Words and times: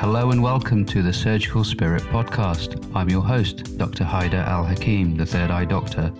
Hello 0.00 0.30
and 0.30 0.42
welcome 0.42 0.86
to 0.86 1.02
the 1.02 1.12
Surgical 1.12 1.62
Spirit 1.62 2.00
podcast. 2.04 2.90
I'm 2.96 3.10
your 3.10 3.20
host, 3.20 3.76
Dr. 3.76 4.02
Haider 4.02 4.42
Al 4.46 4.64
Hakim, 4.64 5.14
the 5.14 5.26
Third 5.26 5.50
Eye 5.50 5.66
Doctor. 5.66 6.10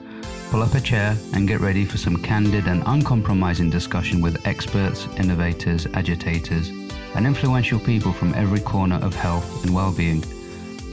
Pull 0.50 0.62
up 0.62 0.74
a 0.74 0.82
chair 0.82 1.16
and 1.32 1.48
get 1.48 1.60
ready 1.60 1.86
for 1.86 1.96
some 1.96 2.22
candid 2.22 2.66
and 2.66 2.82
uncompromising 2.84 3.70
discussion 3.70 4.20
with 4.20 4.46
experts, 4.46 5.08
innovators, 5.16 5.86
agitators, 5.94 6.68
and 7.14 7.26
influential 7.26 7.80
people 7.80 8.12
from 8.12 8.34
every 8.34 8.60
corner 8.60 8.96
of 8.96 9.14
health 9.14 9.64
and 9.64 9.74
well-being. 9.74 10.20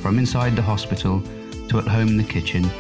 From 0.02 0.18
inside 0.18 0.56
the 0.56 0.62
hospital 0.62 1.22
to 1.68 1.80
at 1.80 1.88
home 1.90 2.08
in 2.08 2.16
the 2.16 2.24
kitchen, 2.24 2.72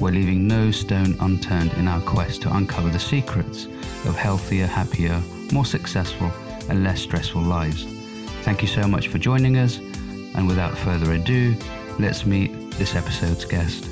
we're 0.00 0.10
leaving 0.10 0.48
no 0.48 0.72
stone 0.72 1.16
unturned 1.20 1.72
in 1.74 1.86
our 1.86 2.00
quest 2.00 2.42
to 2.42 2.56
uncover 2.56 2.88
the 2.88 2.98
secrets 2.98 3.66
of 4.06 4.16
healthier, 4.16 4.66
happier, 4.66 5.22
more 5.52 5.64
successful, 5.64 6.32
and 6.68 6.82
less 6.82 7.00
stressful 7.00 7.42
lives. 7.42 8.01
Thank 8.42 8.60
you 8.60 8.66
so 8.66 8.88
much 8.88 9.06
for 9.06 9.18
joining 9.18 9.56
us, 9.56 9.78
and 10.34 10.48
without 10.48 10.76
further 10.78 11.12
ado, 11.12 11.54
let's 12.00 12.26
meet 12.26 12.50
this 12.72 12.96
episode's 12.96 13.44
guest. 13.44 13.84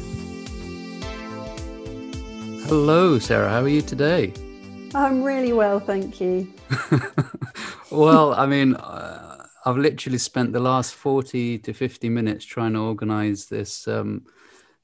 Hello, 2.66 3.20
Sarah. 3.20 3.48
How 3.48 3.60
are 3.60 3.68
you 3.68 3.80
today? 3.80 4.32
I'm 4.92 5.22
really 5.22 5.52
well, 5.52 5.78
thank 5.78 6.20
you. 6.20 6.52
well, 7.92 8.34
I 8.34 8.46
mean, 8.46 8.74
uh, 8.74 9.46
I've 9.64 9.78
literally 9.78 10.18
spent 10.18 10.52
the 10.52 10.58
last 10.58 10.94
40 10.94 11.58
to 11.60 11.72
50 11.72 12.08
minutes 12.08 12.44
trying 12.44 12.72
to 12.72 12.80
organize 12.80 13.46
this, 13.46 13.86
um, 13.86 14.24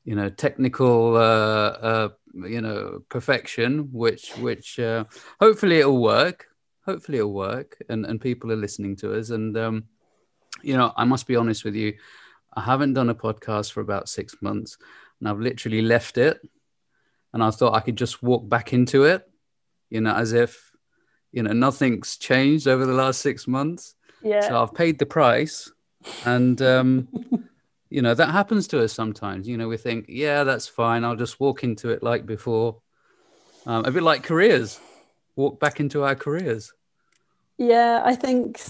you 0.05 0.14
know, 0.14 0.28
technical, 0.28 1.17
uh, 1.17 1.19
uh, 1.20 2.09
you 2.34 2.61
know, 2.61 3.03
perfection, 3.09 3.89
which, 3.92 4.30
which 4.37 4.78
uh, 4.78 5.06
hopefully 5.41 5.80
it'll 5.80 6.01
work. 6.01 6.47
Hopefully 6.86 7.18
it'll 7.18 7.34
work, 7.34 7.76
and 7.88 8.06
and 8.06 8.20
people 8.20 8.50
are 8.52 8.56
listening 8.56 8.97
to 8.97 9.19
us. 9.19 9.30
And 9.30 9.56
um, 9.58 9.84
you 10.62 10.77
know, 10.77 10.92
I 10.97 11.05
must 11.05 11.27
be 11.27 11.36
honest 11.36 11.64
with 11.64 11.74
you, 11.74 11.94
I 12.55 12.62
haven't 12.62 12.94
done 12.94 13.11
a 13.11 13.14
podcast 13.14 13.72
for 13.72 13.80
about 13.80 14.08
six 14.08 14.36
months, 14.41 14.78
and 15.20 15.28
I've 15.28 15.41
literally 15.41 15.83
left 15.83 16.16
it 16.16 16.41
and 17.36 17.44
I 17.44 17.50
thought 17.50 17.74
I 17.74 17.80
could 17.80 17.96
just 17.96 18.22
walk 18.22 18.48
back 18.48 18.72
into 18.72 19.05
it, 19.05 19.28
you 19.91 20.00
know, 20.00 20.14
as 20.14 20.33
if, 20.33 20.72
you 21.33 21.42
know, 21.42 21.52
nothing's 21.52 22.16
changed 22.16 22.66
over 22.66 22.86
the 22.86 22.94
last 22.94 23.20
six 23.20 23.46
months. 23.46 23.94
Yeah. 24.22 24.41
So 24.41 24.62
I've 24.62 24.72
paid 24.72 24.98
the 24.98 25.05
price, 25.05 25.70
and 26.24 26.61
um, 26.62 27.08
you 27.91 28.00
know 28.00 28.14
that 28.14 28.30
happens 28.30 28.66
to 28.68 28.83
us 28.83 28.94
sometimes. 28.94 29.46
You 29.46 29.58
know, 29.58 29.68
we 29.68 29.77
think, 29.77 30.06
yeah, 30.08 30.44
that's 30.44 30.66
fine. 30.66 31.05
I'll 31.05 31.14
just 31.14 31.39
walk 31.39 31.62
into 31.62 31.91
it 31.91 32.02
like 32.02 32.24
before. 32.24 32.80
Um, 33.66 33.84
a 33.84 33.91
bit 33.91 34.02
like 34.02 34.22
careers, 34.22 34.80
walk 35.34 35.61
back 35.61 35.78
into 35.78 36.05
our 36.05 36.14
careers. 36.14 36.72
Yeah, 37.58 38.02
I 38.04 38.14
think 38.14 38.60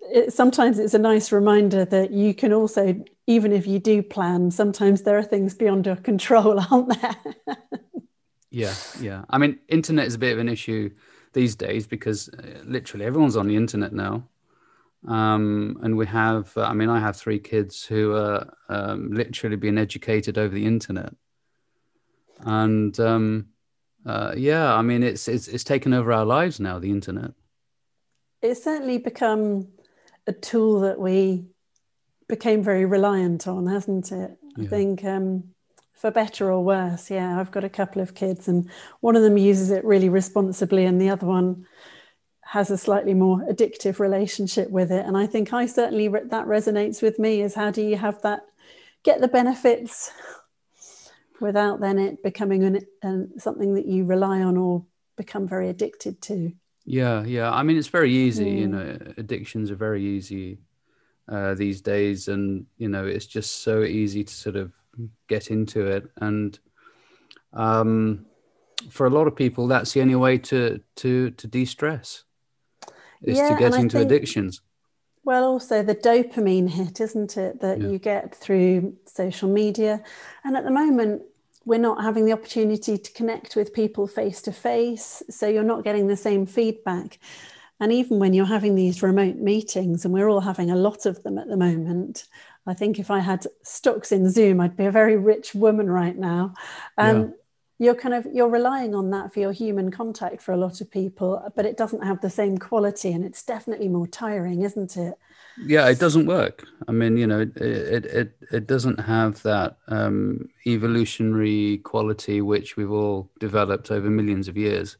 it, 0.00 0.32
sometimes 0.32 0.78
it's 0.78 0.94
a 0.94 0.98
nice 0.98 1.32
reminder 1.32 1.84
that 1.84 2.12
you 2.12 2.34
can 2.34 2.52
also, 2.52 3.02
even 3.26 3.52
if 3.52 3.66
you 3.66 3.78
do 3.78 4.02
plan, 4.02 4.50
sometimes 4.50 5.02
there 5.02 5.18
are 5.18 5.22
things 5.22 5.54
beyond 5.54 5.86
your 5.86 5.96
control, 5.96 6.60
aren't 6.70 7.00
there? 7.00 7.16
Yeah, 8.50 8.74
yeah. 9.00 9.24
I 9.28 9.38
mean, 9.38 9.58
internet 9.68 10.06
is 10.06 10.14
a 10.14 10.18
bit 10.18 10.32
of 10.32 10.38
an 10.38 10.48
issue 10.48 10.90
these 11.32 11.56
days 11.56 11.86
because 11.86 12.28
uh, 12.30 12.60
literally 12.64 13.04
everyone's 13.04 13.36
on 13.36 13.48
the 13.48 13.56
internet 13.56 13.92
now. 13.92 14.24
Um, 15.06 15.78
and 15.82 15.96
we 15.96 16.06
have, 16.06 16.56
uh, 16.56 16.62
I 16.62 16.72
mean, 16.72 16.88
I 16.88 16.98
have 16.98 17.16
three 17.16 17.38
kids 17.38 17.84
who 17.84 18.14
are 18.14 18.52
um, 18.68 19.12
literally 19.12 19.56
being 19.56 19.78
educated 19.78 20.38
over 20.38 20.54
the 20.54 20.64
internet. 20.64 21.14
And 22.40 22.98
um, 22.98 23.48
uh, 24.04 24.34
yeah, 24.36 24.74
I 24.74 24.82
mean, 24.82 25.02
it's, 25.02 25.28
it's, 25.28 25.48
it's 25.48 25.64
taken 25.64 25.92
over 25.92 26.12
our 26.12 26.24
lives 26.24 26.58
now, 26.58 26.78
the 26.78 26.90
internet. 26.90 27.32
It's 28.46 28.62
certainly 28.62 28.98
become 28.98 29.68
a 30.28 30.32
tool 30.32 30.80
that 30.80 31.00
we 31.00 31.46
became 32.28 32.62
very 32.62 32.84
reliant 32.84 33.48
on, 33.48 33.66
hasn't 33.66 34.12
it? 34.12 34.38
Yeah. 34.56 34.64
I 34.64 34.68
think 34.68 35.04
um, 35.04 35.44
for 35.94 36.12
better 36.12 36.52
or 36.52 36.62
worse. 36.62 37.10
Yeah, 37.10 37.40
I've 37.40 37.50
got 37.50 37.64
a 37.64 37.68
couple 37.68 38.02
of 38.02 38.14
kids, 38.14 38.46
and 38.46 38.70
one 39.00 39.16
of 39.16 39.22
them 39.22 39.36
uses 39.36 39.70
it 39.70 39.84
really 39.84 40.08
responsibly, 40.08 40.84
and 40.84 41.00
the 41.00 41.10
other 41.10 41.26
one 41.26 41.66
has 42.42 42.70
a 42.70 42.78
slightly 42.78 43.14
more 43.14 43.38
addictive 43.50 43.98
relationship 43.98 44.70
with 44.70 44.92
it. 44.92 45.04
And 45.04 45.16
I 45.16 45.26
think 45.26 45.52
I 45.52 45.66
certainly 45.66 46.06
that 46.06 46.46
resonates 46.46 47.02
with 47.02 47.18
me. 47.18 47.42
Is 47.42 47.54
how 47.54 47.72
do 47.72 47.82
you 47.82 47.96
have 47.96 48.22
that 48.22 48.42
get 49.02 49.20
the 49.20 49.28
benefits 49.28 50.12
without 51.40 51.80
then 51.80 51.98
it 51.98 52.22
becoming 52.22 52.62
an, 52.62 52.80
an, 53.02 53.38
something 53.40 53.74
that 53.74 53.86
you 53.86 54.04
rely 54.04 54.40
on 54.40 54.56
or 54.56 54.86
become 55.16 55.48
very 55.48 55.68
addicted 55.68 56.22
to? 56.22 56.52
Yeah, 56.86 57.24
yeah. 57.24 57.50
I 57.50 57.62
mean, 57.62 57.76
it's 57.76 57.88
very 57.88 58.12
easy. 58.12 58.46
Mm. 58.46 58.58
You 58.58 58.68
know, 58.68 58.98
addictions 59.18 59.70
are 59.70 59.76
very 59.76 60.02
easy 60.02 60.58
uh, 61.28 61.54
these 61.54 61.82
days, 61.82 62.28
and 62.28 62.66
you 62.78 62.88
know, 62.88 63.04
it's 63.04 63.26
just 63.26 63.62
so 63.62 63.82
easy 63.82 64.24
to 64.24 64.32
sort 64.32 64.56
of 64.56 64.72
get 65.28 65.50
into 65.50 65.86
it 65.86 66.10
and 66.20 66.58
um, 67.52 68.26
for 68.90 69.06
a 69.06 69.10
lot 69.10 69.26
of 69.26 69.34
people 69.34 69.66
that's 69.66 69.92
the 69.92 70.00
only 70.00 70.14
way 70.14 70.38
to 70.38 70.80
to 70.96 71.30
to 71.32 71.46
de-stress 71.46 72.24
is 73.22 73.38
yeah, 73.38 73.48
to 73.48 73.56
get 73.56 73.74
into 73.74 73.96
think, 73.98 74.10
addictions 74.10 74.60
well 75.24 75.44
also 75.44 75.82
the 75.82 75.94
dopamine 75.94 76.68
hit 76.68 77.00
isn't 77.00 77.36
it 77.36 77.60
that 77.60 77.80
yeah. 77.80 77.88
you 77.88 77.98
get 77.98 78.34
through 78.34 78.94
social 79.06 79.48
media 79.48 80.02
and 80.44 80.56
at 80.56 80.64
the 80.64 80.70
moment 80.70 81.22
we're 81.66 81.78
not 81.78 82.02
having 82.02 82.24
the 82.24 82.32
opportunity 82.32 82.96
to 82.96 83.12
connect 83.12 83.56
with 83.56 83.74
people 83.74 84.06
face 84.06 84.40
to 84.40 84.52
face 84.52 85.22
so 85.28 85.46
you're 85.46 85.62
not 85.62 85.84
getting 85.84 86.06
the 86.06 86.16
same 86.16 86.46
feedback 86.46 87.18
and 87.78 87.92
even 87.92 88.18
when 88.18 88.32
you're 88.32 88.46
having 88.46 88.74
these 88.74 89.02
remote 89.02 89.36
meetings 89.36 90.04
and 90.04 90.14
we're 90.14 90.30
all 90.30 90.40
having 90.40 90.70
a 90.70 90.76
lot 90.76 91.04
of 91.04 91.22
them 91.22 91.36
at 91.36 91.48
the 91.48 91.56
moment 91.56 92.26
I 92.66 92.74
think 92.74 92.98
if 92.98 93.10
I 93.10 93.20
had 93.20 93.46
stocks 93.62 94.12
in 94.12 94.28
Zoom, 94.28 94.60
I'd 94.60 94.76
be 94.76 94.86
a 94.86 94.90
very 94.90 95.16
rich 95.16 95.54
woman 95.54 95.88
right 95.88 96.16
now. 96.16 96.54
Um, 96.98 97.20
yeah. 97.20 97.26
You're 97.78 97.94
kind 97.94 98.14
of 98.14 98.26
you're 98.32 98.48
relying 98.48 98.94
on 98.94 99.10
that 99.10 99.34
for 99.34 99.40
your 99.40 99.52
human 99.52 99.90
contact 99.90 100.40
for 100.40 100.52
a 100.52 100.56
lot 100.56 100.80
of 100.80 100.90
people, 100.90 101.52
but 101.54 101.66
it 101.66 101.76
doesn't 101.76 102.02
have 102.02 102.22
the 102.22 102.30
same 102.30 102.56
quality, 102.56 103.12
and 103.12 103.22
it's 103.22 103.42
definitely 103.42 103.88
more 103.88 104.06
tiring, 104.06 104.62
isn't 104.62 104.96
it? 104.96 105.14
Yeah, 105.58 105.88
it 105.88 105.98
doesn't 105.98 106.26
work. 106.26 106.66
I 106.86 106.92
mean, 106.92 107.16
you 107.16 107.26
know, 107.26 107.40
it 107.40 107.56
it 107.56 108.04
it, 108.06 108.36
it 108.52 108.66
doesn't 108.66 109.00
have 109.00 109.42
that 109.42 109.78
um, 109.88 110.48
evolutionary 110.66 111.78
quality 111.78 112.42
which 112.42 112.76
we've 112.76 112.90
all 112.90 113.30
developed 113.40 113.90
over 113.90 114.10
millions 114.10 114.48
of 114.48 114.56
years, 114.56 114.98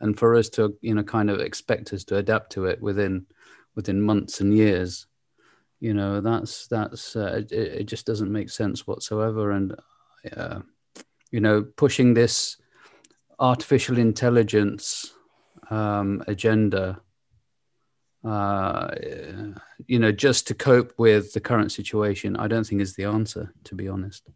and 0.00 0.18
for 0.18 0.34
us 0.34 0.48
to 0.50 0.76
you 0.82 0.94
know 0.94 1.02
kind 1.02 1.30
of 1.30 1.40
expect 1.40 1.92
us 1.92 2.04
to 2.04 2.16
adapt 2.16 2.52
to 2.52 2.66
it 2.66 2.82
within 2.82 3.26
within 3.74 4.02
months 4.02 4.40
and 4.40 4.56
years 4.56 5.06
you 5.80 5.94
know 5.94 6.20
that's 6.20 6.66
that's 6.66 7.14
uh, 7.16 7.42
it, 7.50 7.52
it, 7.52 7.84
just 7.84 8.06
doesn't 8.06 8.32
make 8.32 8.50
sense 8.50 8.86
whatsoever 8.86 9.52
and 9.52 9.74
uh, 10.36 10.60
you 11.30 11.40
know 11.40 11.62
pushing 11.76 12.14
this 12.14 12.56
artificial 13.38 13.98
intelligence 13.98 15.14
um, 15.70 16.22
agenda 16.26 17.00
uh, 18.24 18.88
you 19.86 19.98
know 19.98 20.12
just 20.12 20.46
to 20.46 20.54
cope 20.54 20.92
with 20.98 21.32
the 21.32 21.40
current 21.40 21.70
situation 21.70 22.36
i 22.36 22.48
don't 22.48 22.64
think 22.66 22.80
is 22.80 22.94
the 22.94 23.04
answer 23.04 23.52
to 23.64 23.74
be 23.74 23.88
honest 23.88 24.28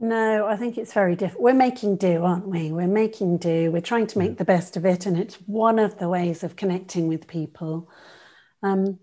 no, 0.00 0.46
I 0.46 0.56
think 0.56 0.78
it's 0.78 0.92
very 0.92 1.16
different. 1.16 1.42
We're 1.42 1.54
making 1.54 1.96
do, 1.96 2.22
aren't 2.22 2.46
we? 2.46 2.70
We're 2.70 2.86
making 2.86 3.38
do. 3.38 3.72
We're 3.72 3.80
trying 3.80 4.06
to 4.08 4.18
make 4.18 4.38
the 4.38 4.44
best 4.44 4.76
of 4.76 4.86
it, 4.86 5.06
and 5.06 5.18
it's 5.18 5.34
one 5.46 5.80
of 5.80 5.98
the 5.98 6.08
ways 6.08 6.44
of 6.44 6.54
connecting 6.54 7.08
with 7.08 7.26
people. 7.26 7.90
Um, 8.62 9.00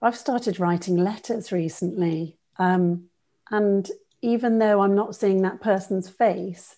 I've 0.00 0.16
started 0.16 0.58
writing 0.58 0.96
letters 0.96 1.52
recently. 1.52 2.38
Um, 2.58 3.04
and 3.50 3.88
even 4.22 4.58
though 4.58 4.80
I'm 4.80 4.94
not 4.94 5.14
seeing 5.14 5.42
that 5.42 5.60
person's 5.60 6.08
face, 6.08 6.76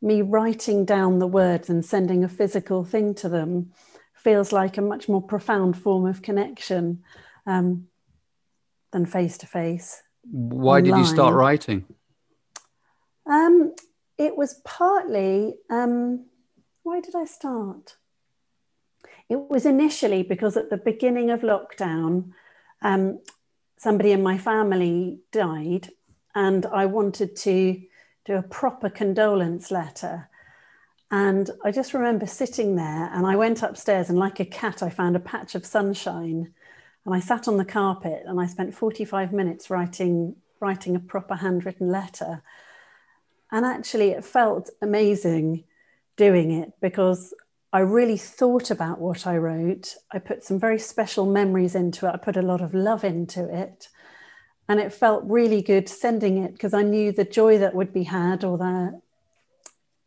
me 0.00 0.22
writing 0.22 0.84
down 0.84 1.18
the 1.18 1.26
words 1.26 1.68
and 1.68 1.84
sending 1.84 2.22
a 2.22 2.28
physical 2.28 2.84
thing 2.84 3.14
to 3.16 3.28
them 3.28 3.72
feels 4.22 4.52
like 4.52 4.78
a 4.78 4.82
much 4.82 5.08
more 5.08 5.22
profound 5.22 5.76
form 5.76 6.06
of 6.06 6.22
connection 6.22 7.02
um, 7.46 7.88
than 8.92 9.06
face 9.06 9.38
to 9.38 9.46
face. 9.46 10.02
Why 10.30 10.78
online. 10.78 10.84
did 10.84 10.98
you 10.98 11.04
start 11.04 11.34
writing? 11.34 11.84
Um, 13.26 13.74
it 14.18 14.36
was 14.36 14.60
partly, 14.64 15.54
um, 15.70 16.26
why 16.82 17.00
did 17.00 17.14
I 17.16 17.24
start? 17.24 17.96
It 19.28 19.36
was 19.36 19.66
initially 19.66 20.22
because 20.22 20.56
at 20.56 20.70
the 20.70 20.76
beginning 20.76 21.30
of 21.30 21.40
lockdown, 21.40 22.32
um, 22.82 23.20
somebody 23.78 24.12
in 24.12 24.22
my 24.22 24.38
family 24.38 25.20
died, 25.32 25.90
and 26.34 26.66
I 26.66 26.86
wanted 26.86 27.36
to 27.36 27.80
do 28.24 28.36
a 28.36 28.42
proper 28.42 28.88
condolence 28.88 29.70
letter. 29.70 30.28
And 31.12 31.50
I 31.62 31.70
just 31.70 31.92
remember 31.92 32.26
sitting 32.26 32.74
there, 32.74 33.10
and 33.12 33.26
I 33.26 33.36
went 33.36 33.62
upstairs, 33.62 34.08
and 34.08 34.18
like 34.18 34.40
a 34.40 34.46
cat, 34.46 34.82
I 34.82 34.88
found 34.88 35.14
a 35.14 35.20
patch 35.20 35.54
of 35.54 35.66
sunshine. 35.66 36.54
And 37.04 37.14
I 37.14 37.20
sat 37.20 37.46
on 37.46 37.58
the 37.58 37.66
carpet, 37.66 38.22
and 38.26 38.40
I 38.40 38.46
spent 38.46 38.74
45 38.74 39.32
minutes 39.32 39.70
writing 39.70 40.36
writing 40.58 40.96
a 40.96 41.00
proper 41.00 41.34
handwritten 41.34 41.90
letter. 41.90 42.42
And 43.50 43.66
actually, 43.66 44.10
it 44.10 44.24
felt 44.24 44.70
amazing 44.80 45.64
doing 46.16 46.52
it 46.52 46.72
because 46.80 47.34
I 47.72 47.80
really 47.80 48.16
thought 48.16 48.70
about 48.70 49.00
what 49.00 49.26
I 49.26 49.36
wrote. 49.36 49.96
I 50.12 50.18
put 50.18 50.44
some 50.44 50.58
very 50.60 50.78
special 50.78 51.26
memories 51.26 51.74
into 51.74 52.06
it. 52.06 52.12
I 52.14 52.16
put 52.16 52.36
a 52.36 52.42
lot 52.42 52.60
of 52.60 52.74
love 52.74 53.02
into 53.02 53.52
it. 53.52 53.88
And 54.68 54.78
it 54.78 54.92
felt 54.92 55.24
really 55.26 55.60
good 55.60 55.88
sending 55.88 56.38
it 56.38 56.52
because 56.52 56.72
I 56.72 56.82
knew 56.82 57.12
the 57.12 57.24
joy 57.24 57.58
that 57.58 57.74
would 57.74 57.92
be 57.92 58.04
had 58.04 58.44
or 58.44 58.56
the 58.56 59.00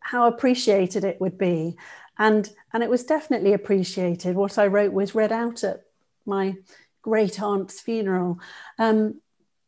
how 0.05 0.27
appreciated 0.27 1.03
it 1.03 1.19
would 1.19 1.37
be. 1.37 1.75
And 2.17 2.47
and 2.71 2.83
it 2.83 2.89
was 2.89 3.03
definitely 3.03 3.53
appreciated. 3.53 4.35
What 4.35 4.57
I 4.59 4.67
wrote 4.67 4.93
was 4.93 5.15
read 5.15 5.31
out 5.31 5.63
at 5.63 5.81
my 6.25 6.55
great 7.01 7.41
aunt's 7.41 7.81
funeral. 7.81 8.39
Um, 8.77 9.21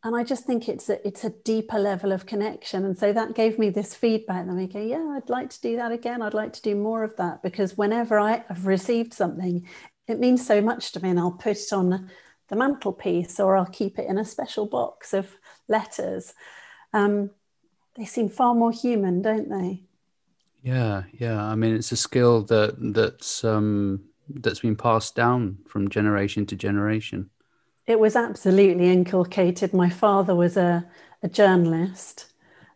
and 0.04 0.16
I 0.16 0.24
just 0.24 0.46
think 0.46 0.70
it's 0.70 0.90
a 0.90 1.06
it's 1.06 1.24
a 1.24 1.34
deeper 1.44 1.80
level 1.80 2.12
of 2.12 2.28
connection. 2.28 2.86
And 2.86 2.98
so 2.98 3.12
that 3.12 3.34
gave 3.34 3.58
me 3.58 3.72
this 3.72 3.96
feedback. 3.96 4.48
And 4.48 4.60
I 4.60 4.68
go, 4.68 4.80
yeah, 4.80 5.18
I'd 5.18 5.30
like 5.30 5.50
to 5.50 5.62
do 5.62 5.76
that 5.78 5.92
again. 5.92 6.22
I'd 6.22 6.36
like 6.36 6.54
to 6.54 6.62
do 6.62 6.76
more 6.76 7.04
of 7.04 7.16
that 7.18 7.42
because 7.42 7.76
whenever 7.76 8.20
I 8.20 8.44
have 8.48 8.68
received 8.68 9.14
something, 9.14 9.68
it 10.08 10.20
means 10.20 10.46
so 10.46 10.62
much 10.62 10.92
to 10.92 11.02
me, 11.02 11.10
and 11.10 11.20
I'll 11.20 11.32
put 11.32 11.58
it 11.58 11.74
on 11.74 12.10
the 12.48 12.56
mantelpiece 12.56 13.40
or 13.40 13.58
I'll 13.58 13.66
keep 13.66 13.98
it 13.98 14.08
in 14.08 14.20
a 14.20 14.24
special 14.24 14.68
box 14.68 15.14
of 15.14 15.28
letters. 15.68 16.34
Um, 16.94 17.32
they 17.96 18.06
seem 18.06 18.30
far 18.30 18.54
more 18.54 18.72
human, 18.72 19.22
don't 19.24 19.50
they? 19.50 19.87
Yeah, 20.68 21.04
yeah. 21.18 21.42
I 21.42 21.56
mean, 21.56 21.76
it's 21.76 21.94
a 21.94 21.98
skill 21.98 22.42
that 22.44 22.76
that's 22.94 23.46
um, 23.46 24.04
that's 24.28 24.60
been 24.60 24.76
passed 24.76 25.16
down 25.16 25.60
from 25.66 25.90
generation 25.90 26.46
to 26.48 26.58
generation. 26.58 27.30
It 27.86 28.02
was 28.02 28.18
absolutely 28.18 28.90
inculcated. 28.90 29.74
My 29.74 29.90
father 29.90 30.36
was 30.36 30.58
a, 30.58 30.86
a 31.24 31.30
journalist 31.30 32.26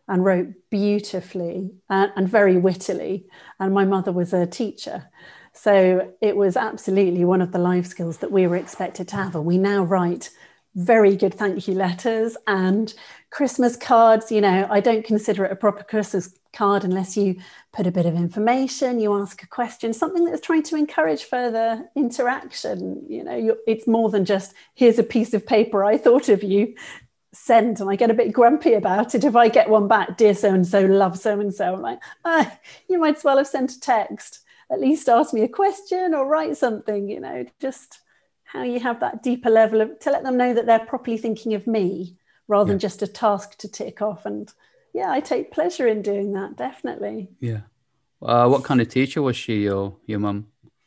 and 0.08 0.24
wrote 0.24 0.48
beautifully 0.70 1.70
and, 1.90 2.10
and, 2.16 2.26
very 2.26 2.56
wittily, 2.56 3.26
and 3.60 3.74
my 3.74 3.84
mother 3.84 4.10
was 4.10 4.32
a 4.32 4.46
teacher. 4.46 5.10
So 5.52 6.14
it 6.22 6.34
was 6.34 6.56
absolutely 6.56 7.26
one 7.26 7.42
of 7.42 7.52
the 7.52 7.58
life 7.58 7.84
skills 7.86 8.18
that 8.18 8.32
we 8.32 8.46
were 8.46 8.56
expected 8.56 9.06
to 9.08 9.16
have. 9.16 9.36
And 9.36 9.44
we 9.44 9.58
now 9.58 9.84
write 9.84 10.30
very 10.74 11.14
good 11.14 11.34
thank 11.34 11.68
you 11.68 11.74
letters 11.74 12.38
and 12.46 12.94
Christmas 13.28 13.76
cards. 13.76 14.32
You 14.32 14.40
know, 14.40 14.66
I 14.70 14.80
don't 14.80 15.04
consider 15.04 15.44
it 15.44 15.52
a 15.52 15.56
proper 15.56 15.84
Christmas 15.84 16.34
card 16.52 16.84
unless 16.84 17.16
you 17.16 17.36
put 17.72 17.86
a 17.86 17.92
bit 17.92 18.06
of 18.06 18.14
information, 18.14 19.00
you 19.00 19.14
ask 19.14 19.42
a 19.42 19.46
question, 19.46 19.92
something 19.92 20.24
that's 20.24 20.40
trying 20.40 20.62
to 20.64 20.76
encourage 20.76 21.24
further 21.24 21.88
interaction. 21.96 23.04
You 23.08 23.24
know, 23.24 23.56
it's 23.66 23.86
more 23.86 24.10
than 24.10 24.24
just 24.24 24.54
here's 24.74 24.98
a 24.98 25.04
piece 25.04 25.32
of 25.32 25.46
paper 25.46 25.84
I 25.84 25.96
thought 25.96 26.28
of 26.28 26.42
you. 26.42 26.74
Send 27.34 27.80
and 27.80 27.88
I 27.88 27.96
get 27.96 28.10
a 28.10 28.14
bit 28.14 28.30
grumpy 28.30 28.74
about 28.74 29.14
it 29.14 29.24
if 29.24 29.34
I 29.34 29.48
get 29.48 29.70
one 29.70 29.88
back, 29.88 30.18
dear 30.18 30.34
so 30.34 30.52
and 30.52 30.66
so, 30.66 30.84
love 30.84 31.18
so 31.18 31.40
and 31.40 31.52
so. 31.52 31.72
I'm 31.72 31.80
like, 31.80 31.98
ah, 32.26 32.58
you 32.88 33.00
might 33.00 33.16
as 33.16 33.24
well 33.24 33.38
have 33.38 33.46
sent 33.46 33.72
a 33.72 33.80
text. 33.80 34.40
At 34.70 34.80
least 34.80 35.08
ask 35.08 35.32
me 35.32 35.42
a 35.42 35.48
question 35.48 36.14
or 36.14 36.26
write 36.26 36.58
something, 36.58 37.08
you 37.08 37.20
know, 37.20 37.46
just 37.58 38.00
how 38.44 38.64
you 38.64 38.80
have 38.80 39.00
that 39.00 39.22
deeper 39.22 39.48
level 39.48 39.80
of 39.80 39.98
to 40.00 40.10
let 40.10 40.24
them 40.24 40.36
know 40.36 40.52
that 40.52 40.66
they're 40.66 40.78
properly 40.78 41.16
thinking 41.16 41.54
of 41.54 41.66
me 41.66 42.18
rather 42.48 42.68
yeah. 42.68 42.72
than 42.72 42.78
just 42.78 43.00
a 43.00 43.06
task 43.06 43.56
to 43.58 43.68
tick 43.68 44.02
off 44.02 44.26
and 44.26 44.52
yeah, 44.92 45.10
I 45.10 45.20
take 45.20 45.52
pleasure 45.52 45.86
in 45.86 46.02
doing 46.02 46.32
that. 46.32 46.56
Definitely. 46.56 47.28
Yeah. 47.40 47.60
Uh, 48.20 48.48
what 48.48 48.64
kind 48.64 48.80
of 48.80 48.88
teacher 48.88 49.22
was 49.22 49.36
she? 49.36 49.62
Your 49.62 49.96
your 50.06 50.18
mum? 50.18 50.46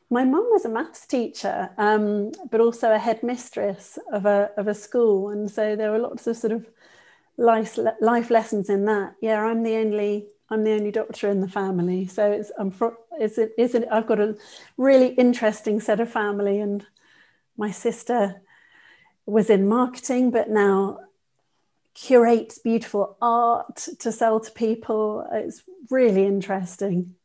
My 0.10 0.24
mum 0.24 0.48
was 0.52 0.66
a 0.66 0.70
maths 0.70 1.06
teacher, 1.06 1.70
um, 1.78 2.32
but 2.52 2.62
also 2.62 2.94
a 2.94 3.00
headmistress 3.00 3.98
of 4.14 4.26
a 4.26 4.52
of 4.58 4.68
a 4.68 4.74
school, 4.74 5.30
and 5.30 5.50
so 5.50 5.76
there 5.76 5.92
were 5.92 6.00
lots 6.00 6.28
of 6.28 6.38
sort 6.38 6.54
of 6.54 6.68
life 7.38 7.78
life 8.00 8.30
lessons 8.30 8.70
in 8.70 8.86
that. 8.86 9.16
Yeah, 9.22 9.44
I'm 9.44 9.64
the 9.64 9.76
only 9.76 10.28
I'm 10.50 10.64
the 10.64 10.74
only 10.74 10.92
doctor 10.92 11.30
in 11.30 11.42
the 11.42 11.48
family, 11.48 12.06
so 12.08 12.32
it's 12.32 12.52
I'm 12.58 12.72
for, 12.72 12.98
it's 13.20 13.38
it, 13.38 13.52
it's 13.58 13.74
it, 13.74 13.88
I've 13.92 14.08
got 14.08 14.20
a 14.20 14.38
really 14.78 15.08
interesting 15.16 15.80
set 15.80 16.00
of 16.00 16.10
family, 16.10 16.60
and 16.60 16.86
my 17.58 17.72
sister 17.72 18.42
was 19.26 19.50
in 19.50 19.68
marketing, 19.68 20.30
but 20.32 20.50
now 20.50 21.00
curates 21.96 22.60
beautiful 22.60 23.18
art 23.22 23.88
to 24.00 24.12
sell 24.12 24.40
to 24.40 24.52
people. 24.52 25.28
It's 25.32 25.64
really 25.90 26.26
interesting. 26.26 27.16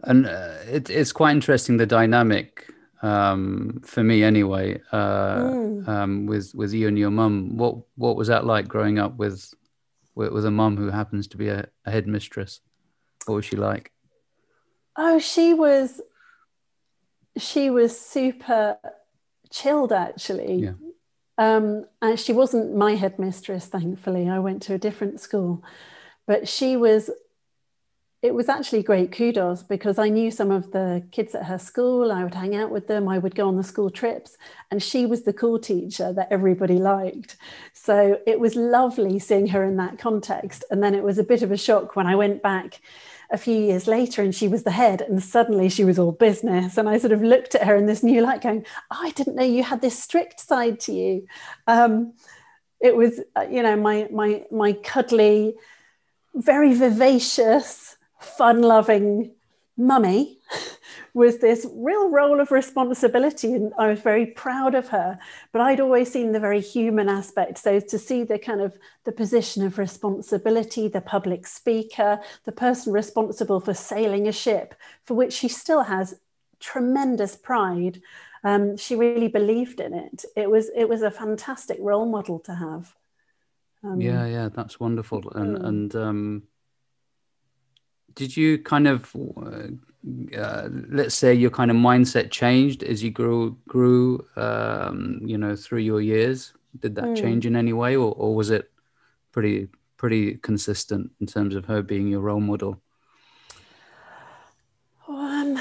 And 0.00 0.26
uh, 0.26 0.56
it, 0.66 0.90
it's 0.90 1.12
quite 1.12 1.32
interesting 1.32 1.76
the 1.76 1.86
dynamic 1.86 2.66
um, 3.02 3.80
for 3.84 4.02
me, 4.02 4.22
anyway, 4.22 4.80
uh, 4.92 5.36
mm. 5.36 5.88
um, 5.88 6.26
with 6.26 6.52
with 6.54 6.72
you 6.72 6.88
and 6.88 6.98
your 6.98 7.10
mum. 7.10 7.56
What 7.56 7.76
what 7.96 8.16
was 8.16 8.28
that 8.28 8.46
like 8.46 8.66
growing 8.66 8.98
up 8.98 9.16
with 9.16 9.52
with, 10.14 10.32
with 10.32 10.46
a 10.46 10.50
mum 10.50 10.76
who 10.76 10.90
happens 10.90 11.28
to 11.28 11.36
be 11.36 11.48
a, 11.48 11.68
a 11.84 11.90
headmistress? 11.90 12.60
What 13.26 13.36
was 13.36 13.44
she 13.44 13.56
like? 13.56 13.92
Oh, 14.96 15.18
she 15.18 15.54
was 15.54 16.00
she 17.36 17.70
was 17.70 17.98
super 17.98 18.78
chilled 19.50 19.92
actually. 19.92 20.54
Yeah. 20.54 20.72
Um, 21.38 21.86
and 22.00 22.18
she 22.18 22.32
wasn't 22.32 22.74
my 22.74 22.94
headmistress, 22.94 23.66
thankfully. 23.66 24.28
I 24.28 24.38
went 24.38 24.62
to 24.62 24.74
a 24.74 24.78
different 24.78 25.20
school. 25.20 25.62
But 26.26 26.48
she 26.48 26.76
was, 26.76 27.10
it 28.22 28.34
was 28.34 28.48
actually 28.48 28.82
great 28.82 29.12
kudos 29.12 29.62
because 29.62 29.98
I 29.98 30.08
knew 30.08 30.30
some 30.30 30.50
of 30.50 30.72
the 30.72 31.04
kids 31.12 31.34
at 31.34 31.44
her 31.44 31.58
school. 31.58 32.10
I 32.10 32.24
would 32.24 32.34
hang 32.34 32.56
out 32.56 32.70
with 32.70 32.88
them. 32.88 33.08
I 33.08 33.18
would 33.18 33.34
go 33.34 33.46
on 33.48 33.56
the 33.56 33.62
school 33.62 33.90
trips. 33.90 34.36
And 34.70 34.82
she 34.82 35.06
was 35.06 35.22
the 35.22 35.32
cool 35.32 35.58
teacher 35.58 36.12
that 36.14 36.28
everybody 36.30 36.78
liked. 36.78 37.36
So 37.72 38.18
it 38.26 38.40
was 38.40 38.56
lovely 38.56 39.18
seeing 39.18 39.48
her 39.48 39.62
in 39.62 39.76
that 39.76 39.98
context. 39.98 40.64
And 40.70 40.82
then 40.82 40.94
it 40.94 41.04
was 41.04 41.18
a 41.18 41.24
bit 41.24 41.42
of 41.42 41.52
a 41.52 41.56
shock 41.56 41.96
when 41.96 42.06
I 42.06 42.16
went 42.16 42.42
back 42.42 42.80
a 43.30 43.38
few 43.38 43.56
years 43.56 43.86
later 43.86 44.22
and 44.22 44.34
she 44.34 44.48
was 44.48 44.62
the 44.62 44.70
head 44.70 45.00
and 45.00 45.22
suddenly 45.22 45.68
she 45.68 45.84
was 45.84 45.98
all 45.98 46.12
business. 46.12 46.76
And 46.76 46.88
i 46.88 46.98
sort 46.98 47.12
of 47.12 47.22
looked 47.22 47.54
at 47.54 47.66
her 47.66 47.76
in 47.76 47.86
this 47.86 48.02
new 48.02 48.20
light 48.22 48.42
going 48.42 48.64
oh, 48.90 48.98
i 49.00 49.10
didn't 49.10 49.36
know 49.36 49.44
you 49.44 49.62
had 49.62 49.80
this 49.80 49.98
strict 49.98 50.40
side 50.40 50.80
to 50.80 50.92
you. 50.92 51.26
Um, 51.66 52.14
it 52.80 52.96
was 52.96 53.20
uh, 53.36 53.46
you 53.50 53.62
know 53.62 53.76
my 53.76 54.08
my 54.10 54.44
my 54.50 54.72
cuddly 54.72 55.54
very 56.34 56.74
vivacious 56.74 57.96
fun 58.18 58.62
loving 58.62 59.32
mummy 59.76 60.35
was 61.14 61.38
this 61.38 61.66
real 61.74 62.08
role 62.10 62.40
of 62.40 62.50
responsibility 62.50 63.52
and 63.52 63.72
i 63.78 63.88
was 63.88 64.00
very 64.00 64.26
proud 64.26 64.74
of 64.74 64.88
her. 64.88 65.18
But 65.52 65.62
i'd 65.62 65.80
always 65.80 66.12
seen 66.12 66.32
the 66.32 66.40
very 66.40 66.60
human 66.60 67.08
aspect. 67.08 67.58
So 67.58 67.80
to 67.80 67.98
see 67.98 68.24
the 68.24 68.38
kind 68.38 68.60
of 68.60 68.76
the 69.04 69.12
position 69.12 69.64
of 69.64 69.78
responsibility 69.78 70.88
the 70.88 71.00
public 71.00 71.46
speaker 71.46 72.20
the 72.44 72.52
person 72.52 72.92
responsible 72.92 73.60
for 73.60 73.74
sailing 73.74 74.28
a 74.28 74.32
ship 74.32 74.74
for 75.04 75.14
which 75.14 75.32
she 75.32 75.48
still 75.48 75.82
has 75.82 76.20
tremendous 76.60 77.36
pride 77.36 78.00
um, 78.46 78.76
she 78.76 78.94
really 78.94 79.26
believed 79.26 79.80
in 79.80 79.92
it. 79.92 80.24
It 80.36 80.48
was 80.48 80.70
it 80.74 80.88
was 80.88 81.02
a 81.02 81.10
fantastic 81.10 81.78
role 81.80 82.06
model 82.06 82.38
to 82.40 82.54
have. 82.54 82.94
Um, 83.82 84.00
yeah 84.00 84.24
yeah 84.26 84.48
that's 84.48 84.78
wonderful. 84.78 85.32
And 85.34 85.58
mm. 85.58 85.66
and 85.66 85.96
um 85.96 86.42
did 88.14 88.36
you 88.36 88.58
kind 88.58 88.86
of 88.86 89.14
uh, 89.36 89.68
uh, 90.36 90.68
let's 90.88 91.14
say 91.14 91.34
your 91.34 91.50
kind 91.50 91.70
of 91.70 91.76
mindset 91.76 92.30
changed 92.30 92.82
as 92.82 93.02
you 93.02 93.10
grew 93.10 93.56
grew 93.66 94.24
um, 94.36 95.20
you 95.24 95.38
know 95.38 95.56
through 95.56 95.80
your 95.80 96.00
years? 96.00 96.52
Did 96.78 96.94
that 96.96 97.04
mm. 97.04 97.16
change 97.16 97.46
in 97.46 97.56
any 97.56 97.72
way 97.72 97.96
or, 97.96 98.12
or 98.12 98.34
was 98.34 98.50
it 98.50 98.70
pretty 99.32 99.68
pretty 99.96 100.34
consistent 100.36 101.10
in 101.20 101.26
terms 101.26 101.54
of 101.54 101.64
her 101.66 101.82
being 101.82 102.08
your 102.08 102.20
role 102.20 102.40
model? 102.40 102.80
Um, 105.08 105.58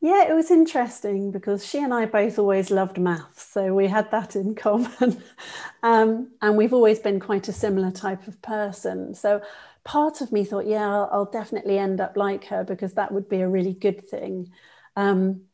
yeah 0.00 0.28
it 0.28 0.34
was 0.34 0.50
interesting 0.50 1.30
because 1.30 1.66
she 1.66 1.78
and 1.78 1.92
i 1.92 2.06
both 2.06 2.38
always 2.38 2.70
loved 2.70 2.98
maths 2.98 3.42
so 3.42 3.74
we 3.74 3.86
had 3.88 4.10
that 4.10 4.36
in 4.36 4.54
common. 4.54 5.22
Um, 5.80 6.32
and 6.42 6.56
we've 6.56 6.74
always 6.74 6.98
been 6.98 7.20
quite 7.20 7.46
a 7.46 7.52
similar 7.52 7.92
type 7.92 8.26
of 8.26 8.42
person. 8.42 9.14
So 9.14 9.40
part 9.88 10.20
of 10.20 10.30
me 10.30 10.44
thought, 10.44 10.66
yeah, 10.66 10.86
I'll, 10.86 11.08
I'll, 11.10 11.24
definitely 11.24 11.78
end 11.78 11.98
up 11.98 12.14
like 12.14 12.44
her 12.44 12.62
because 12.62 12.92
that 12.92 13.10
would 13.10 13.26
be 13.26 13.40
a 13.40 13.48
really 13.48 13.72
good 13.72 14.06
thing. 14.06 14.52
Um, 14.96 15.44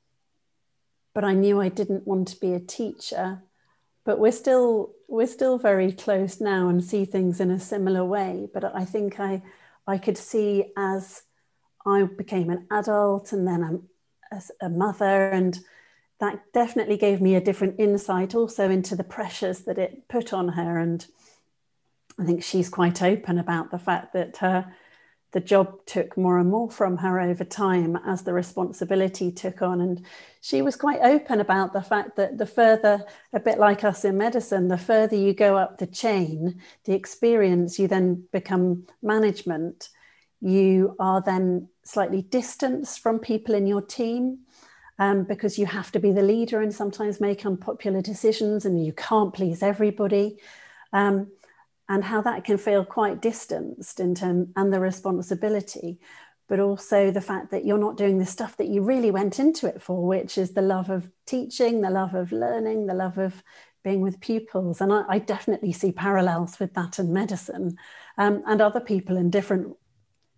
but 1.15 1.23
I 1.23 1.35
knew 1.35 1.61
I 1.61 1.69
didn't 1.69 2.05
want 2.05 2.27
to 2.29 2.41
be 2.41 2.53
a 2.53 2.59
teacher. 2.59 3.43
But 4.05 4.19
we're 4.19 4.33
still 4.33 4.91
we're 5.09 5.29
still 5.29 5.57
very 5.57 5.93
close 5.93 6.41
now 6.41 6.69
and 6.69 6.83
see 6.85 7.05
things 7.05 7.41
in 7.41 7.53
a 7.53 7.61
similar 7.61 8.05
way. 8.05 8.49
But 8.53 8.75
I 8.75 8.85
think 8.85 9.21
I 9.21 9.41
I 9.87 9.99
could 9.99 10.19
see 10.19 10.73
as 10.77 11.23
I 11.87 12.03
became 12.03 12.51
an 12.51 12.67
adult 12.73 13.33
and 13.33 13.47
then 13.47 13.85
as 14.33 14.51
a 14.61 14.69
mother 14.69 15.31
and 15.31 15.59
that 16.19 16.41
definitely 16.53 16.97
gave 16.97 17.21
me 17.21 17.37
a 17.37 17.41
different 17.41 17.79
insight 17.79 18.35
also 18.35 18.69
into 18.69 18.97
the 18.97 19.05
pressures 19.05 19.61
that 19.61 19.79
it 19.79 20.09
put 20.09 20.33
on 20.33 20.49
her 20.49 20.79
and 20.79 21.07
I 22.19 22.25
think 22.25 22.43
she's 22.43 22.69
quite 22.69 23.03
open 23.03 23.39
about 23.39 23.71
the 23.71 23.79
fact 23.79 24.13
that 24.13 24.37
her 24.39 24.73
the 25.35 25.41
job 25.41 25.85
took 25.85 26.17
more 26.17 26.39
and 26.39 26.49
more 26.49 26.71
from 26.71 26.97
her 26.97 27.21
over 27.21 27.43
time 27.45 27.97
as 28.07 28.23
the 28.23 28.33
responsibility 28.33 29.33
took 29.33 29.63
on. 29.63 29.81
And 29.81 30.07
she 30.41 30.63
was 30.63 30.77
quite 30.77 31.01
open 31.03 31.41
about 31.41 31.73
the 31.73 31.83
fact 31.83 32.15
that 32.17 32.39
the 32.39 32.47
further, 32.47 33.05
a 33.33 33.41
bit 33.41 33.59
like 33.59 33.83
us 33.83 34.05
in 34.05 34.17
medicine, 34.17 34.69
the 34.69 34.79
further 34.79 35.17
you 35.17 35.35
go 35.35 35.57
up 35.57 35.79
the 35.79 35.89
chain, 35.89 36.63
the 36.85 36.95
experience, 36.95 37.81
you 37.81 37.89
then 37.89 38.29
become 38.33 38.87
management. 39.03 39.89
You 40.41 40.95
are 41.01 41.21
then 41.21 41.69
slightly 41.83 42.23
distanced 42.23 43.01
from 43.01 43.19
people 43.19 43.57
in 43.57 43.67
your 43.67 43.83
team 43.83 44.39
um, 45.01 45.25
because 45.25 45.59
you 45.59 45.67
have 45.67 45.91
to 45.93 45.99
be 45.99 46.13
the 46.13 46.23
leader 46.23 46.61
and 46.61 46.73
sometimes 46.73 47.21
make 47.21 47.45
unpopular 47.45 48.03
decisions 48.03 48.65
and 48.65 48.87
you 48.87 48.93
can't 48.93 49.35
please 49.35 49.65
everybody. 49.65 50.39
Um, 50.93 51.33
and 51.89 52.05
how 52.05 52.21
that 52.23 52.45
can 52.45 52.59
feel 52.59 52.85
quite 52.85 53.21
distanced 53.21 54.01
in 54.01 54.15
term 54.15 54.53
and 54.57 54.73
the 54.73 54.81
responsibility 54.81 55.99
but 56.47 56.61
also 56.61 57.11
the 57.11 57.23
fact 57.23 57.51
that 57.51 57.65
you're 57.65 57.79
not 57.79 57.97
doing 57.97 58.19
the 58.19 58.27
stuff 58.27 58.57
that 58.59 58.69
you 58.69 58.83
really 58.83 59.11
went 59.11 59.39
into 59.39 59.67
it 59.67 59.81
for 59.81 60.07
which 60.07 60.37
is 60.37 60.53
the 60.53 60.63
love 60.63 60.91
of 60.91 61.11
teaching 61.27 61.81
the 61.81 61.91
love 61.91 62.15
of 62.15 62.33
learning 62.33 62.87
the 62.87 62.95
love 62.95 63.17
of 63.19 63.43
being 63.85 64.01
with 64.01 64.19
pupils. 64.19 64.81
And 64.81 64.93
i, 64.93 65.05
I 65.09 65.19
definitely 65.21 65.73
see 65.73 65.93
parallels 65.93 66.59
with 66.59 66.75
that 66.75 66.99
in 66.99 67.13
medicine. 67.13 67.77
Um, 68.19 68.43
and 68.47 68.61
other 68.61 68.81
people 68.81 69.17
in 69.17 69.31
different 69.31 69.77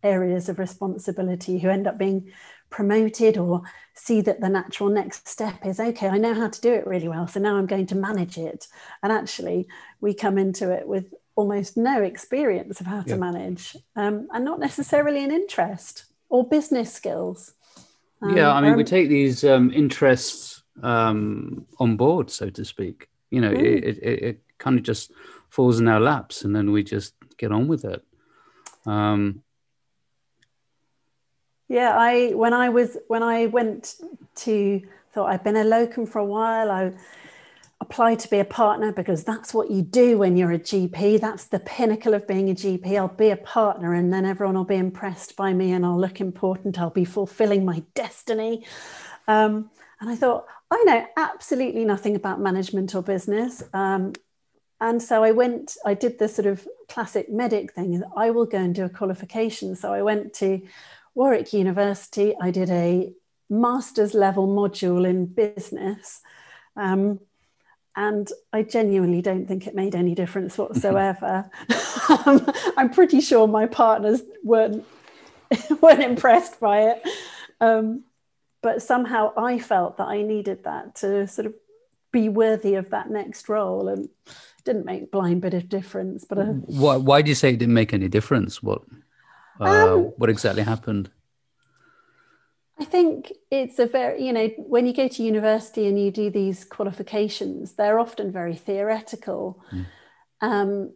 areas 0.02 0.48
of 0.48 0.58
responsibility 0.58 1.58
who 1.58 1.70
end 1.70 1.86
up 1.86 1.96
being 1.96 2.30
promoted 2.68 3.38
or 3.38 3.62
see 3.94 4.20
that 4.20 4.40
the 4.40 4.48
natural 4.48 4.90
next 4.90 5.26
step 5.26 5.64
is 5.64 5.80
okay 5.80 6.08
i 6.08 6.18
know 6.18 6.34
how 6.34 6.48
to 6.48 6.60
do 6.60 6.72
it 6.72 6.86
really 6.86 7.08
well 7.08 7.26
so 7.26 7.40
now 7.40 7.56
i'm 7.56 7.66
going 7.66 7.86
to 7.86 7.94
manage 7.94 8.36
it. 8.36 8.68
And 9.02 9.10
actually 9.10 9.66
we 10.00 10.14
come 10.14 10.36
into 10.36 10.70
it 10.70 10.86
with 10.86 11.12
almost 11.36 11.76
no 11.76 12.02
experience 12.02 12.80
of 12.80 12.86
how 12.86 13.02
to 13.02 13.10
yeah. 13.10 13.16
manage 13.16 13.76
um, 13.94 14.26
and 14.32 14.44
not 14.44 14.58
necessarily 14.58 15.22
an 15.22 15.30
interest 15.30 16.06
or 16.28 16.48
business 16.48 16.92
skills. 16.92 17.52
Um, 18.22 18.36
yeah, 18.36 18.52
I 18.52 18.60
mean, 18.60 18.72
um, 18.72 18.76
we 18.76 18.84
take 18.84 19.08
these 19.08 19.44
um, 19.44 19.70
interests 19.70 20.62
um, 20.82 21.66
on 21.78 21.96
board, 21.96 22.30
so 22.30 22.50
to 22.50 22.64
speak. 22.64 23.08
You 23.30 23.40
know, 23.42 23.52
mm. 23.52 23.62
it, 23.62 23.98
it, 23.98 24.22
it, 24.22 24.40
kind 24.58 24.78
of 24.78 24.84
just 24.84 25.12
falls 25.50 25.78
in 25.78 25.86
our 25.86 26.00
laps 26.00 26.42
and 26.42 26.56
then 26.56 26.72
we 26.72 26.82
just 26.82 27.12
get 27.36 27.52
on 27.52 27.68
with 27.68 27.84
it. 27.84 28.02
Um, 28.86 29.42
yeah, 31.68 31.94
I 31.94 32.28
when 32.30 32.54
I 32.54 32.70
was 32.70 32.96
when 33.08 33.22
I 33.22 33.46
went 33.46 33.96
to 34.36 34.80
thought 35.12 35.30
I'd 35.30 35.44
been 35.44 35.56
a 35.56 35.64
locum 35.64 36.06
for 36.06 36.20
a 36.20 36.24
while. 36.24 36.70
I 36.70 36.92
apply 37.80 38.14
to 38.14 38.28
be 38.28 38.38
a 38.38 38.45
partner 38.45 38.90
because 38.90 39.23
that's 39.23 39.52
what 39.52 39.71
you 39.71 39.83
do 39.83 40.18
when 40.18 40.37
you're 40.37 40.52
a 40.52 40.59
GP. 40.59 41.21
That's 41.21 41.45
the 41.45 41.61
pinnacle 41.61 42.14
of 42.14 42.26
being 42.26 42.49
a 42.49 42.54
GP. 42.54 42.97
I'll 42.97 43.09
be 43.09 43.30
a 43.30 43.37
partner 43.37 43.95
and 43.95 44.12
then 44.12 44.25
everyone 44.25 44.56
will 44.56 44.64
be 44.64 44.76
impressed 44.76 45.37
by 45.37 45.52
me 45.52 45.73
and 45.73 45.85
I'll 45.85 46.00
look 46.00 46.21
important. 46.21 46.78
I'll 46.78 46.90
be 46.90 47.04
fulfilling 47.04 47.64
my 47.64 47.83
destiny. 47.95 48.64
Um, 49.28 49.71
and 50.00 50.09
I 50.09 50.16
thought, 50.16 50.47
I 50.71 50.83
know 50.85 51.06
absolutely 51.16 51.85
nothing 51.85 52.16
about 52.16 52.40
management 52.40 52.95
or 52.95 53.02
business. 53.02 53.62
Um, 53.73 54.14
and 54.80 55.02
so 55.02 55.23
I 55.23 55.30
went, 55.33 55.76
I 55.85 55.95
did 55.95 56.18
the 56.18 56.28
sort 56.28 56.47
of 56.47 56.66
classic 56.88 57.30
medic 57.30 57.73
thing. 57.73 58.02
I 58.16 58.30
will 58.30 58.47
go 58.47 58.59
and 58.59 58.75
do 58.75 58.85
a 58.85 58.90
qualification. 58.90 59.76
So 59.76 59.92
I 59.92 60.02
went 60.02 60.33
to 60.35 60.62
Warwick 61.14 61.52
University. 61.52 62.35
I 62.40 62.50
did 62.50 62.71
a 62.71 63.12
master's 63.49 64.14
level 64.14 64.49
module 64.49 65.09
in 65.09 65.26
business. 65.26 66.21
Um, 66.76 67.21
and 67.96 68.30
I 68.52 68.62
genuinely 68.62 69.22
don't 69.22 69.46
think 69.46 69.66
it 69.66 69.74
made 69.74 69.94
any 69.94 70.14
difference 70.14 70.58
whatsoever. 70.58 71.50
um, 72.26 72.46
I'm 72.76 72.90
pretty 72.90 73.20
sure 73.20 73.48
my 73.48 73.66
partners 73.66 74.20
weren't 74.44 74.84
weren't 75.80 76.02
impressed 76.02 76.60
by 76.60 76.90
it, 76.90 77.08
um, 77.60 78.04
but 78.62 78.82
somehow 78.82 79.32
I 79.36 79.58
felt 79.58 79.96
that 79.96 80.08
I 80.08 80.22
needed 80.22 80.64
that 80.64 80.96
to 80.96 81.26
sort 81.26 81.46
of 81.46 81.54
be 82.12 82.28
worthy 82.28 82.74
of 82.74 82.90
that 82.90 83.10
next 83.10 83.48
role, 83.48 83.88
and 83.88 84.08
didn't 84.64 84.84
make 84.84 85.10
blind 85.10 85.40
bit 85.40 85.54
of 85.54 85.68
difference. 85.68 86.24
But 86.24 86.38
uh, 86.38 86.44
why 86.44 86.96
why 86.96 87.22
do 87.22 87.30
you 87.30 87.34
say 87.34 87.50
it 87.50 87.58
didn't 87.58 87.74
make 87.74 87.94
any 87.94 88.08
difference? 88.08 88.62
What 88.62 88.82
uh, 89.60 89.64
um, 89.64 90.00
what 90.18 90.28
exactly 90.28 90.62
happened? 90.62 91.10
I 92.78 92.85
think 92.85 93.33
it's 93.50 93.78
a 93.78 93.87
very, 93.87 94.23
you 94.23 94.33
know, 94.33 94.49
when 94.59 94.87
you 94.87 94.92
go 94.92 95.09
to 95.09 95.23
university 95.23 95.87
and 95.87 95.99
you 95.99 96.11
do 96.11 96.30
these 96.30 96.64
qualifications, 96.64 97.73
they're 97.73 97.99
often 97.99 98.30
very 98.30 98.54
theoretical. 98.54 99.62
Mm. 99.73 99.87
Um, 100.42 100.92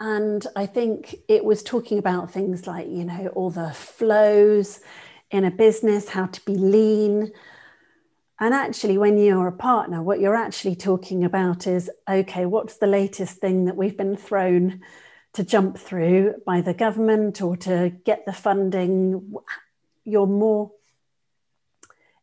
and 0.00 0.44
I 0.56 0.66
think 0.66 1.14
it 1.28 1.44
was 1.44 1.62
talking 1.62 1.98
about 1.98 2.32
things 2.32 2.66
like, 2.66 2.88
you 2.88 3.04
know, 3.04 3.28
all 3.36 3.50
the 3.50 3.70
flows 3.70 4.80
in 5.30 5.44
a 5.44 5.50
business, 5.50 6.08
how 6.08 6.26
to 6.26 6.44
be 6.44 6.56
lean. 6.56 7.30
And 8.40 8.52
actually, 8.52 8.98
when 8.98 9.16
you're 9.16 9.46
a 9.46 9.52
partner, 9.52 10.02
what 10.02 10.18
you're 10.18 10.34
actually 10.34 10.74
talking 10.74 11.22
about 11.22 11.68
is 11.68 11.88
okay, 12.10 12.46
what's 12.46 12.78
the 12.78 12.88
latest 12.88 13.38
thing 13.38 13.66
that 13.66 13.76
we've 13.76 13.96
been 13.96 14.16
thrown 14.16 14.80
to 15.34 15.42
jump 15.42 15.78
through 15.78 16.34
by 16.44 16.60
the 16.60 16.74
government 16.74 17.40
or 17.40 17.56
to 17.56 17.92
get 18.04 18.26
the 18.26 18.32
funding, 18.32 19.34
you're 20.04 20.26
more, 20.26 20.72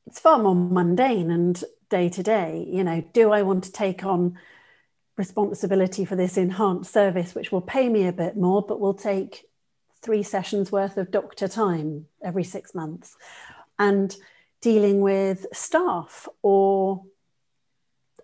it's 0.05 0.19
far 0.19 0.39
more 0.39 0.55
mundane 0.55 1.31
and 1.31 1.63
day 1.89 2.09
to 2.09 2.21
day. 2.21 2.67
You 2.69 2.83
know, 2.83 3.03
do 3.13 3.31
I 3.31 3.41
want 3.41 3.63
to 3.65 3.71
take 3.71 4.05
on 4.05 4.37
responsibility 5.17 6.05
for 6.05 6.15
this 6.15 6.37
enhanced 6.37 6.93
service, 6.93 7.33
which 7.33 7.51
will 7.51 7.61
pay 7.61 7.89
me 7.89 8.07
a 8.07 8.13
bit 8.13 8.37
more, 8.37 8.61
but 8.61 8.79
will 8.79 8.93
take 8.93 9.45
three 10.01 10.23
sessions 10.23 10.71
worth 10.71 10.97
of 10.97 11.11
doctor 11.11 11.47
time 11.47 12.05
every 12.23 12.43
six 12.43 12.75
months? 12.75 13.17
And 13.79 14.15
dealing 14.61 15.01
with 15.01 15.47
staff 15.51 16.27
or 16.41 17.03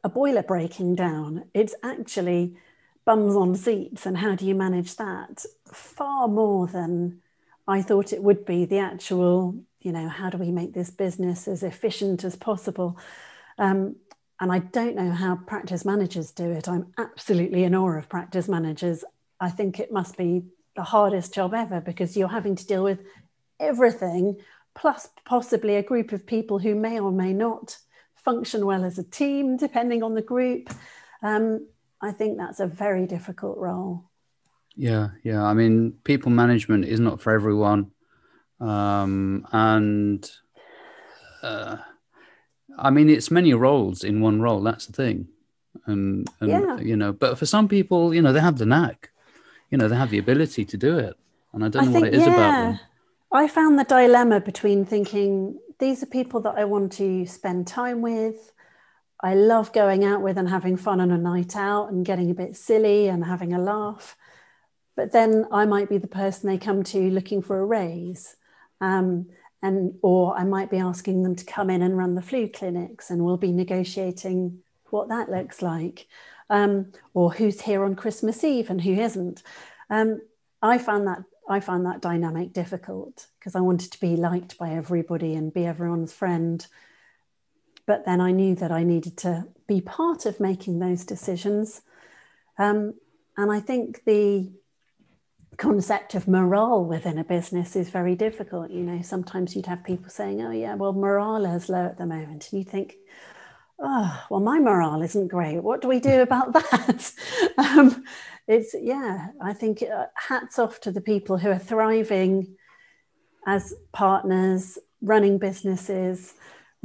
a 0.04 0.10
boiler 0.10 0.44
breaking 0.44 0.96
down, 0.96 1.46
it's 1.54 1.74
actually 1.84 2.56
bums 3.06 3.36
on 3.36 3.56
seats 3.56 4.06
and 4.06 4.18
how 4.18 4.36
do 4.36 4.46
you 4.46 4.56
manage 4.56 4.96
that 4.96 5.46
far 5.72 6.28
more 6.28 6.68
than 6.68 7.22
I 7.68 7.82
thought 7.82 8.14
it 8.14 8.24
would 8.24 8.46
be 8.46 8.66
the 8.66 8.80
actual, 8.80 9.56
you 9.80 9.92
know, 9.92 10.08
how 10.08 10.30
do 10.30 10.38
we 10.38 10.52
make 10.52 10.74
this 10.74 10.90
business 10.90 11.48
as 11.48 11.64
efficient 11.64 12.24
as 12.24 12.36
possible? 12.36 12.98
Um, 13.58 13.96
and 14.40 14.52
I 14.52 14.60
don't 14.60 14.96
know 14.96 15.12
how 15.12 15.36
practice 15.36 15.86
managers 15.86 16.32
do 16.32 16.52
it. 16.52 16.68
I'm 16.68 16.88
absolutely 16.98 17.64
in 17.64 17.74
awe 17.74 17.98
of 17.98 18.10
practice 18.10 18.48
managers. 18.48 19.04
I 19.40 19.50
think 19.50 19.80
it 19.80 19.92
must 19.92 20.18
be 20.18 20.44
the 20.76 20.84
hardest 20.84 21.34
job 21.34 21.54
ever 21.54 21.80
because 21.80 22.18
you're 22.18 22.28
having 22.28 22.56
to 22.56 22.68
deal 22.68 22.84
with 22.84 23.00
everything, 23.60 24.38
plus 24.76 25.08
possibly 25.26 25.76
a 25.78 25.84
group 25.84 26.12
of 26.12 26.26
people 26.26 26.60
who 26.60 26.76
may 26.76 27.00
or 27.00 27.12
may 27.12 27.34
not 27.34 27.78
function 28.16 28.66
well 28.66 28.84
as 28.84 29.00
a 29.00 29.04
team, 29.04 29.56
depending 29.56 30.04
on 30.04 30.16
the 30.16 30.22
group. 30.22 30.70
Um, 31.24 31.68
I 32.06 32.12
think 32.12 32.38
that's 32.38 32.60
a 32.60 32.68
very 32.68 33.08
difficult 33.08 33.58
role. 33.58 34.04
Yeah, 34.76 35.10
yeah. 35.24 35.44
I 35.44 35.54
mean, 35.54 35.94
people 36.04 36.32
management 36.32 36.86
is 36.86 37.00
not 37.00 37.22
for 37.22 37.34
everyone, 37.34 37.92
um, 38.60 39.48
and 39.52 40.30
uh, 41.42 41.78
I 42.78 42.90
mean, 42.92 43.10
it's 43.10 43.32
many 43.32 43.54
roles 43.54 44.04
in 44.04 44.22
one 44.22 44.40
role. 44.42 44.62
That's 44.62 44.86
the 44.86 44.94
thing, 44.94 45.30
and 45.86 46.28
and 46.40 46.50
yeah. 46.50 46.78
you 46.80 46.96
know, 46.96 47.12
but 47.12 47.40
for 47.40 47.46
some 47.46 47.68
people, 47.68 48.14
you 48.14 48.22
know, 48.22 48.34
they 48.34 48.42
have 48.42 48.58
the 48.58 48.66
knack, 48.66 49.10
you 49.72 49.78
know, 49.78 49.88
they 49.88 49.96
have 49.96 50.12
the 50.12 50.20
ability 50.20 50.66
to 50.66 50.78
do 50.78 51.00
it, 51.00 51.16
and 51.54 51.66
I 51.66 51.70
don't 51.70 51.84
I 51.84 51.86
know 51.86 51.92
think, 51.94 52.06
what 52.06 52.14
it 52.14 52.20
is 52.20 52.28
yeah. 52.28 52.34
about 52.34 52.52
them. 52.62 52.80
I 53.32 53.48
found 53.48 53.80
the 53.80 53.84
dilemma 53.84 54.40
between 54.42 54.86
thinking 54.86 55.60
these 55.80 56.04
are 56.04 56.08
people 56.08 56.40
that 56.42 56.56
I 56.56 56.66
want 56.66 56.92
to 56.94 57.26
spend 57.26 57.68
time 57.68 58.02
with. 58.02 58.52
I 59.22 59.36
love 59.36 59.74
going 59.74 60.04
out 60.04 60.22
with 60.22 60.38
and 60.38 60.50
having 60.50 60.78
fun 60.78 61.00
on 61.00 61.12
a 61.12 61.18
night 61.18 61.56
out 61.56 61.92
and 61.92 62.06
getting 62.06 62.30
a 62.30 62.36
bit 62.36 62.56
silly 62.56 63.08
and 63.08 63.26
having 63.26 63.54
a 63.54 63.60
laugh. 63.60 64.16
But 64.96 65.12
then 65.12 65.46
I 65.52 65.66
might 65.66 65.90
be 65.90 65.98
the 65.98 66.08
person 66.08 66.50
they 66.50 66.58
come 66.58 66.84
to 66.84 67.10
looking 67.10 67.42
for 67.42 67.60
a 67.60 67.66
raise. 67.66 68.36
Um, 68.82 69.28
and 69.62 69.96
or 70.04 70.38
I 70.38 70.44
might 70.44 70.70
be 70.70 70.78
asking 70.78 71.24
them 71.24 71.36
to 71.36 71.46
come 71.46 71.70
in 71.70 71.82
and 71.82 71.98
run 71.98 72.14
the 72.16 72.22
flu 72.22 72.48
clinics, 72.48 73.10
and 73.10 73.26
we'll 73.26 73.38
be 73.38 73.52
negotiating 73.52 74.60
what 74.92 75.10
that 75.10 75.30
looks 75.30 75.62
like, 75.62 76.08
um, 76.52 76.92
or 77.14 77.34
who's 77.34 77.62
here 77.62 77.84
on 77.84 77.96
Christmas 77.96 78.44
Eve 78.44 78.70
and 78.70 78.82
who 78.82 78.94
isn't. 78.94 79.42
Um, 79.90 80.22
I 80.62 80.78
found 80.78 81.08
that 81.08 81.24
I 81.50 81.60
found 81.60 81.86
that 81.86 82.02
dynamic 82.02 82.54
difficult 82.54 83.28
because 83.40 83.56
I 83.56 83.62
wanted 83.62 83.92
to 83.92 84.00
be 84.00 84.16
liked 84.16 84.58
by 84.58 84.72
everybody 84.72 85.34
and 85.36 85.54
be 85.54 85.66
everyone's 85.66 86.14
friend. 86.14 86.66
But 87.88 88.06
then 88.06 88.20
I 88.22 88.32
knew 88.32 88.56
that 88.56 88.72
I 88.72 88.84
needed 88.84 89.18
to 89.18 89.46
be 89.68 89.82
part 89.82 90.26
of 90.26 90.40
making 90.40 90.80
those 90.80 91.06
decisions. 91.06 91.82
Um, 92.58 92.96
and 93.38 93.52
I 93.52 93.60
think 93.60 94.04
the 94.06 94.52
concept 95.58 96.16
of 96.16 96.28
morale 96.28 96.84
within 96.84 97.18
a 97.18 97.24
business 97.24 97.76
is 97.76 97.90
very 97.90 98.16
difficult. 98.16 98.72
You 98.72 98.84
know, 98.84 99.02
sometimes 99.02 99.56
you'd 99.56 99.66
have 99.68 99.84
people 99.84 100.10
saying, 100.10 100.42
oh, 100.42 100.52
yeah, 100.52 100.76
well, 100.76 100.94
morale 100.94 101.46
is 101.46 101.70
low 101.70 101.86
at 101.86 101.98
the 101.98 102.06
moment. 102.06 102.50
And 102.52 102.60
you 102.60 102.64
think, 102.64 102.96
oh, 103.80 104.24
well, 104.30 104.40
my 104.40 104.60
morale 104.60 105.02
isn't 105.02 105.28
great. 105.28 105.60
What 105.60 105.82
do 105.82 105.88
we 105.88 106.00
do 106.00 106.22
about 106.22 106.54
that? 106.72 107.12
um, 107.58 108.04
it's, 108.48 108.76
yeah, 108.80 109.28
I 109.42 109.54
think 109.54 109.84
uh, 109.84 110.06
hats 110.16 110.60
off 110.60 110.80
to 110.82 110.92
the 110.92 111.02
people 111.02 111.38
who 111.38 111.50
are 111.50 111.60
thriving 111.60 112.56
as 113.48 113.74
partners, 113.92 114.78
running 115.02 115.38
businesses, 115.38 116.34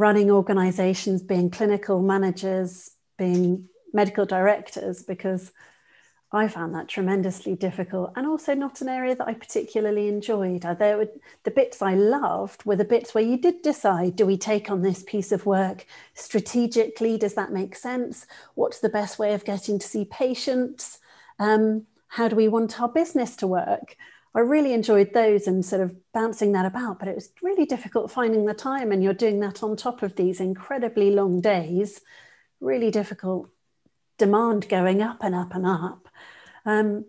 running 0.01 0.31
organizations, 0.31 1.23
being 1.23 1.51
clinical 1.51 2.01
managers, 2.01 2.91
being 3.19 3.69
medical 3.93 4.25
directors, 4.25 5.03
because 5.03 5.53
I 6.33 6.49
found 6.49 6.75
that 6.75 6.89
tremendously 6.89 7.55
difficult 7.55 8.13
and 8.17 8.27
also 8.27 8.55
not 8.55 8.81
an 8.81 8.89
area 8.89 9.15
that 9.17 9.29
I 9.29 9.35
particularly 9.35 10.09
enjoyed. 10.09 10.63
There 10.63 10.97
were, 10.97 11.09
the 11.43 11.51
bits 11.51 11.83
I 11.83 11.95
loved 11.95 12.65
were 12.65 12.77
the 12.77 12.85
bits 12.85 13.15
where 13.15 13.25
you 13.25 13.37
did 13.37 13.63
decide 13.63 14.17
do 14.17 14.25
we 14.25 14.39
take 14.39 14.71
on 14.71 14.81
this 14.81 15.03
piece 15.03 15.33
of 15.33 15.45
work 15.45 15.87
strategically? 16.15 17.19
Does 17.19 17.35
that 17.35 17.53
make 17.53 17.75
sense? 17.75 18.27
What's 18.55 18.79
the 18.81 18.89
best 18.89 19.19
way 19.19 19.35
of 19.35 19.45
getting 19.45 19.79
to 19.81 19.87
see 19.87 20.05
patients? 20.05 21.01
Um, 21.39 21.87
how 22.09 22.29
do 22.29 22.37
we 22.37 22.49
want 22.49 22.81
our 22.81 22.89
business 22.89 23.37
to 23.37 23.47
work? 23.47 23.97
I 24.35 24.41
really 24.41 24.73
enjoyed 24.73 25.13
those 25.13 25.47
and 25.49 25.65
sort 25.65 25.83
of 25.83 25.95
bouncing 26.13 26.53
that 26.53 26.65
about, 26.65 27.01
but 27.01 27.09
it 27.09 27.17
was 27.17 27.33
really 27.43 27.67
difficult 27.67 28.13
finding 28.13 28.45
the 28.45 28.55
time. 28.55 28.93
And 28.93 29.03
you're 29.03 29.13
doing 29.13 29.41
that 29.41 29.63
on 29.63 29.77
top 29.77 30.03
of 30.03 30.15
these 30.15 30.41
incredibly 30.41 31.11
long 31.11 31.41
days, 31.41 32.01
really 32.61 32.91
difficult 32.91 33.51
demand 34.19 34.69
going 34.69 35.03
up 35.03 35.19
and 35.23 35.35
up 35.35 35.55
and 35.55 35.67
up. 35.67 36.09
Um, 36.65 37.07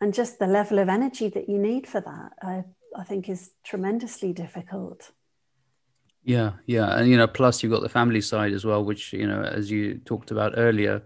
and 0.00 0.12
just 0.14 0.38
the 0.38 0.46
level 0.46 0.78
of 0.78 0.88
energy 0.88 1.28
that 1.28 1.48
you 1.48 1.58
need 1.58 1.86
for 1.86 2.00
that, 2.00 2.32
I, 2.42 2.64
I 2.96 3.04
think, 3.04 3.28
is 3.28 3.50
tremendously 3.62 4.32
difficult. 4.32 5.12
Yeah, 6.24 6.52
yeah, 6.66 6.98
and 6.98 7.08
you 7.08 7.16
know, 7.16 7.26
plus 7.26 7.62
you've 7.62 7.72
got 7.72 7.82
the 7.82 7.88
family 7.88 8.20
side 8.20 8.52
as 8.52 8.64
well, 8.64 8.84
which 8.84 9.12
you 9.12 9.26
know, 9.26 9.42
as 9.42 9.70
you 9.70 9.98
talked 10.04 10.30
about 10.30 10.54
earlier, 10.56 11.02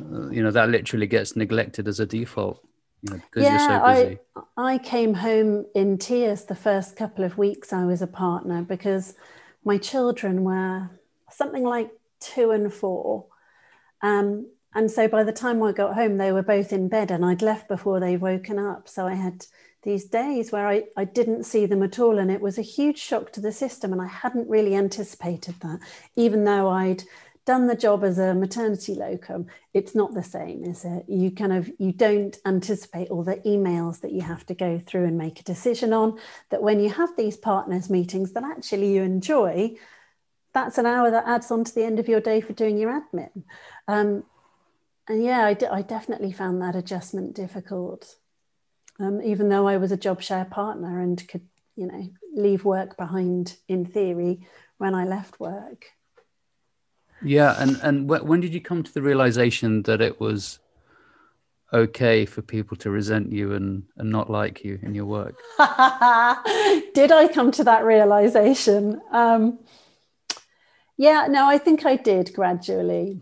uh, 0.00 0.28
you 0.30 0.42
know, 0.42 0.50
that 0.50 0.70
literally 0.70 1.06
gets 1.06 1.36
neglected 1.36 1.88
as 1.88 2.00
a 2.00 2.06
default. 2.06 2.64
You 3.04 3.16
know, 3.18 3.22
yeah, 3.36 3.58
so 3.58 3.74
I 3.74 4.18
I 4.56 4.78
came 4.78 5.14
home 5.14 5.66
in 5.74 5.98
tears 5.98 6.44
the 6.44 6.54
first 6.54 6.96
couple 6.96 7.24
of 7.24 7.38
weeks 7.38 7.72
I 7.72 7.84
was 7.84 8.02
a 8.02 8.06
partner 8.06 8.62
because 8.62 9.14
my 9.64 9.78
children 9.78 10.44
were 10.44 10.90
something 11.30 11.64
like 11.64 11.90
two 12.20 12.50
and 12.50 12.72
four, 12.72 13.26
um, 14.02 14.46
and 14.74 14.90
so 14.90 15.06
by 15.06 15.22
the 15.22 15.32
time 15.32 15.62
I 15.62 15.72
got 15.72 15.94
home, 15.94 16.18
they 16.18 16.32
were 16.32 16.42
both 16.42 16.72
in 16.72 16.88
bed 16.88 17.10
and 17.10 17.24
I'd 17.24 17.42
left 17.42 17.68
before 17.68 18.00
they'd 18.00 18.16
woken 18.16 18.58
up. 18.58 18.88
So 18.88 19.06
I 19.06 19.14
had 19.14 19.46
these 19.84 20.04
days 20.06 20.50
where 20.50 20.66
I, 20.66 20.84
I 20.96 21.04
didn't 21.04 21.44
see 21.44 21.66
them 21.66 21.82
at 21.82 21.98
all. 21.98 22.18
And 22.18 22.30
it 22.30 22.40
was 22.40 22.58
a 22.58 22.62
huge 22.62 22.98
shock 22.98 23.32
to 23.32 23.40
the 23.40 23.52
system. 23.52 23.92
And 23.92 24.02
I 24.02 24.08
hadn't 24.08 24.48
really 24.48 24.74
anticipated 24.74 25.54
that, 25.60 25.78
even 26.16 26.42
though 26.44 26.68
I'd 26.68 27.04
done 27.46 27.66
the 27.66 27.76
job 27.76 28.02
as 28.02 28.18
a 28.18 28.34
maternity 28.34 28.94
locum 28.94 29.46
it's 29.72 29.94
not 29.94 30.14
the 30.14 30.22
same 30.22 30.64
is 30.64 30.84
it 30.84 31.04
you 31.08 31.30
kind 31.30 31.52
of 31.52 31.70
you 31.78 31.92
don't 31.92 32.38
anticipate 32.46 33.10
all 33.10 33.22
the 33.22 33.36
emails 33.46 34.00
that 34.00 34.12
you 34.12 34.22
have 34.22 34.46
to 34.46 34.54
go 34.54 34.80
through 34.86 35.04
and 35.04 35.18
make 35.18 35.40
a 35.40 35.44
decision 35.44 35.92
on 35.92 36.18
that 36.50 36.62
when 36.62 36.80
you 36.80 36.88
have 36.88 37.10
these 37.16 37.36
partners 37.36 37.90
meetings 37.90 38.32
that 38.32 38.44
actually 38.44 38.94
you 38.94 39.02
enjoy 39.02 39.74
that's 40.52 40.78
an 40.78 40.86
hour 40.86 41.10
that 41.10 41.26
adds 41.26 41.50
on 41.50 41.64
to 41.64 41.74
the 41.74 41.84
end 41.84 41.98
of 41.98 42.08
your 42.08 42.20
day 42.20 42.40
for 42.40 42.52
doing 42.52 42.78
your 42.78 42.90
admin 42.90 43.42
um, 43.88 44.24
and 45.08 45.22
yeah, 45.22 45.44
I, 45.44 45.54
d- 45.54 45.66
I 45.66 45.82
definitely 45.82 46.32
found 46.32 46.62
that 46.62 46.76
adjustment 46.76 47.34
difficult. 47.34 48.16
Um, 48.98 49.20
even 49.22 49.48
though 49.48 49.68
I 49.68 49.76
was 49.76 49.92
a 49.92 49.96
job 49.96 50.22
share 50.22 50.44
partner 50.44 51.00
and 51.00 51.26
could, 51.28 51.46
you 51.76 51.86
know, 51.86 52.08
leave 52.34 52.64
work 52.64 52.96
behind 52.96 53.56
in 53.68 53.84
theory 53.84 54.46
when 54.78 54.94
I 54.94 55.04
left 55.04 55.40
work. 55.40 55.86
Yeah, 57.24 57.56
and 57.58 57.80
and 57.82 58.08
wh- 58.08 58.24
when 58.24 58.40
did 58.40 58.54
you 58.54 58.60
come 58.60 58.82
to 58.82 58.92
the 58.92 59.02
realization 59.02 59.82
that 59.82 60.00
it 60.00 60.20
was 60.20 60.58
okay 61.72 62.24
for 62.24 62.40
people 62.42 62.76
to 62.76 62.90
resent 62.90 63.32
you 63.32 63.54
and 63.54 63.84
and 63.96 64.10
not 64.10 64.30
like 64.30 64.64
you 64.64 64.78
in 64.82 64.94
your 64.94 65.06
work? 65.06 65.34
did 66.94 67.10
I 67.10 67.28
come 67.32 67.50
to 67.52 67.64
that 67.64 67.84
realization? 67.84 69.00
Um, 69.10 69.58
yeah, 70.96 71.26
no, 71.28 71.48
I 71.48 71.58
think 71.58 71.84
I 71.84 71.96
did 71.96 72.32
gradually. 72.34 73.20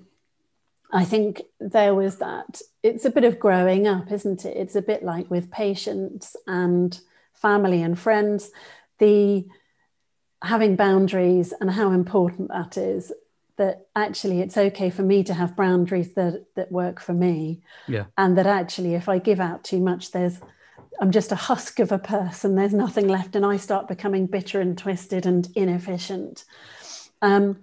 I 0.93 1.05
think 1.05 1.41
there 1.59 1.95
was 1.95 2.17
that. 2.19 2.61
It's 2.83 3.07
a 3.07 3.11
bit 3.11 3.25
of 3.25 3.39
growing 3.39 3.87
up, 3.87 4.13
isn't 4.13 4.45
it? 4.45 4.57
It's 4.57 4.77
a 4.77 4.83
bit 4.83 5.03
like 5.03 5.31
with 5.31 5.51
patients 5.51 6.37
and 6.47 7.01
family 7.33 7.83
and 7.83 7.99
friends, 7.99 8.51
the 8.99 9.47
having 10.43 10.77
boundaries 10.77 11.55
and 11.61 11.71
how 11.71 11.93
important 11.93 12.49
that 12.49 12.77
is. 12.77 13.13
That 13.63 13.87
actually 13.95 14.41
it's 14.41 14.57
okay 14.57 14.91
for 14.91 15.03
me 15.03 15.23
to 15.23 15.35
have 15.35 15.57
boundaries 15.57 16.15
that 16.15 16.47
that 16.57 16.73
work 16.73 17.01
for 17.01 17.15
me. 17.15 17.63
Yeah. 17.87 18.07
And 18.17 18.37
that 18.37 18.47
actually 18.47 18.95
if 18.95 19.09
I 19.09 19.19
give 19.19 19.39
out 19.39 19.63
too 19.63 19.81
much, 19.81 20.11
there's 20.11 20.41
I'm 21.01 21.13
just 21.13 21.33
a 21.33 21.37
husk 21.37 21.79
of 21.79 21.93
a 21.93 21.99
person. 21.99 22.57
There's 22.57 22.75
nothing 22.75 23.07
left, 23.07 23.37
and 23.37 23.47
I 23.47 23.57
start 23.57 23.87
becoming 23.87 24.27
bitter 24.27 24.61
and 24.61 24.77
twisted 24.77 25.27
and 25.27 25.49
inefficient. 25.55 26.45
Um, 27.21 27.63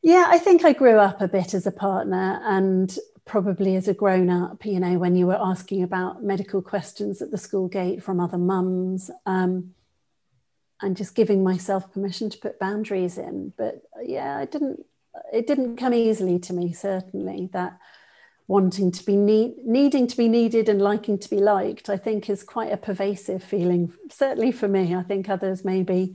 yeah, 0.00 0.26
I 0.28 0.38
think 0.38 0.64
I 0.64 0.72
grew 0.72 0.98
up 0.98 1.20
a 1.20 1.28
bit 1.28 1.54
as 1.54 1.66
a 1.66 1.72
partner 1.72 2.40
and 2.44 2.96
probably 3.24 3.74
as 3.76 3.88
a 3.88 3.94
grown 3.94 4.30
up, 4.30 4.64
you 4.64 4.78
know, 4.78 4.98
when 4.98 5.16
you 5.16 5.26
were 5.26 5.40
asking 5.40 5.82
about 5.82 6.22
medical 6.22 6.62
questions 6.62 7.22
at 7.22 7.30
the 7.30 7.38
school 7.38 7.68
gate 7.68 8.02
from 8.02 8.20
other 8.20 8.38
mums, 8.38 9.10
um, 9.26 9.73
and 10.80 10.96
just 10.96 11.14
giving 11.14 11.42
myself 11.42 11.92
permission 11.92 12.30
to 12.30 12.38
put 12.38 12.58
boundaries 12.58 13.18
in. 13.18 13.52
But 13.56 13.82
uh, 13.96 14.02
yeah, 14.04 14.36
I 14.36 14.44
didn't, 14.44 14.84
uh, 15.14 15.20
it 15.32 15.46
didn't 15.46 15.76
come 15.76 15.94
easily 15.94 16.38
to 16.40 16.52
me, 16.52 16.72
certainly, 16.72 17.48
that 17.52 17.78
wanting 18.46 18.92
to 18.92 19.06
be 19.06 19.16
need, 19.16 19.54
needing 19.64 20.06
to 20.06 20.16
be 20.16 20.28
needed 20.28 20.68
and 20.68 20.82
liking 20.82 21.18
to 21.18 21.30
be 21.30 21.38
liked, 21.38 21.88
I 21.88 21.96
think 21.96 22.28
is 22.28 22.42
quite 22.42 22.72
a 22.72 22.76
pervasive 22.76 23.42
feeling, 23.42 23.92
certainly 24.10 24.52
for 24.52 24.68
me. 24.68 24.94
I 24.94 25.02
think 25.02 25.28
others 25.28 25.64
maybe 25.64 26.14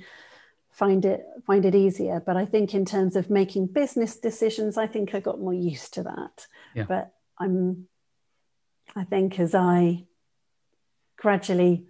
find 0.79 1.03
it 1.03 1.25
find 1.45 1.65
it 1.65 1.75
easier 1.75 2.23
but 2.25 2.37
i 2.37 2.45
think 2.45 2.73
in 2.73 2.85
terms 2.85 3.17
of 3.17 3.29
making 3.29 3.67
business 3.67 4.15
decisions 4.15 4.77
i 4.77 4.87
think 4.87 5.13
i 5.13 5.19
got 5.19 5.37
more 5.37 5.53
used 5.53 5.93
to 5.93 6.03
that 6.03 6.47
yeah. 6.73 6.85
but 6.87 7.11
i'm 7.37 7.85
i 8.95 9.03
think 9.03 9.37
as 9.41 9.53
i 9.53 10.05
gradually 11.17 11.85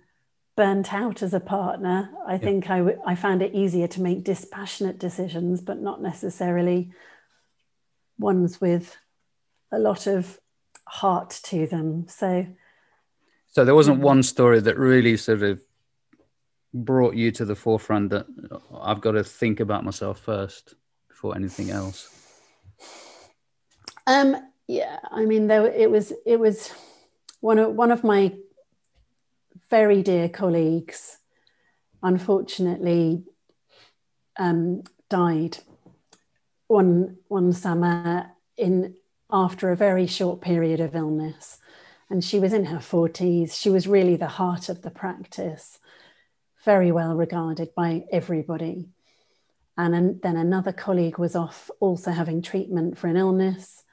burnt 0.60 0.93
out 0.93 1.22
as 1.22 1.34
a 1.34 1.39
partner 1.39 2.10
i 2.28 2.34
yeah. 2.34 2.38
think 2.38 2.69
I, 2.69 2.80
w- 2.80 3.02
I 3.06 3.15
found 3.15 3.41
it 3.41 3.56
easier 3.56 3.88
to 3.88 4.02
make 4.02 4.24
dispassionate 4.24 5.00
decisions 5.00 5.62
but 5.62 5.80
not 5.80 6.02
necessarily 6.02 6.91
ones 8.17 8.60
with 8.60 8.98
a 9.72 9.80
lot 9.80 10.06
of 10.06 10.39
heart 10.86 11.39
to 11.43 11.65
them 11.65 12.08
so 12.10 12.45
so 13.48 13.65
there 13.65 13.76
wasn't 13.76 14.00
one 14.02 14.22
story 14.22 14.60
that 14.60 14.78
really 14.78 15.15
sort 15.17 15.43
of 15.43 15.62
brought 16.74 17.15
you 17.15 17.32
to 17.32 17.45
the 17.45 17.56
forefront 17.56 18.12
that 18.12 18.28
I've 18.80 19.02
got 19.02 19.13
to 19.13 19.24
think 19.24 19.60
about 19.60 19.84
myself 19.84 20.19
first 20.19 20.76
before 21.08 21.36
anything 21.36 21.72
else? 21.72 22.10
Um, 24.08 24.36
yeah, 24.67 25.00
I 25.12 25.26
mean, 25.26 25.48
there 25.48 25.65
it 25.65 25.89
was. 25.89 26.13
It 26.26 26.39
was 26.39 26.72
one 27.41 27.60
of 27.60 27.74
one 27.74 27.91
of 27.91 28.04
my 28.04 28.34
very 29.69 30.01
dear 30.03 30.29
colleagues. 30.29 31.17
Unfortunately, 32.01 33.23
um, 34.38 34.84
died 35.10 35.58
one 36.67 37.17
one 37.27 37.51
summer 37.51 38.32
in 38.58 38.95
after 39.32 39.71
a 39.71 39.75
very 39.75 40.08
short 40.08 40.41
period 40.41 40.79
of 40.79 40.95
illness, 40.95 41.60
and 42.10 42.23
she 42.23 42.39
was 42.39 42.53
in 42.53 42.65
her 42.65 42.79
forties. 42.79 43.58
She 43.58 43.69
was 43.69 43.88
really 43.88 44.15
the 44.15 44.27
heart 44.27 44.69
of 44.69 44.82
the 44.82 44.91
practice 44.91 45.79
very 46.63 46.91
well 46.91 47.15
regarded 47.15 47.73
by 47.75 48.05
everybody. 48.12 48.89
And 49.77 50.21
then 50.21 50.36
another 50.36 50.73
colleague 50.73 51.17
was 51.17 51.36
off 51.36 51.69
also 51.79 52.12
having 52.12 52.41
treatment 52.41 52.97
for 52.97 53.08
an 53.08 53.15
illness. 53.15 53.84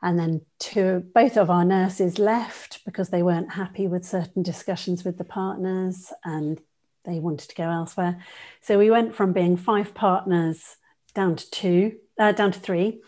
And 0.00 0.18
then 0.18 0.42
two, 0.60 1.04
both 1.12 1.36
of 1.36 1.50
our 1.50 1.64
nurses 1.64 2.18
left 2.18 2.84
because 2.84 3.10
they 3.10 3.22
weren't 3.22 3.52
happy 3.52 3.88
with 3.88 4.04
certain 4.04 4.42
discussions 4.42 5.04
with 5.04 5.18
the 5.18 5.24
partners 5.24 6.12
and 6.24 6.60
they 7.04 7.18
wanted 7.18 7.48
to 7.48 7.56
go 7.56 7.68
elsewhere. 7.68 8.22
So 8.60 8.78
we 8.78 8.90
went 8.90 9.14
from 9.14 9.32
being 9.32 9.56
five 9.56 9.94
partners 9.94 10.76
down 11.14 11.36
to 11.36 11.50
two, 11.50 11.96
uh, 12.18 12.32
down 12.32 12.52
to 12.52 12.60
three, 12.60 13.02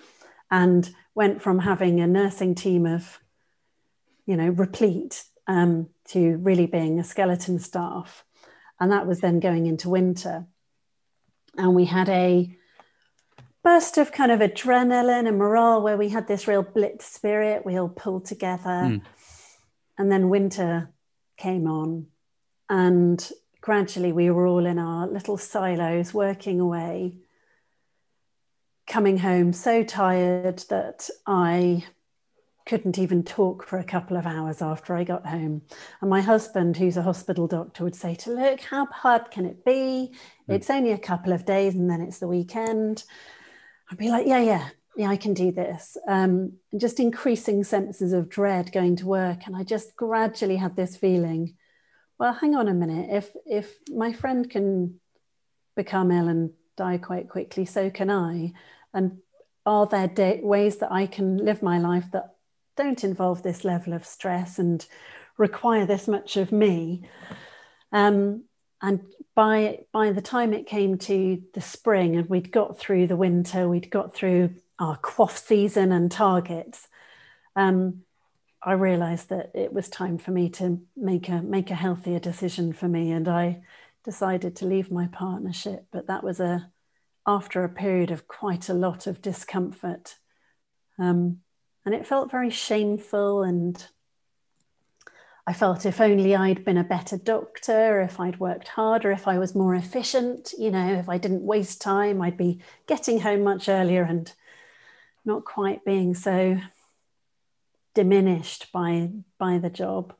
and 0.50 0.90
went 1.14 1.42
from 1.42 1.60
having 1.60 2.00
a 2.00 2.06
nursing 2.06 2.54
team 2.54 2.86
of, 2.86 3.20
you 4.26 4.36
know, 4.36 4.48
replete 4.48 5.24
um, 5.46 5.88
to 6.08 6.38
really 6.38 6.66
being 6.66 6.98
a 6.98 7.04
skeleton 7.04 7.58
staff. 7.58 8.24
And 8.80 8.90
that 8.90 9.06
was 9.06 9.20
then 9.20 9.38
going 9.38 9.66
into 9.66 9.90
winter. 9.90 10.46
And 11.56 11.74
we 11.74 11.84
had 11.84 12.08
a 12.08 12.56
burst 13.62 13.98
of 13.98 14.12
kind 14.12 14.32
of 14.32 14.40
adrenaline 14.40 15.28
and 15.28 15.38
morale 15.38 15.82
where 15.82 15.96
we 15.96 16.08
had 16.08 16.26
this 16.26 16.48
real 16.48 16.62
blitz 16.62 17.06
spirit. 17.06 17.64
We 17.64 17.78
all 17.78 17.88
pulled 17.88 18.24
together. 18.24 18.68
Mm. 18.68 19.02
And 19.98 20.10
then 20.10 20.30
winter 20.30 20.90
came 21.36 21.66
on. 21.66 22.06
And 22.68 23.30
gradually 23.60 24.12
we 24.12 24.30
were 24.30 24.46
all 24.46 24.64
in 24.64 24.78
our 24.78 25.06
little 25.06 25.36
silos 25.36 26.14
working 26.14 26.60
away, 26.60 27.18
coming 28.86 29.18
home 29.18 29.52
so 29.52 29.82
tired 29.82 30.60
that 30.70 31.10
I 31.26 31.84
couldn't 32.66 32.98
even 32.98 33.24
talk 33.24 33.66
for 33.66 33.78
a 33.78 33.84
couple 33.84 34.16
of 34.16 34.26
hours 34.26 34.62
after 34.62 34.94
I 34.94 35.02
got 35.04 35.26
home. 35.26 35.62
And 36.00 36.08
my 36.08 36.20
husband, 36.20 36.76
who's 36.76 36.96
a 36.96 37.02
hospital 37.02 37.46
doctor, 37.46 37.84
would 37.84 37.96
say 37.96 38.14
to 38.16 38.30
look, 38.30 38.60
how 38.60 38.86
hard 38.86 39.30
can 39.30 39.44
it 39.44 39.64
be? 39.64 40.12
Mm. 40.48 40.54
It's 40.54 40.70
only 40.70 40.92
a 40.92 40.98
couple 40.98 41.32
of 41.32 41.44
days 41.44 41.74
and 41.74 41.90
then 41.90 42.00
it's 42.00 42.18
the 42.18 42.28
weekend. 42.28 43.04
I'd 43.90 43.98
be 43.98 44.10
like, 44.10 44.26
yeah, 44.26 44.40
yeah, 44.40 44.68
yeah, 44.96 45.08
I 45.08 45.16
can 45.16 45.34
do 45.34 45.50
this. 45.50 45.96
Um, 46.06 46.52
and 46.72 46.80
just 46.80 47.00
increasing 47.00 47.64
senses 47.64 48.12
of 48.12 48.28
dread 48.28 48.72
going 48.72 48.96
to 48.96 49.06
work. 49.06 49.46
And 49.46 49.56
I 49.56 49.64
just 49.64 49.96
gradually 49.96 50.56
had 50.56 50.76
this 50.76 50.96
feeling, 50.96 51.56
well, 52.18 52.32
hang 52.32 52.54
on 52.54 52.68
a 52.68 52.74
minute. 52.74 53.08
If 53.10 53.30
if 53.46 53.74
my 53.88 54.12
friend 54.12 54.48
can 54.48 55.00
become 55.74 56.10
ill 56.10 56.28
and 56.28 56.50
die 56.76 56.98
quite 56.98 57.28
quickly, 57.28 57.64
so 57.64 57.90
can 57.90 58.10
I. 58.10 58.52
And 58.94 59.18
are 59.66 59.86
there 59.86 60.08
de- 60.08 60.40
ways 60.42 60.78
that 60.78 60.92
I 60.92 61.06
can 61.06 61.38
live 61.38 61.62
my 61.62 61.78
life 61.78 62.10
that 62.12 62.34
don't 62.76 63.04
involve 63.04 63.42
this 63.42 63.64
level 63.64 63.92
of 63.92 64.06
stress 64.06 64.58
and 64.58 64.84
require 65.36 65.86
this 65.86 66.06
much 66.06 66.36
of 66.36 66.52
me? 66.52 67.08
Um, 67.92 68.44
and 68.82 69.00
by 69.34 69.84
by 69.92 70.12
the 70.12 70.22
time 70.22 70.52
it 70.52 70.66
came 70.66 70.98
to 70.98 71.42
the 71.54 71.60
spring 71.60 72.16
and 72.16 72.28
we'd 72.28 72.52
got 72.52 72.78
through 72.78 73.06
the 73.06 73.16
winter, 73.16 73.68
we'd 73.68 73.90
got 73.90 74.14
through 74.14 74.50
our 74.78 74.98
QOF 74.98 75.36
season 75.36 75.92
and 75.92 76.10
targets, 76.10 76.88
um, 77.56 78.02
I 78.62 78.72
realised 78.72 79.30
that 79.30 79.52
it 79.54 79.72
was 79.72 79.88
time 79.88 80.18
for 80.18 80.30
me 80.30 80.50
to 80.50 80.80
make 80.96 81.28
a 81.28 81.42
make 81.42 81.70
a 81.70 81.74
healthier 81.74 82.18
decision 82.18 82.72
for 82.72 82.88
me, 82.88 83.12
and 83.12 83.28
I 83.28 83.62
decided 84.04 84.56
to 84.56 84.66
leave 84.66 84.90
my 84.90 85.06
partnership. 85.08 85.86
But 85.92 86.08
that 86.08 86.24
was 86.24 86.40
a 86.40 86.70
after 87.26 87.64
a 87.64 87.68
period 87.68 88.10
of 88.10 88.26
quite 88.26 88.68
a 88.68 88.74
lot 88.74 89.06
of 89.06 89.22
discomfort, 89.22 90.16
um, 90.98 91.40
and 91.84 91.94
it 91.94 92.06
felt 92.06 92.30
very 92.30 92.50
shameful 92.50 93.42
and 93.42 93.86
I 95.50 95.52
felt 95.52 95.84
if 95.84 96.00
only 96.00 96.36
I'd 96.36 96.64
been 96.64 96.76
a 96.76 96.84
better 96.84 97.16
doctor, 97.16 98.02
if 98.02 98.20
I'd 98.20 98.38
worked 98.38 98.68
harder, 98.68 99.10
if 99.10 99.26
I 99.26 99.40
was 99.40 99.56
more 99.56 99.74
efficient, 99.74 100.54
you 100.56 100.70
know, 100.70 100.94
if 100.94 101.08
I 101.08 101.18
didn't 101.18 101.42
waste 101.42 101.82
time, 101.82 102.22
I'd 102.22 102.36
be 102.36 102.60
getting 102.86 103.18
home 103.18 103.42
much 103.42 103.68
earlier 103.68 104.04
and 104.04 104.32
not 105.24 105.44
quite 105.44 105.84
being 105.84 106.14
so 106.14 106.56
diminished 107.94 108.70
by 108.70 109.10
by 109.38 109.58
the 109.58 109.70
job. 109.70 110.14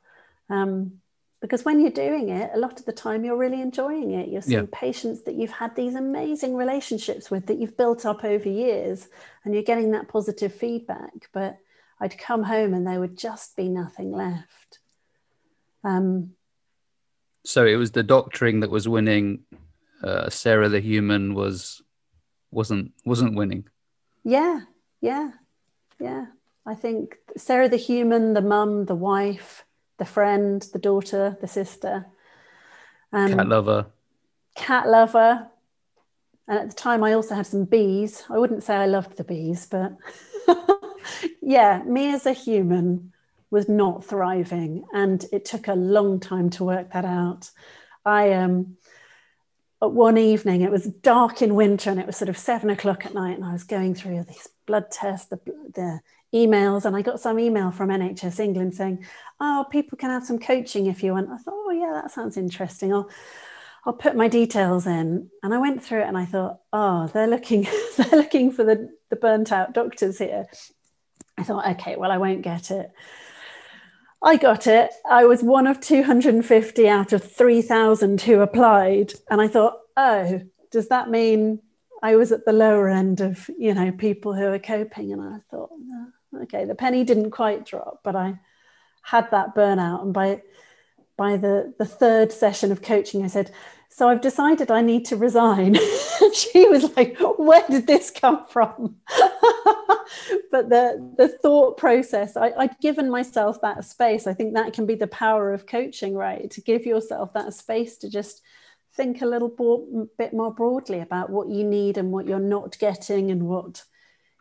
Um, 0.49 1.01
because 1.41 1.65
when 1.65 1.79
you're 1.79 1.93
doing 1.93 2.31
it, 2.31 2.51
a 2.53 2.59
lot 2.59 2.81
of 2.81 2.87
the 2.87 2.93
time 2.93 3.25
you're 3.25 3.37
really 3.37 3.61
enjoying 3.61 4.11
it. 4.11 4.31
You're 4.31 4.43
seeing 4.43 4.65
yeah. 4.65 4.73
patients 4.73 5.23
that 5.23 5.37
you've 5.37 5.53
had 5.53 5.77
these 5.77 5.95
amazing 5.95 6.57
relationships 6.57 7.31
with 7.31 7.47
that 7.47 7.59
you've 7.59 7.77
built 7.77 8.05
up 8.05 8.25
over 8.25 8.49
years, 8.49 9.07
and 9.45 9.55
you're 9.55 9.63
getting 9.63 9.93
that 9.93 10.09
positive 10.09 10.53
feedback. 10.53 11.31
But 11.33 11.57
I'd 12.01 12.19
come 12.19 12.43
home 12.43 12.75
and 12.75 12.85
there 12.85 12.99
would 12.99 13.17
just 13.17 13.55
be 13.55 13.69
nothing 13.69 14.11
left. 14.11 14.80
Um, 15.85 16.33
so 17.45 17.67
it 17.67 17.77
was 17.77 17.93
the 17.93 18.03
doctoring 18.03 18.61
that 18.61 18.71
was 18.71 18.89
winning. 18.89 19.41
Uh, 20.03 20.29
Sarah 20.29 20.69
the 20.69 20.81
human 20.81 21.35
was 21.35 21.83
wasn't 22.51 22.93
wasn't 23.05 23.35
winning. 23.37 23.65
Yeah, 24.25 24.61
yeah, 25.01 25.31
yeah. 25.99 26.27
I 26.67 26.75
think 26.75 27.17
Sarah 27.37 27.69
the 27.69 27.77
human, 27.77 28.35
the 28.35 28.43
mum, 28.43 28.85
the 28.85 28.95
wife, 28.95 29.65
the 29.99 30.05
friend, 30.05 30.67
the 30.73 30.79
daughter, 30.79 31.37
the 31.41 31.49
sister, 31.49 32.07
um, 33.13 33.37
cat 33.37 33.49
lover, 33.49 33.87
cat 34.55 34.89
lover. 34.89 35.49
And 36.47 36.59
at 36.59 36.69
the 36.69 36.75
time, 36.75 37.05
I 37.05 37.13
also 37.13 37.37
had 37.37 37.47
some 37.47 37.65
bees. 37.65 38.25
I 38.29 38.37
wouldn't 38.37 38.65
say 38.65 38.75
I 38.75 38.87
loved 38.87 39.17
the 39.17 39.25
bees, 39.25 39.67
but 39.67 39.97
yeah, 41.41 41.83
me 41.85 42.13
as 42.13 42.27
a 42.27 42.33
human 42.33 43.13
was 43.51 43.69
not 43.69 44.05
thriving, 44.05 44.85
and 44.93 45.25
it 45.33 45.45
took 45.45 45.69
a 45.69 45.75
long 45.75 46.21
time 46.21 46.51
to 46.51 46.65
work 46.65 46.93
that 46.93 47.05
out. 47.05 47.51
I 48.05 48.33
um, 48.33 48.77
one 49.81 50.19
evening, 50.19 50.61
it 50.61 50.71
was 50.71 50.85
dark 50.87 51.43
in 51.43 51.55
winter, 51.55 51.91
and 51.91 51.99
it 51.99 52.07
was 52.07 52.17
sort 52.17 52.29
of 52.29 52.37
seven 52.37 52.71
o'clock 52.71 53.07
at 53.07 53.15
night, 53.15 53.37
and 53.37 53.45
I 53.45 53.53
was 53.53 53.65
going 53.65 53.95
through 53.95 54.25
these 54.25 54.49
blood 54.67 54.91
tests, 54.91 55.29
the, 55.29 55.41
the 55.75 56.01
emails, 56.35 56.85
and 56.85 56.95
I 56.95 57.03
got 57.03 57.21
some 57.21 57.39
email 57.39 57.71
from 57.71 57.89
NHS 57.89 58.41
England 58.41 58.75
saying, 58.75 59.05
"Oh, 59.41 59.67
people 59.71 59.97
can 59.97 60.11
have 60.11 60.25
some 60.25 60.39
coaching 60.39 60.87
if 60.87 61.03
you 61.03 61.13
want." 61.13 61.31
I 61.31 61.39
thought, 61.39 61.55
"Oh 61.55 61.71
yeah, 61.71 61.93
that 61.95 62.11
sounds 62.11 62.37
interesting." 62.37 62.93
I'll 62.93 63.09
I'll 63.87 63.95
put 63.95 64.15
my 64.15 64.29
details 64.29 64.87
in, 64.87 65.31
and 65.43 65.55
I 65.55 65.59
went 65.59 65.83
through 65.83 66.03
it, 66.03 66.09
and 66.09 66.19
I 66.19 66.27
thought, 66.27 66.61
"Oh, 66.73 67.07
they're 67.09 67.27
looking 67.27 67.67
they're 67.97 68.21
looking 68.21 68.53
for 68.53 68.65
the 68.65 68.91
the 69.09 69.17
burnt 69.17 69.51
out 69.51 69.73
doctors 69.73 70.19
here." 70.19 70.47
I 71.39 71.43
thought, 71.43 71.67
"Okay, 71.73 71.97
well, 71.97 72.13
I 72.13 72.19
won't 72.19 72.43
get 72.43 72.71
it." 72.71 72.93
I 74.23 74.37
got 74.37 74.67
it. 74.67 74.93
I 75.09 75.25
was 75.25 75.43
one 75.43 75.67
of 75.67 75.81
250 75.81 76.89
out 76.89 77.13
of 77.13 77.25
3,000 77.25 78.21
who 78.21 78.41
applied. 78.41 79.15
And 79.31 79.41
I 79.41 79.49
thought, 79.49 79.79
oh, 79.97 80.43
does 80.71 80.89
that 80.89 81.11
mean 81.11 81.61
I 82.03 82.17
was 82.17 82.31
at 82.31 82.45
the 82.45 82.53
lower 82.53 82.89
end 82.89 83.21
of, 83.21 83.49
you 83.59 83.75
know, 83.75 83.93
people 83.93 84.35
who 84.35 84.47
are 84.47 84.59
coping? 84.59 85.13
And 85.13 85.23
I 85.23 85.39
thought, 85.51 85.71
okay, 86.43 86.67
the 86.67 86.75
penny 86.75 87.05
didn't 87.05 87.31
quite 87.31 87.65
drop, 87.65 88.01
but 88.05 88.15
I 88.15 88.39
had 89.03 89.31
that 89.31 89.55
burnout. 89.55 90.03
And 90.03 90.13
by, 90.13 90.43
by 91.17 91.39
the, 91.39 91.75
the 91.79 91.87
third 91.87 92.31
session 92.31 92.73
of 92.73 92.83
coaching, 92.83 93.25
I 93.25 93.29
said, 93.29 93.53
so 93.93 94.09
I've 94.09 94.21
decided 94.21 94.71
I 94.71 94.83
need 94.83 95.05
to 95.07 95.17
resign. 95.17 95.75
she 96.33 96.69
was 96.69 96.97
like, 96.97 97.17
where 97.39 97.65
did 97.69 97.89
this 97.89 98.11
come 98.11 98.47
from? 98.47 98.97
but 100.51 100.69
the, 100.69 101.15
the 101.19 101.29
thought 101.43 101.77
process, 101.77 102.37
I, 102.37 102.53
I'd 102.57 102.79
given 102.81 103.11
myself 103.11 103.61
that 103.63 103.85
space. 103.85 104.29
I 104.29 104.33
think 104.33 104.55
that 104.55 104.73
can 104.73 104.87
be 104.87 104.95
the 104.95 105.09
power 105.09 105.53
of 105.53 105.67
coaching, 105.67 106.15
right? 106.15 106.49
To 106.53 106.61
give 106.61 106.87
yourself 106.87 107.33
that 107.35 107.53
space 107.53 107.99
to 107.99 108.09
just 108.09 108.43
think 108.95 109.23
a 109.23 109.27
little 109.27 109.49
bo- 109.49 110.09
bit 110.17 110.33
more 110.33 110.55
broadly 110.55 111.01
about 111.01 111.31
what 111.31 111.49
you 111.49 111.65
need 111.65 111.99
and 111.99 112.13
what 112.13 112.27
you're 112.27 112.39
not 112.39 112.79
getting 112.79 113.33
and 113.33 113.43
what 113.49 113.83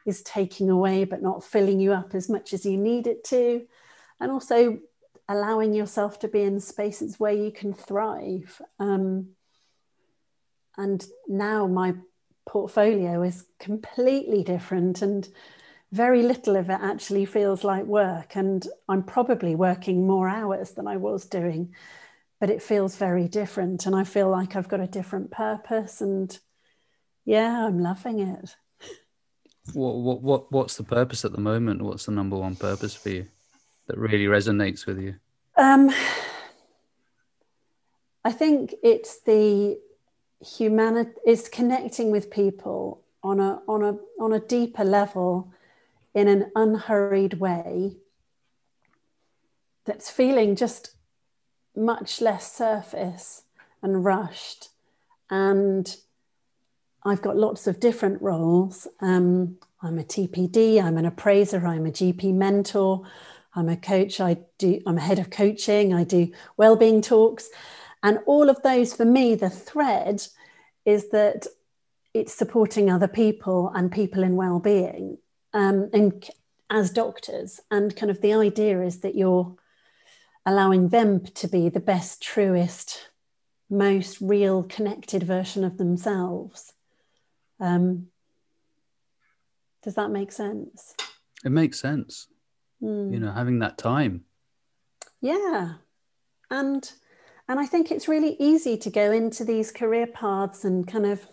is 0.06 0.22
taking 0.22 0.70
away 0.70 1.06
but 1.06 1.22
not 1.22 1.44
filling 1.44 1.80
you 1.80 1.92
up 1.92 2.14
as 2.14 2.30
much 2.30 2.54
as 2.54 2.66
you 2.66 2.78
need 2.78 3.08
it 3.08 3.24
to. 3.26 3.66
And 4.20 4.32
also 4.32 4.80
allowing 5.28 5.74
yourself 5.74 6.20
to 6.20 6.28
be 6.28 6.42
in 6.42 6.60
spaces 6.60 7.20
where 7.20 7.34
you 7.34 7.52
can 7.52 7.74
thrive. 7.74 8.62
Um, 8.80 9.30
and 10.80 11.06
now 11.28 11.68
my 11.68 11.94
portfolio 12.48 13.22
is 13.22 13.46
completely 13.60 14.44
different 14.44 15.02
and 15.02 15.28
very 15.92 16.24
little 16.24 16.56
of 16.56 16.70
it 16.70 16.80
actually 16.82 17.26
feels 17.26 17.64
like 17.64 17.84
work. 17.86 18.36
And 18.36 18.66
i'm 18.88 19.04
probably 19.04 19.56
working 19.56 20.08
more 20.08 20.28
hours 20.28 20.72
than 20.72 20.88
i 20.88 20.98
was 20.98 21.26
doing 21.26 21.76
but 22.40 22.50
it 22.50 22.62
feels 22.62 22.96
very 22.96 23.28
different 23.28 23.86
and 23.86 23.96
i 23.96 24.04
feel 24.04 24.30
like 24.30 24.56
i've 24.56 24.70
got 24.70 24.80
a 24.80 24.88
different 24.88 25.30
purpose 25.30 26.02
and 26.02 26.40
yeah 27.26 27.66
i'm 27.68 27.80
loving 27.80 28.20
it. 28.20 28.56
What 29.74 29.96
what, 29.98 30.22
what 30.22 30.52
what's 30.52 30.78
the 30.78 30.84
purpose 30.84 31.26
at 31.26 31.32
the 31.32 31.42
moment? 31.42 31.84
What's 31.84 32.06
the 32.06 32.12
number 32.12 32.38
one 32.38 32.56
purpose 32.56 32.96
for 32.96 33.10
you 33.10 33.28
that 33.88 33.98
really 33.98 34.26
resonates 34.26 34.88
with 34.88 35.00
you? 35.00 35.16
Um 35.56 35.92
i 38.26 38.32
think 38.32 38.74
it's 38.84 39.22
the 39.22 39.78
humanity 40.42 41.12
is 41.26 41.50
connecting 41.50 42.12
with 42.12 42.32
people 42.32 43.04
on 43.24 43.40
a 43.40 43.62
on 43.68 43.84
a 43.84 43.98
on 44.22 44.34
a 44.34 44.40
deeper 44.40 44.84
level 44.84 45.52
in 46.14 46.28
an 46.28 46.52
unhurried 46.56 47.36
way 47.36 47.98
that's 49.86 50.10
feeling 50.10 50.56
just 50.56 50.92
much 51.76 52.22
less 52.22 52.52
surface 52.52 53.44
and 53.82 54.04
rushed 54.06 54.70
and 55.30 55.98
I've 57.04 57.22
got 57.22 57.38
lots 57.38 57.66
of 57.68 57.80
different 57.80 58.22
roles. 58.22 58.88
Um, 59.00 59.58
I'm 59.82 59.98
a 60.00 60.04
TPD, 60.04 60.84
I'm 60.84 60.98
an 60.98 61.06
appraiser, 61.06 61.66
I'm 61.66 61.86
a 61.86 61.92
GP 61.92 62.34
mentor, 62.34 63.06
I'm 63.56 63.70
a 63.70 63.78
coach, 63.78 64.20
I 64.20 64.38
do 64.58 64.82
I'm 64.86 64.98
a 64.98 65.02
head 65.02 65.20
of 65.20 65.30
coaching, 65.30 65.94
I 65.94 66.04
do 66.04 66.32
well-being 66.58 67.02
talks. 67.02 67.50
And 68.04 68.20
all 68.26 68.50
of 68.50 68.62
those, 68.64 68.94
for 68.94 69.06
me, 69.06 69.36
the 69.36 69.50
thread 69.50 70.26
is 70.86 71.10
that 71.10 71.46
it's 72.14 72.34
supporting 72.34 72.90
other 72.90 73.08
people 73.08 73.72
and 73.76 73.92
people 73.92 74.24
in 74.24 74.36
well-being 74.36 75.18
um, 75.54 75.90
and 75.94 76.30
as 76.70 76.92
doctors. 76.92 77.60
And 77.70 77.96
kind 77.96 78.10
of 78.10 78.22
the 78.22 78.34
idea 78.34 78.82
is 78.82 79.00
that 79.00 79.16
you're 79.16 79.56
allowing 80.46 80.90
them 80.90 81.26
to 81.26 81.48
be 81.48 81.70
the 81.70 81.80
best 81.80 82.22
truest 82.22 83.10
most 83.70 84.20
real 84.20 84.64
connected 84.64 85.22
version 85.22 85.64
of 85.64 85.78
themselves. 85.78 86.74
Um, 87.60 88.08
does 89.84 89.96
that 89.96 90.10
make 90.10 90.32
sense? 90.32 90.96
It 91.46 91.52
makes 91.52 91.80
sense. 91.80 92.28
Mm. 92.82 93.14
you 93.14 93.20
know 93.20 93.32
having 93.32 93.60
that 93.60 93.78
time. 93.78 94.24
Yeah. 95.22 95.74
And 96.50 96.90
and 97.50 97.60
I 97.60 97.66
think 97.66 97.92
it's 97.92 98.08
really 98.08 98.38
easy 98.40 98.78
to 98.78 98.92
go 98.92 99.12
into 99.12 99.44
these 99.44 99.72
career 99.72 100.06
paths 100.06 100.64
and 100.64 100.88
kind 100.88 101.08
of 101.08 101.26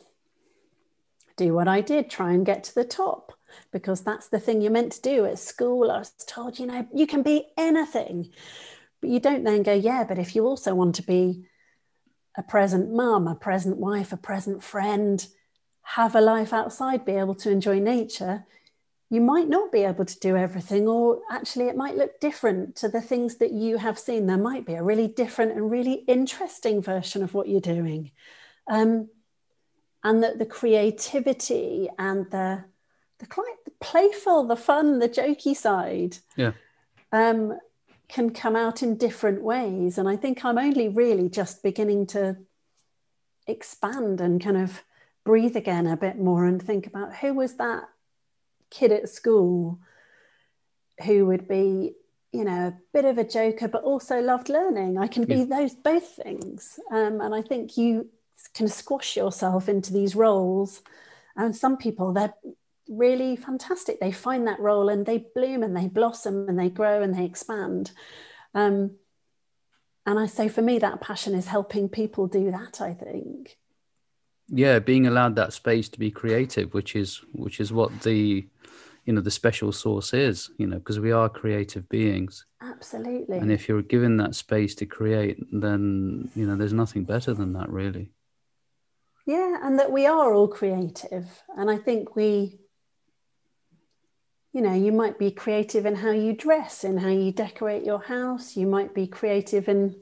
do 1.36 1.52
what 1.52 1.68
I 1.68 1.82
did, 1.82 2.08
try 2.08 2.32
and 2.32 2.46
get 2.46 2.64
to 2.64 2.74
the 2.74 2.84
top, 2.84 3.34
because 3.70 4.00
that's 4.00 4.28
the 4.28 4.40
thing 4.40 4.62
you're 4.62 4.72
meant 4.72 4.92
to 4.92 5.02
do 5.02 5.26
at 5.26 5.38
school. 5.38 5.90
I 5.90 5.98
was 5.98 6.10
told, 6.26 6.58
you 6.58 6.66
know, 6.66 6.88
you 6.94 7.06
can 7.06 7.22
be 7.22 7.48
anything. 7.58 8.30
But 9.02 9.10
you 9.10 9.20
don't 9.20 9.44
then 9.44 9.62
go, 9.62 9.74
yeah, 9.74 10.04
but 10.04 10.18
if 10.18 10.34
you 10.34 10.46
also 10.46 10.74
want 10.74 10.94
to 10.94 11.02
be 11.02 11.44
a 12.34 12.42
present 12.42 12.90
mum, 12.90 13.28
a 13.28 13.34
present 13.34 13.76
wife, 13.76 14.10
a 14.10 14.16
present 14.16 14.62
friend, 14.62 15.26
have 15.82 16.14
a 16.14 16.22
life 16.22 16.54
outside, 16.54 17.04
be 17.04 17.12
able 17.12 17.34
to 17.34 17.50
enjoy 17.50 17.78
nature, 17.78 18.46
you 19.08 19.20
might 19.20 19.48
not 19.48 19.70
be 19.70 19.84
able 19.84 20.04
to 20.04 20.18
do 20.18 20.36
everything, 20.36 20.88
or 20.88 21.20
actually, 21.30 21.66
it 21.66 21.76
might 21.76 21.96
look 21.96 22.18
different 22.20 22.76
to 22.76 22.88
the 22.88 23.00
things 23.00 23.36
that 23.36 23.52
you 23.52 23.78
have 23.78 23.98
seen. 23.98 24.26
There 24.26 24.36
might 24.36 24.66
be 24.66 24.74
a 24.74 24.82
really 24.82 25.06
different 25.06 25.52
and 25.52 25.70
really 25.70 26.04
interesting 26.08 26.82
version 26.82 27.22
of 27.22 27.32
what 27.32 27.48
you're 27.48 27.60
doing. 27.60 28.10
Um, 28.68 29.08
and 30.02 30.22
that 30.22 30.38
the 30.38 30.46
creativity 30.46 31.88
and 31.98 32.30
the 32.30 32.64
the, 33.18 33.26
quite, 33.26 33.56
the 33.64 33.72
playful, 33.80 34.44
the 34.44 34.56
fun, 34.56 34.98
the 34.98 35.08
jokey 35.08 35.56
side 35.56 36.18
yeah. 36.36 36.52
um, 37.12 37.58
can 38.08 38.30
come 38.30 38.54
out 38.54 38.82
in 38.82 38.98
different 38.98 39.42
ways. 39.42 39.98
And 39.98 40.08
I 40.08 40.16
think 40.16 40.44
I'm 40.44 40.58
only 40.58 40.88
really 40.88 41.28
just 41.28 41.62
beginning 41.62 42.06
to 42.08 42.36
expand 43.46 44.20
and 44.20 44.42
kind 44.42 44.58
of 44.58 44.82
breathe 45.24 45.56
again 45.56 45.86
a 45.86 45.96
bit 45.96 46.18
more 46.18 46.44
and 46.44 46.62
think 46.62 46.86
about 46.86 47.16
who 47.16 47.32
was 47.32 47.54
that 47.54 47.88
kid 48.70 48.92
at 48.92 49.08
school 49.08 49.78
who 51.04 51.26
would 51.26 51.46
be 51.46 51.94
you 52.32 52.44
know 52.44 52.68
a 52.68 52.74
bit 52.92 53.04
of 53.04 53.18
a 53.18 53.24
joker 53.24 53.68
but 53.68 53.82
also 53.82 54.20
loved 54.20 54.48
learning. 54.48 54.98
I 54.98 55.06
can 55.06 55.24
be 55.24 55.36
yeah. 55.36 55.44
those 55.44 55.74
both 55.74 56.08
things. 56.16 56.78
Um, 56.90 57.20
and 57.20 57.34
i 57.34 57.42
think 57.42 57.76
you 57.76 58.08
can 58.54 58.68
squash 58.68 59.16
yourself 59.16 59.68
into 59.68 59.92
these 59.92 60.14
roles. 60.14 60.82
And 61.36 61.54
some 61.54 61.76
people 61.76 62.12
they're 62.12 62.34
really 62.88 63.36
fantastic. 63.36 63.98
They 63.98 64.12
find 64.12 64.46
that 64.46 64.60
role 64.60 64.88
and 64.88 65.04
they 65.04 65.26
bloom 65.34 65.62
and 65.62 65.76
they 65.76 65.88
blossom 65.88 66.48
and 66.48 66.58
they 66.58 66.68
grow 66.68 67.02
and 67.02 67.14
they 67.14 67.24
expand. 67.24 67.92
Um, 68.54 68.92
and 70.06 70.18
i 70.18 70.26
say 70.26 70.48
for 70.48 70.62
me 70.62 70.78
that 70.78 71.00
passion 71.00 71.34
is 71.34 71.48
helping 71.48 71.88
people 71.88 72.26
do 72.26 72.50
that 72.50 72.80
i 72.80 72.94
think. 72.94 73.58
Yeah 74.48 74.78
being 74.78 75.06
allowed 75.06 75.34
that 75.36 75.52
space 75.52 75.88
to 75.90 75.98
be 75.98 76.10
creative 76.10 76.72
which 76.72 76.94
is 76.94 77.20
which 77.32 77.60
is 77.60 77.72
what 77.72 78.02
the 78.02 78.46
you 79.06 79.12
know 79.12 79.20
the 79.20 79.30
special 79.30 79.72
source 79.72 80.12
is 80.12 80.50
you 80.58 80.66
know 80.66 80.78
because 80.78 81.00
we 81.00 81.12
are 81.12 81.28
creative 81.28 81.88
beings. 81.88 82.44
Absolutely. 82.60 83.38
And 83.38 83.50
if 83.52 83.68
you're 83.68 83.82
given 83.82 84.16
that 84.18 84.34
space 84.34 84.74
to 84.76 84.86
create 84.86 85.38
then 85.52 86.28
you 86.34 86.46
know 86.46 86.56
there's 86.56 86.72
nothing 86.72 87.04
better 87.04 87.32
than 87.32 87.52
that 87.54 87.70
really. 87.70 88.10
Yeah 89.24 89.58
and 89.62 89.78
that 89.78 89.92
we 89.92 90.06
are 90.06 90.34
all 90.34 90.48
creative. 90.48 91.26
And 91.56 91.70
i 91.70 91.76
think 91.76 92.16
we 92.16 92.58
you 94.52 94.60
know 94.60 94.74
you 94.74 94.90
might 94.90 95.18
be 95.18 95.30
creative 95.30 95.86
in 95.86 95.94
how 95.94 96.10
you 96.10 96.32
dress 96.32 96.82
in 96.82 96.98
how 96.98 97.08
you 97.08 97.30
decorate 97.30 97.84
your 97.84 98.00
house. 98.00 98.56
You 98.56 98.66
might 98.66 98.92
be 98.92 99.06
creative 99.06 99.68
in 99.68 99.94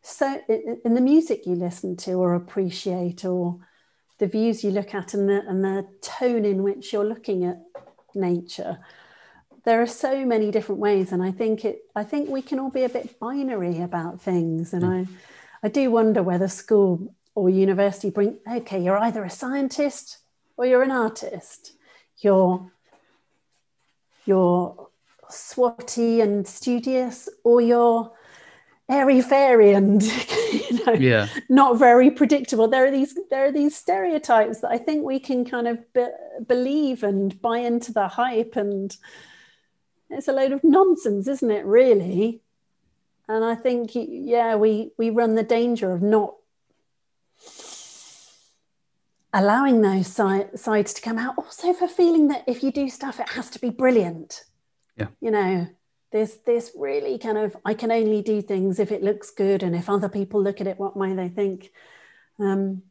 so 0.00 0.40
in 0.48 0.94
the 0.94 1.02
music 1.02 1.44
you 1.44 1.54
listen 1.54 1.94
to 1.96 2.14
or 2.14 2.34
appreciate 2.34 3.26
or 3.26 3.58
the 4.18 4.26
views 4.26 4.64
you 4.64 4.70
look 4.70 4.94
at 4.94 5.14
and 5.14 5.28
the, 5.28 5.46
and 5.46 5.64
the 5.64 5.86
tone 6.00 6.44
in 6.44 6.62
which 6.62 6.92
you're 6.92 7.04
looking 7.04 7.44
at 7.44 7.58
nature 8.14 8.78
there 9.64 9.82
are 9.82 9.86
so 9.86 10.24
many 10.24 10.50
different 10.50 10.80
ways 10.80 11.12
and 11.12 11.22
i 11.22 11.30
think 11.30 11.64
it 11.64 11.82
i 11.94 12.02
think 12.02 12.28
we 12.28 12.42
can 12.42 12.58
all 12.58 12.70
be 12.70 12.84
a 12.84 12.88
bit 12.88 13.18
binary 13.20 13.80
about 13.80 14.20
things 14.20 14.72
and 14.72 14.82
mm. 14.82 15.06
i 15.06 15.66
i 15.66 15.68
do 15.68 15.90
wonder 15.90 16.22
whether 16.22 16.48
school 16.48 17.14
or 17.34 17.50
university 17.50 18.10
bring 18.10 18.38
okay 18.50 18.82
you're 18.82 18.98
either 18.98 19.24
a 19.24 19.30
scientist 19.30 20.18
or 20.56 20.66
you're 20.66 20.82
an 20.82 20.90
artist 20.90 21.72
you're 22.20 22.70
you're 24.24 24.88
swotty 25.30 26.22
and 26.22 26.46
studious 26.46 27.28
or 27.44 27.60
you're 27.60 28.10
airy 28.88 29.20
fairy 29.20 29.72
and 29.72 30.02
you 30.52 30.84
know 30.84 30.92
yeah. 30.94 31.28
not 31.48 31.78
very 31.78 32.10
predictable. 32.10 32.68
There 32.68 32.86
are 32.86 32.90
these 32.90 33.16
there 33.30 33.46
are 33.46 33.52
these 33.52 33.76
stereotypes 33.76 34.60
that 34.60 34.70
i 34.70 34.78
think 34.78 35.04
we 35.04 35.20
can 35.20 35.44
kind 35.44 35.68
of 35.68 35.92
be, 35.92 36.06
believe 36.46 37.02
and 37.02 37.40
buy 37.40 37.58
into 37.58 37.92
the 37.92 38.08
hype 38.08 38.56
and 38.56 38.96
it's 40.10 40.28
a 40.28 40.32
load 40.32 40.52
of 40.52 40.64
nonsense 40.64 41.28
isn't 41.28 41.50
it 41.50 41.64
really? 41.64 42.40
And 43.28 43.44
i 43.44 43.54
think 43.54 43.90
yeah 43.94 44.56
we 44.56 44.92
we 44.96 45.10
run 45.10 45.34
the 45.34 45.42
danger 45.42 45.92
of 45.92 46.02
not 46.02 46.34
allowing 49.34 49.82
those 49.82 50.06
si- 50.06 50.56
sides 50.56 50.94
to 50.94 51.02
come 51.02 51.18
out. 51.18 51.34
Also 51.36 51.74
for 51.74 51.86
feeling 51.86 52.28
that 52.28 52.44
if 52.46 52.62
you 52.62 52.72
do 52.72 52.88
stuff 52.88 53.20
it 53.20 53.28
has 53.30 53.50
to 53.50 53.58
be 53.58 53.68
brilliant. 53.68 54.44
Yeah. 54.96 55.08
You 55.20 55.30
know 55.30 55.68
this 56.10 56.36
this 56.46 56.72
really 56.76 57.18
kind 57.18 57.38
of 57.38 57.56
I 57.64 57.74
can 57.74 57.92
only 57.92 58.22
do 58.22 58.40
things 58.40 58.78
if 58.78 58.92
it 58.92 59.02
looks 59.02 59.30
good 59.30 59.62
and 59.62 59.74
if 59.74 59.88
other 59.88 60.08
people 60.08 60.42
look 60.42 60.60
at 60.60 60.66
it, 60.66 60.78
what 60.78 60.96
might 60.96 61.16
they 61.16 61.28
think? 61.28 61.70
Um, 62.38 62.82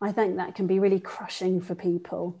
I 0.00 0.12
think 0.12 0.36
that 0.36 0.54
can 0.54 0.66
be 0.66 0.78
really 0.78 1.00
crushing 1.00 1.60
for 1.60 1.74
people. 1.74 2.40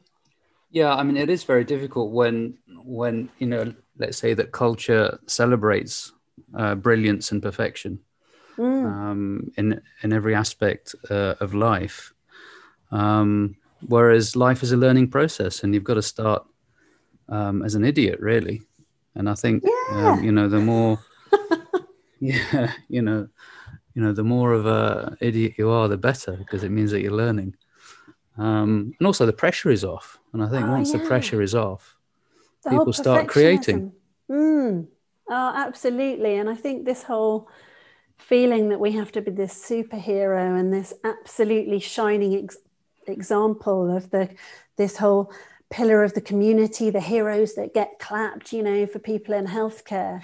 Yeah, 0.70 0.94
I 0.94 1.02
mean, 1.02 1.16
it 1.16 1.30
is 1.30 1.44
very 1.44 1.64
difficult 1.64 2.12
when 2.12 2.58
when 2.84 3.30
you 3.38 3.46
know, 3.46 3.74
let's 3.98 4.18
say 4.18 4.34
that 4.34 4.52
culture 4.52 5.18
celebrates 5.26 6.12
uh, 6.56 6.74
brilliance 6.74 7.30
and 7.30 7.42
perfection 7.42 8.00
mm. 8.56 8.84
um, 8.84 9.50
in 9.56 9.80
in 10.02 10.12
every 10.12 10.34
aspect 10.34 10.94
uh, 11.10 11.34
of 11.40 11.54
life, 11.54 12.12
um, 12.90 13.56
whereas 13.86 14.34
life 14.36 14.62
is 14.62 14.72
a 14.72 14.76
learning 14.76 15.08
process, 15.08 15.62
and 15.62 15.74
you've 15.74 15.84
got 15.84 15.94
to 15.94 16.02
start 16.02 16.44
um, 17.28 17.62
as 17.62 17.74
an 17.74 17.84
idiot, 17.84 18.18
really. 18.20 18.62
And 19.14 19.28
I 19.28 19.34
think, 19.34 19.64
um, 19.64 19.70
yeah. 19.98 20.12
um, 20.12 20.24
you 20.24 20.32
know, 20.32 20.48
the 20.48 20.58
more, 20.58 20.98
yeah, 22.20 22.72
you 22.88 23.02
know, 23.02 23.28
you 23.94 24.02
know, 24.02 24.12
the 24.12 24.24
more 24.24 24.52
of 24.52 24.66
a 24.66 25.16
idiot 25.20 25.54
you 25.58 25.70
are, 25.70 25.88
the 25.88 25.98
better, 25.98 26.32
because 26.32 26.64
it 26.64 26.70
means 26.70 26.90
that 26.92 27.02
you're 27.02 27.12
learning. 27.12 27.54
Um, 28.38 28.94
and 28.98 29.06
also 29.06 29.26
the 29.26 29.32
pressure 29.32 29.70
is 29.70 29.84
off. 29.84 30.18
And 30.32 30.42
I 30.42 30.48
think 30.48 30.66
oh, 30.66 30.70
once 30.70 30.92
yeah. 30.92 31.00
the 31.00 31.06
pressure 31.06 31.42
is 31.42 31.54
off, 31.54 31.96
the 32.64 32.70
people 32.70 32.92
start 32.92 33.28
creating. 33.28 33.92
Mm. 34.30 34.86
Oh, 35.28 35.52
absolutely. 35.54 36.36
And 36.36 36.48
I 36.48 36.54
think 36.54 36.84
this 36.84 37.02
whole 37.02 37.48
feeling 38.18 38.68
that 38.70 38.80
we 38.80 38.92
have 38.92 39.12
to 39.12 39.20
be 39.20 39.30
this 39.30 39.52
superhero 39.52 40.58
and 40.58 40.72
this 40.72 40.94
absolutely 41.04 41.80
shining 41.80 42.44
ex- 42.44 42.58
example 43.06 43.94
of 43.94 44.10
the 44.10 44.30
this 44.76 44.96
whole 44.96 45.32
pillar 45.72 46.04
of 46.04 46.12
the 46.14 46.20
community, 46.20 46.90
the 46.90 47.00
heroes 47.00 47.54
that 47.54 47.74
get 47.74 47.98
clapped, 47.98 48.52
you 48.52 48.62
know, 48.62 48.86
for 48.86 48.98
people 48.98 49.34
in 49.34 49.46
healthcare. 49.46 50.22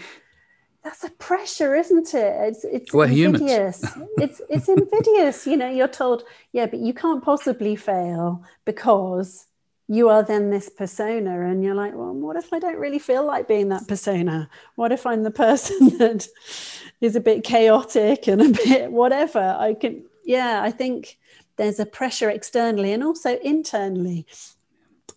That's 0.84 1.02
a 1.02 1.10
pressure, 1.10 1.74
isn't 1.74 2.14
it? 2.14 2.36
It's 2.48 2.64
it's 2.64 2.92
We're 2.92 3.06
invidious. 3.06 3.82
it's 4.18 4.40
it's 4.48 4.68
invidious. 4.68 5.46
You 5.46 5.56
know, 5.56 5.68
you're 5.68 5.88
told, 5.88 6.22
yeah, 6.52 6.66
but 6.66 6.78
you 6.78 6.94
can't 6.94 7.24
possibly 7.24 7.74
fail 7.74 8.44
because 8.64 9.46
you 9.88 10.10
are 10.10 10.22
then 10.22 10.50
this 10.50 10.68
persona, 10.68 11.48
and 11.48 11.64
you're 11.64 11.74
like, 11.74 11.94
well, 11.94 12.12
what 12.12 12.36
if 12.36 12.52
I 12.52 12.58
don't 12.58 12.76
really 12.76 12.98
feel 12.98 13.24
like 13.24 13.48
being 13.48 13.70
that 13.70 13.88
persona? 13.88 14.50
What 14.76 14.92
if 14.92 15.06
I'm 15.06 15.22
the 15.22 15.30
person 15.30 15.88
that 15.98 16.28
is 17.00 17.16
a 17.16 17.20
bit 17.20 17.42
chaotic 17.42 18.28
and 18.28 18.42
a 18.42 18.48
bit 18.50 18.92
whatever? 18.92 19.56
I 19.58 19.74
can, 19.74 20.04
yeah, 20.24 20.60
I 20.62 20.70
think 20.70 21.18
there's 21.56 21.80
a 21.80 21.86
pressure 21.86 22.30
externally 22.30 22.92
and 22.92 23.02
also 23.02 23.38
internally 23.38 24.26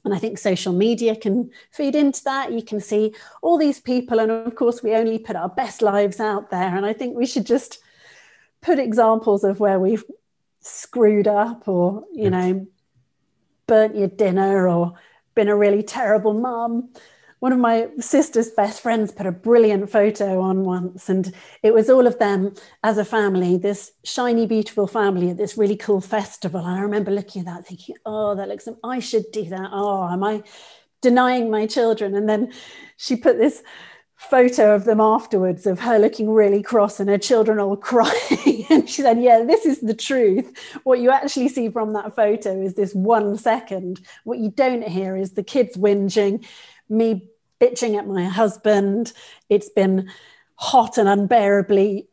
and 0.03 0.13
I 0.13 0.17
think 0.17 0.37
social 0.37 0.73
media 0.73 1.15
can 1.15 1.51
feed 1.71 1.95
into 1.95 2.23
that. 2.23 2.51
You 2.51 2.63
can 2.63 2.79
see 2.79 3.13
all 3.41 3.57
these 3.57 3.79
people. 3.79 4.19
And 4.19 4.31
of 4.31 4.55
course, 4.55 4.81
we 4.81 4.95
only 4.95 5.19
put 5.19 5.35
our 5.35 5.49
best 5.49 5.81
lives 5.81 6.19
out 6.19 6.49
there. 6.49 6.75
And 6.75 6.85
I 6.85 6.93
think 6.93 7.15
we 7.15 7.25
should 7.25 7.45
just 7.45 7.79
put 8.61 8.79
examples 8.79 9.43
of 9.43 9.59
where 9.59 9.79
we've 9.79 10.03
screwed 10.59 11.27
up 11.27 11.67
or, 11.67 12.05
you 12.13 12.29
know, 12.29 12.67
burnt 13.67 13.95
your 13.95 14.07
dinner 14.07 14.67
or 14.67 14.93
been 15.35 15.47
a 15.47 15.55
really 15.55 15.83
terrible 15.83 16.33
mum 16.33 16.89
one 17.41 17.51
of 17.51 17.57
my 17.57 17.89
sister's 17.99 18.51
best 18.51 18.81
friends 18.81 19.11
put 19.11 19.25
a 19.25 19.31
brilliant 19.31 19.89
photo 19.89 20.39
on 20.41 20.63
once, 20.63 21.09
and 21.09 21.33
it 21.63 21.73
was 21.73 21.89
all 21.89 22.05
of 22.05 22.19
them 22.19 22.53
as 22.83 22.99
a 22.99 23.03
family, 23.03 23.57
this 23.57 23.93
shiny, 24.03 24.45
beautiful 24.45 24.85
family 24.85 25.31
at 25.31 25.37
this 25.37 25.57
really 25.57 25.75
cool 25.75 26.01
festival. 26.01 26.59
And 26.59 26.77
I 26.77 26.81
remember 26.81 27.09
looking 27.09 27.39
at 27.39 27.47
that, 27.47 27.65
thinking, 27.65 27.95
"Oh, 28.05 28.35
that 28.35 28.47
looks. 28.47 28.67
I 28.83 28.99
should 28.99 29.25
do 29.33 29.43
that. 29.45 29.71
Oh, 29.73 30.07
am 30.07 30.23
I 30.23 30.43
denying 31.01 31.49
my 31.49 31.65
children?" 31.65 32.13
And 32.13 32.29
then 32.29 32.53
she 32.95 33.15
put 33.15 33.39
this 33.39 33.63
photo 34.17 34.75
of 34.75 34.85
them 34.85 35.01
afterwards 35.01 35.65
of 35.65 35.79
her 35.79 35.97
looking 35.97 36.29
really 36.29 36.61
cross 36.61 36.99
and 36.99 37.09
her 37.09 37.17
children 37.17 37.57
all 37.57 37.75
crying 37.91 38.67
and 38.69 38.87
she 38.87 39.01
said 39.01 39.19
yeah 39.19 39.43
this 39.43 39.65
is 39.65 39.79
the 39.79 39.95
truth 39.95 40.79
what 40.83 40.99
you 40.99 41.09
actually 41.09 41.49
see 41.49 41.67
from 41.69 41.93
that 41.93 42.15
photo 42.15 42.61
is 42.61 42.75
this 42.75 42.93
one 42.93 43.35
second 43.35 43.99
what 44.23 44.37
you 44.37 44.51
don't 44.51 44.87
hear 44.87 45.17
is 45.17 45.31
the 45.31 45.41
kids 45.41 45.75
whinging 45.75 46.45
me 46.87 47.30
bitching 47.61 47.97
at 47.97 48.07
my 48.07 48.25
husband. 48.25 49.13
It's 49.49 49.69
been 49.69 50.09
hot 50.55 50.97
and 50.97 51.07
unbearably. 51.07 52.07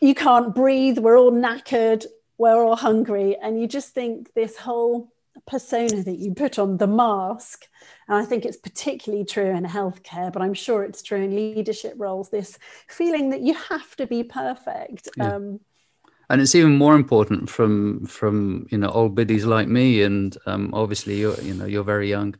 You 0.00 0.14
can't 0.14 0.54
breathe. 0.54 0.98
We're 0.98 1.18
all 1.18 1.32
knackered. 1.32 2.06
We're 2.38 2.64
all 2.64 2.76
hungry. 2.76 3.36
And 3.40 3.60
you 3.60 3.66
just 3.66 3.94
think 3.94 4.32
this 4.34 4.56
whole 4.56 5.12
persona 5.46 6.02
that 6.02 6.18
you 6.18 6.34
put 6.34 6.58
on 6.58 6.78
the 6.78 6.86
mask, 6.86 7.66
and 8.08 8.16
I 8.16 8.24
think 8.24 8.44
it's 8.44 8.56
particularly 8.56 9.24
true 9.24 9.50
in 9.50 9.64
healthcare, 9.64 10.32
but 10.32 10.42
I'm 10.42 10.54
sure 10.54 10.84
it's 10.84 11.02
true 11.02 11.20
in 11.20 11.34
leadership 11.34 11.94
roles, 11.96 12.30
this 12.30 12.58
feeling 12.88 13.30
that 13.30 13.40
you 13.42 13.54
have 13.54 13.94
to 13.96 14.06
be 14.06 14.22
perfect. 14.22 15.08
Yeah. 15.16 15.34
Um, 15.34 15.60
and 16.30 16.40
it's 16.40 16.54
even 16.54 16.76
more 16.76 16.94
important 16.94 17.50
from 17.50 18.06
from 18.06 18.66
you 18.70 18.78
know 18.78 18.88
old 18.88 19.16
biddies 19.16 19.44
like 19.44 19.66
me 19.66 20.02
and 20.02 20.38
um, 20.46 20.70
obviously 20.72 21.18
you're 21.18 21.38
you 21.40 21.52
know 21.54 21.64
you're 21.64 21.82
very 21.82 22.08
young 22.08 22.36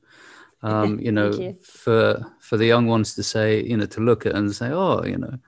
Um, 0.62 1.00
you 1.06 1.12
know, 1.12 1.32
you. 1.32 1.56
for 1.62 2.24
for 2.40 2.56
the 2.56 2.66
young 2.66 2.86
ones 2.86 3.14
to 3.14 3.22
say, 3.22 3.62
you 3.62 3.76
know, 3.76 3.86
to 3.86 4.00
look 4.00 4.26
at 4.26 4.34
and 4.34 4.54
say, 4.54 4.70
oh, 4.70 5.04
you 5.04 5.18
know, 5.18 5.38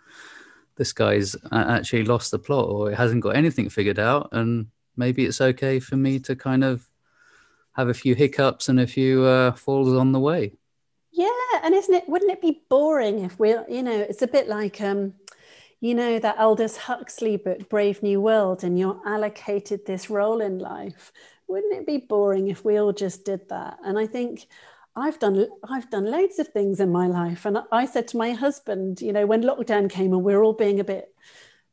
this 0.77 0.92
guy's 0.92 1.37
actually 1.53 2.05
lost 2.05 2.31
the 2.31 2.38
plot 2.38 2.68
or 2.68 2.90
it 2.90 2.96
hasn't 2.96 3.22
got 3.22 3.37
anything 3.37 3.68
figured 3.68 3.98
out, 3.98 4.29
and 4.33 4.66
maybe 4.96 5.25
it's 5.25 5.40
okay 5.40 5.81
for 5.81 5.96
me 5.96 6.18
to 6.20 6.37
kind 6.37 6.64
of 6.64 6.88
have 7.72 7.88
a 7.88 7.94
few 7.94 8.14
hiccups 8.14 8.68
and 8.68 8.81
a 8.81 8.87
few 8.87 9.25
uh, 9.25 9.53
falls 9.53 9.94
on 9.94 10.12
the 10.12 10.20
way. 10.20 10.53
Yeah, 11.11 11.29
and 11.62 11.75
isn't 11.75 11.94
it? 11.94 12.09
Wouldn't 12.09 12.33
it 12.33 12.40
be 12.40 12.62
boring 12.68 13.20
if 13.20 13.38
we, 13.38 13.51
you 13.68 13.83
know, 13.83 13.98
it's 13.98 14.22
a 14.22 14.27
bit 14.27 14.48
like, 14.48 14.81
um, 14.81 15.14
you 15.81 15.94
know, 15.94 16.18
that 16.18 16.38
Aldous 16.38 16.77
Huxley 16.77 17.37
book, 17.37 17.68
Brave 17.68 18.03
New 18.03 18.20
World, 18.20 18.64
and 18.64 18.79
you're 18.79 19.01
allocated 19.05 19.85
this 19.85 20.09
role 20.09 20.40
in 20.40 20.59
life. 20.59 21.12
Wouldn't 21.48 21.75
it 21.75 21.87
be 21.87 21.98
boring 21.98 22.48
if 22.48 22.64
we 22.64 22.79
all 22.79 22.92
just 22.92 23.25
did 23.25 23.48
that? 23.48 23.79
And 23.85 23.98
I 23.98 24.07
think 24.07 24.46
I've 24.94 25.18
done 25.18 25.46
I've 25.68 25.90
done 25.90 26.05
loads 26.11 26.38
of 26.38 26.48
things 26.48 26.81
in 26.81 26.92
my 26.92 27.07
life, 27.07 27.46
and 27.46 27.59
I 27.72 27.87
said 27.87 28.09
to 28.09 28.16
my 28.16 28.33
husband, 28.33 29.00
you 29.00 29.12
know, 29.12 29.26
when 29.26 29.42
lockdown 29.42 29.90
came 29.90 30.12
and 30.12 30.22
we 30.22 30.35
are 30.35 30.42
all 30.44 30.52
being 30.52 30.81
a 30.81 30.85
bit 30.85 31.14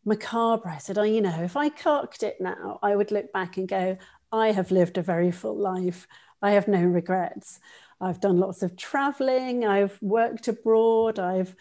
macabre, 0.05 0.69
I 0.69 0.77
said, 0.77 0.97
oh, 0.97 1.03
you 1.03 1.21
know, 1.21 1.43
if 1.43 1.58
I 1.58 1.69
carked 1.69 2.23
it 2.23 2.38
now, 2.39 2.79
I 2.82 2.95
would 2.95 3.12
look 3.12 3.32
back 3.34 3.58
and 3.58 3.67
go, 3.67 3.97
I 4.32 4.51
have 4.51 4.71
lived 4.71 4.97
a 4.97 5.01
very 5.01 5.32
full 5.32 5.58
life. 5.58 6.08
I 6.41 6.51
have 6.51 6.67
no 6.69 6.82
regrets. 6.82 7.60
I've 8.01 8.21
done 8.21 8.38
lots 8.39 8.63
of 8.63 8.77
traveling, 8.77 9.65
I've 9.65 9.97
worked 10.01 10.47
abroad, 10.47 11.19
I've 11.19 11.53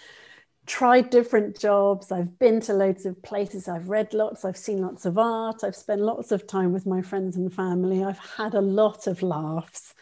tried 0.67 1.11
different 1.11 1.59
jobs, 1.59 2.13
I've 2.13 2.39
been 2.39 2.61
to 2.63 2.75
loads 2.75 3.07
of 3.07 3.21
places, 3.23 3.69
I've 3.69 3.89
read 3.89 4.15
lots, 4.15 4.45
I've 4.45 4.57
seen 4.57 4.81
lots 4.83 5.05
of 5.05 5.19
art, 5.19 5.65
I've 5.65 5.75
spent 5.75 6.01
lots 6.01 6.31
of 6.31 6.47
time 6.47 6.73
with 6.73 6.87
my 6.87 7.03
friends 7.03 7.37
and 7.37 7.53
family, 7.53 8.05
I've 8.05 8.19
had 8.19 8.55
a 8.55 8.61
lot 8.61 9.09
of 9.09 9.23
laughs, 9.23 9.95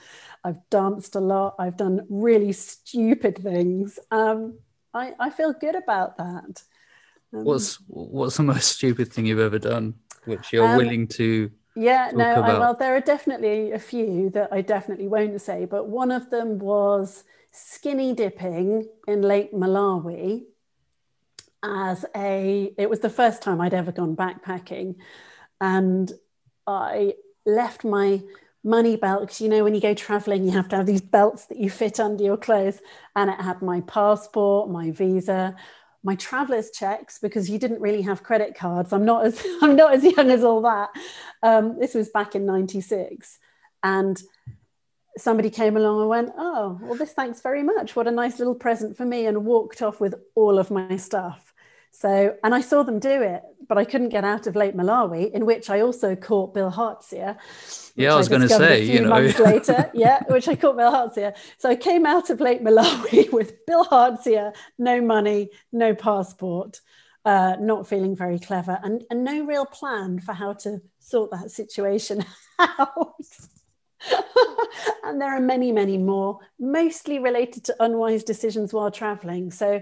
I've 0.44 0.68
danced 0.70 1.14
a 1.16 1.20
lot, 1.20 1.54
I've 1.58 1.76
done 1.76 2.06
really 2.08 2.52
stupid 2.52 3.38
things. 3.38 3.98
Um, 4.10 4.58
I, 4.94 5.12
I 5.18 5.30
feel 5.30 5.52
good 5.52 5.74
about 5.74 6.16
that. 6.18 6.62
Um, 7.32 7.44
what's 7.44 7.76
what's 7.88 8.36
the 8.36 8.42
most 8.42 8.72
stupid 8.76 9.12
thing 9.12 9.26
you've 9.26 9.40
ever 9.40 9.58
done, 9.58 9.94
which 10.24 10.52
you're 10.52 10.66
um, 10.66 10.76
willing 10.76 11.08
to 11.08 11.50
yeah, 11.76 12.10
no, 12.14 12.24
I, 12.24 12.58
well, 12.58 12.74
there 12.74 12.96
are 12.96 13.02
definitely 13.02 13.72
a 13.72 13.78
few 13.78 14.30
that 14.30 14.50
I 14.50 14.62
definitely 14.62 15.08
won't 15.08 15.38
say, 15.42 15.66
but 15.66 15.88
one 15.88 16.10
of 16.10 16.30
them 16.30 16.58
was 16.58 17.22
skinny 17.50 18.14
dipping 18.14 18.88
in 19.06 19.20
Lake 19.20 19.52
Malawi 19.52 20.44
as 21.62 22.06
a, 22.16 22.72
it 22.78 22.88
was 22.88 23.00
the 23.00 23.10
first 23.10 23.42
time 23.42 23.60
I'd 23.60 23.74
ever 23.74 23.92
gone 23.92 24.16
backpacking. 24.16 24.96
And 25.60 26.10
I 26.66 27.16
left 27.44 27.84
my 27.84 28.22
money 28.66 28.96
belt 28.96 29.20
because 29.20 29.40
you 29.40 29.48
know 29.48 29.62
when 29.64 29.74
you 29.74 29.80
go 29.80 29.94
traveling 29.94 30.44
you 30.44 30.50
have 30.50 30.68
to 30.68 30.76
have 30.76 30.86
these 30.86 31.00
belts 31.00 31.46
that 31.46 31.58
you 31.58 31.70
fit 31.70 32.00
under 32.00 32.22
your 32.22 32.36
clothes 32.36 32.80
and 33.14 33.30
it 33.30 33.40
had 33.40 33.62
my 33.62 33.80
passport 33.82 34.68
my 34.68 34.90
visa 34.90 35.54
my 36.06 36.14
traveler's 36.14 36.70
checks 36.70 37.18
because 37.18 37.50
you 37.50 37.58
didn't 37.58 37.80
really 37.80 38.02
have 38.02 38.22
credit 38.22 38.54
cards. 38.56 38.92
I'm 38.92 39.04
not 39.04 39.26
as 39.26 39.44
I'm 39.62 39.74
not 39.74 39.92
as 39.92 40.04
young 40.04 40.30
as 40.30 40.44
all 40.44 40.62
that. 40.62 40.90
Um, 41.42 41.78
this 41.78 41.94
was 41.94 42.08
back 42.10 42.34
in 42.36 42.46
'96, 42.46 43.38
and 43.82 44.22
somebody 45.18 45.50
came 45.50 45.76
along 45.76 46.00
and 46.00 46.08
went, 46.08 46.32
"Oh, 46.38 46.78
well, 46.80 46.94
this 46.94 47.12
thanks 47.12 47.40
very 47.40 47.64
much. 47.64 47.96
What 47.96 48.06
a 48.06 48.12
nice 48.12 48.38
little 48.38 48.54
present 48.54 48.96
for 48.96 49.04
me," 49.04 49.26
and 49.26 49.44
walked 49.44 49.82
off 49.82 50.00
with 50.00 50.14
all 50.36 50.60
of 50.60 50.70
my 50.70 50.96
stuff. 50.96 51.52
So, 51.98 52.36
and 52.44 52.54
I 52.54 52.60
saw 52.60 52.82
them 52.82 52.98
do 52.98 53.22
it, 53.22 53.42
but 53.66 53.78
I 53.78 53.86
couldn't 53.86 54.10
get 54.10 54.22
out 54.22 54.46
of 54.46 54.54
Lake 54.54 54.74
Malawi, 54.74 55.32
in 55.32 55.46
which 55.46 55.70
I 55.70 55.80
also 55.80 56.14
caught 56.14 56.54
bilharzia. 56.54 57.38
Yeah, 57.94 58.12
I 58.12 58.16
was 58.18 58.28
going 58.28 58.42
to 58.42 58.50
say, 58.50 58.84
you 58.84 59.00
know, 59.00 59.08
months 59.08 59.38
later, 59.50 59.90
yeah, 59.94 60.22
which 60.28 60.46
I 60.46 60.56
caught 60.56 60.76
bilharzia. 60.76 61.34
So 61.56 61.70
I 61.70 61.74
came 61.74 62.04
out 62.04 62.28
of 62.28 62.38
Lake 62.38 62.60
Malawi 62.60 63.32
with 63.38 63.64
bilharzia, 63.64 64.54
no 64.78 65.00
money, 65.00 65.48
no 65.72 65.94
passport, 65.94 66.82
uh, 67.24 67.56
not 67.60 67.88
feeling 67.88 68.14
very 68.14 68.38
clever, 68.38 68.78
and, 68.82 69.02
and 69.10 69.24
no 69.24 69.46
real 69.46 69.64
plan 69.64 70.20
for 70.20 70.34
how 70.34 70.52
to 70.52 70.82
sort 70.98 71.30
that 71.30 71.50
situation 71.50 72.26
out. 72.58 73.14
and 75.02 75.18
there 75.18 75.34
are 75.34 75.40
many, 75.40 75.72
many 75.72 75.96
more, 75.96 76.40
mostly 76.60 77.18
related 77.18 77.64
to 77.64 77.76
unwise 77.80 78.22
decisions 78.22 78.74
while 78.74 78.90
traveling. 78.90 79.50
So 79.50 79.80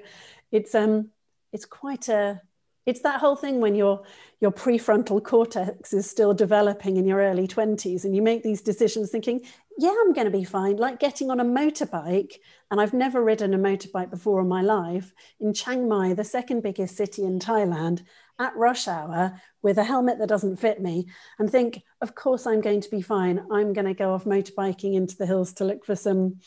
it's 0.52 0.76
um 0.76 1.10
it's 1.54 1.64
quite 1.64 2.08
a 2.08 2.42
it's 2.84 3.00
that 3.00 3.20
whole 3.20 3.36
thing 3.36 3.60
when 3.60 3.74
your 3.74 4.02
your 4.40 4.50
prefrontal 4.50 5.22
cortex 5.22 5.94
is 5.94 6.10
still 6.10 6.34
developing 6.34 6.96
in 6.96 7.06
your 7.06 7.20
early 7.20 7.46
20s 7.46 8.04
and 8.04 8.14
you 8.14 8.20
make 8.20 8.42
these 8.42 8.60
decisions 8.60 9.10
thinking 9.10 9.40
yeah 9.78 9.94
i'm 10.02 10.12
going 10.12 10.26
to 10.26 10.36
be 10.36 10.44
fine 10.44 10.76
like 10.76 10.98
getting 10.98 11.30
on 11.30 11.40
a 11.40 11.44
motorbike 11.44 12.34
and 12.70 12.80
i've 12.80 12.92
never 12.92 13.22
ridden 13.22 13.54
a 13.54 13.58
motorbike 13.58 14.10
before 14.10 14.40
in 14.40 14.48
my 14.48 14.60
life 14.60 15.12
in 15.40 15.54
chiang 15.54 15.88
mai 15.88 16.12
the 16.12 16.24
second 16.24 16.62
biggest 16.62 16.96
city 16.96 17.22
in 17.22 17.38
thailand 17.38 18.02
at 18.40 18.56
rush 18.56 18.88
hour 18.88 19.40
with 19.62 19.78
a 19.78 19.84
helmet 19.84 20.18
that 20.18 20.28
doesn't 20.28 20.56
fit 20.56 20.82
me 20.82 21.06
and 21.38 21.48
think 21.48 21.82
of 22.00 22.16
course 22.16 22.46
i'm 22.46 22.60
going 22.60 22.80
to 22.80 22.90
be 22.90 23.00
fine. 23.00 23.46
I'm 23.52 23.72
going 23.72 23.86
to 23.86 23.94
go 23.94 24.12
off 24.12 24.24
motorbiking 24.24 24.94
into 24.94 25.16
the 25.16 25.26
hills 25.26 25.52
to 25.54 25.64
look 25.64 25.84
for 25.84 25.94
some 25.94 26.40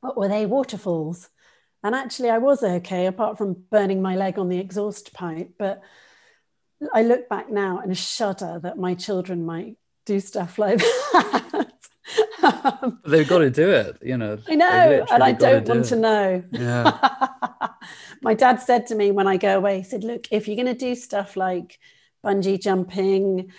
what 0.00 0.16
were 0.16 0.28
they? 0.28 0.44
Waterfalls 0.44 1.30
and 1.82 1.94
actually, 1.94 2.30
I 2.30 2.38
was 2.38 2.62
okay, 2.62 3.06
apart 3.06 3.38
from 3.38 3.64
burning 3.70 4.02
my 4.02 4.16
leg 4.16 4.38
on 4.38 4.48
the 4.48 4.58
exhaust 4.58 5.12
pipe. 5.12 5.50
But 5.58 5.82
I 6.92 7.02
look 7.02 7.28
back 7.28 7.50
now 7.50 7.78
and 7.78 7.96
shudder 7.96 8.60
that 8.62 8.78
my 8.78 8.94
children 8.94 9.44
might 9.44 9.76
do 10.04 10.20
stuff 10.20 10.58
like 10.58 10.78
that. 10.78 11.72
um, 12.42 13.00
They've 13.06 13.28
got 13.28 13.38
to 13.38 13.50
do 13.50 13.70
it, 13.70 13.98
you 14.02 14.16
know. 14.16 14.38
I 14.48 14.54
know, 14.54 15.06
and 15.10 15.22
I 15.22 15.32
don't 15.32 15.64
to 15.64 15.72
want 15.72 15.84
do 15.84 15.88
to 15.90 15.96
know. 15.96 16.44
Yeah. 16.50 17.68
my 18.22 18.34
dad 18.34 18.56
said 18.56 18.86
to 18.88 18.94
me 18.94 19.10
when 19.10 19.26
I 19.26 19.36
go 19.36 19.56
away, 19.56 19.78
he 19.78 19.84
said, 19.84 20.04
Look, 20.04 20.28
if 20.30 20.48
you're 20.48 20.56
going 20.56 20.66
to 20.66 20.74
do 20.74 20.94
stuff 20.94 21.36
like 21.36 21.78
bungee 22.24 22.60
jumping, 22.60 23.52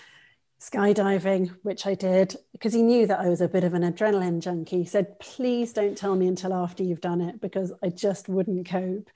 skydiving, 0.59 1.49
which 1.63 1.85
I 1.85 1.93
did, 1.93 2.35
because 2.51 2.73
he 2.73 2.81
knew 2.81 3.05
that 3.07 3.19
I 3.19 3.29
was 3.29 3.41
a 3.41 3.47
bit 3.47 3.63
of 3.63 3.73
an 3.73 3.83
adrenaline 3.83 4.39
junkie. 4.41 4.79
He 4.79 4.85
said, 4.85 5.19
please 5.19 5.73
don't 5.73 5.97
tell 5.97 6.15
me 6.15 6.27
until 6.27 6.53
after 6.53 6.83
you've 6.83 7.01
done 7.01 7.21
it 7.21 7.39
because 7.39 7.71
I 7.83 7.89
just 7.89 8.27
wouldn't 8.27 8.67
cope. 8.67 9.09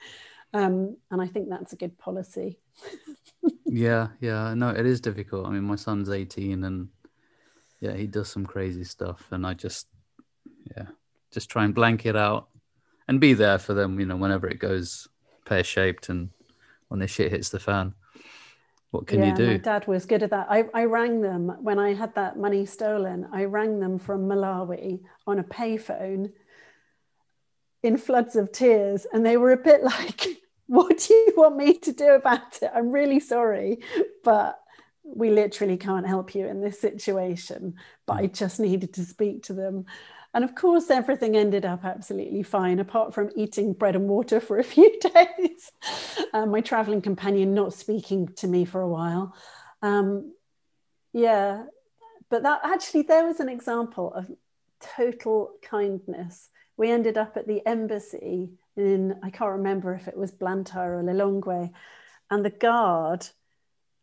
Um, 0.53 0.97
and 1.09 1.21
I 1.21 1.27
think 1.27 1.49
that's 1.49 1.73
a 1.73 1.77
good 1.77 1.97
policy. 1.97 2.59
yeah, 3.65 4.09
yeah. 4.19 4.53
No, 4.53 4.69
it 4.69 4.85
is 4.85 5.01
difficult. 5.01 5.47
I 5.47 5.49
mean, 5.49 5.63
my 5.63 5.75
son's 5.75 6.09
18 6.09 6.63
and 6.63 6.89
yeah, 7.79 7.93
he 7.93 8.05
does 8.05 8.29
some 8.29 8.45
crazy 8.45 8.83
stuff. 8.83 9.25
And 9.31 9.45
I 9.47 9.53
just, 9.53 9.87
yeah, 10.75 10.87
just 11.31 11.49
try 11.49 11.65
and 11.65 11.73
blank 11.73 12.05
it 12.05 12.15
out 12.15 12.49
and 13.07 13.19
be 13.19 13.33
there 13.33 13.57
for 13.57 13.73
them, 13.73 13.99
you 13.99 14.05
know, 14.05 14.17
whenever 14.17 14.47
it 14.47 14.59
goes 14.59 15.07
pear 15.45 15.63
shaped 15.63 16.09
and 16.09 16.29
when 16.89 16.99
the 16.99 17.07
shit 17.07 17.31
hits 17.31 17.49
the 17.49 17.59
fan. 17.59 17.95
What 18.91 19.07
can 19.07 19.19
yeah, 19.19 19.29
you 19.29 19.35
do? 19.35 19.47
My 19.47 19.57
dad 19.57 19.87
was 19.87 20.05
good 20.05 20.21
at 20.21 20.29
that. 20.31 20.47
I, 20.49 20.65
I 20.73 20.83
rang 20.83 21.21
them 21.21 21.57
when 21.61 21.79
I 21.79 21.93
had 21.93 22.13
that 22.15 22.37
money 22.37 22.65
stolen. 22.65 23.27
I 23.31 23.45
rang 23.45 23.79
them 23.79 23.97
from 23.97 24.27
Malawi 24.27 24.99
on 25.25 25.39
a 25.39 25.43
payphone 25.43 26.33
in 27.83 27.97
floods 27.97 28.35
of 28.35 28.51
tears. 28.51 29.07
And 29.11 29.25
they 29.25 29.37
were 29.37 29.53
a 29.53 29.57
bit 29.57 29.83
like, 29.83 30.27
What 30.67 30.97
do 30.97 31.13
you 31.13 31.33
want 31.37 31.55
me 31.57 31.77
to 31.79 31.93
do 31.93 32.11
about 32.11 32.61
it? 32.61 32.71
I'm 32.73 32.91
really 32.91 33.21
sorry, 33.21 33.79
but 34.23 34.59
we 35.03 35.29
literally 35.29 35.77
can't 35.77 36.07
help 36.07 36.35
you 36.35 36.45
in 36.47 36.61
this 36.61 36.79
situation. 36.79 37.75
But 38.05 38.17
I 38.17 38.25
hmm. 38.27 38.33
just 38.33 38.59
needed 38.59 38.93
to 38.95 39.05
speak 39.05 39.43
to 39.43 39.53
them. 39.53 39.85
And 40.33 40.43
of 40.43 40.55
course, 40.55 40.89
everything 40.89 41.35
ended 41.35 41.65
up 41.65 41.83
absolutely 41.83 42.43
fine, 42.43 42.79
apart 42.79 43.13
from 43.13 43.31
eating 43.35 43.73
bread 43.73 43.95
and 43.95 44.07
water 44.07 44.39
for 44.39 44.59
a 44.59 44.63
few 44.75 44.97
days. 44.99 45.71
Um, 46.33 46.51
my 46.51 46.61
traveling 46.61 47.01
companion 47.01 47.53
not 47.53 47.73
speaking 47.73 48.27
to 48.37 48.47
me 48.47 48.65
for 48.65 48.81
a 48.81 48.87
while. 48.87 49.35
Um, 49.81 50.33
yeah, 51.13 51.65
but 52.29 52.43
that 52.43 52.61
actually, 52.63 53.03
there 53.03 53.25
was 53.25 53.39
an 53.39 53.49
example 53.49 54.13
of 54.13 54.31
total 54.95 55.51
kindness. 55.61 56.49
We 56.77 56.89
ended 56.89 57.17
up 57.17 57.35
at 57.35 57.47
the 57.47 57.65
embassy 57.67 58.51
in, 58.77 59.19
I 59.21 59.29
can't 59.29 59.51
remember 59.51 59.93
if 59.93 60.07
it 60.07 60.17
was 60.17 60.31
Blantyre 60.31 60.99
or 60.99 61.03
Lilongwe, 61.03 61.71
and 62.29 62.45
the 62.45 62.49
guard 62.49 63.27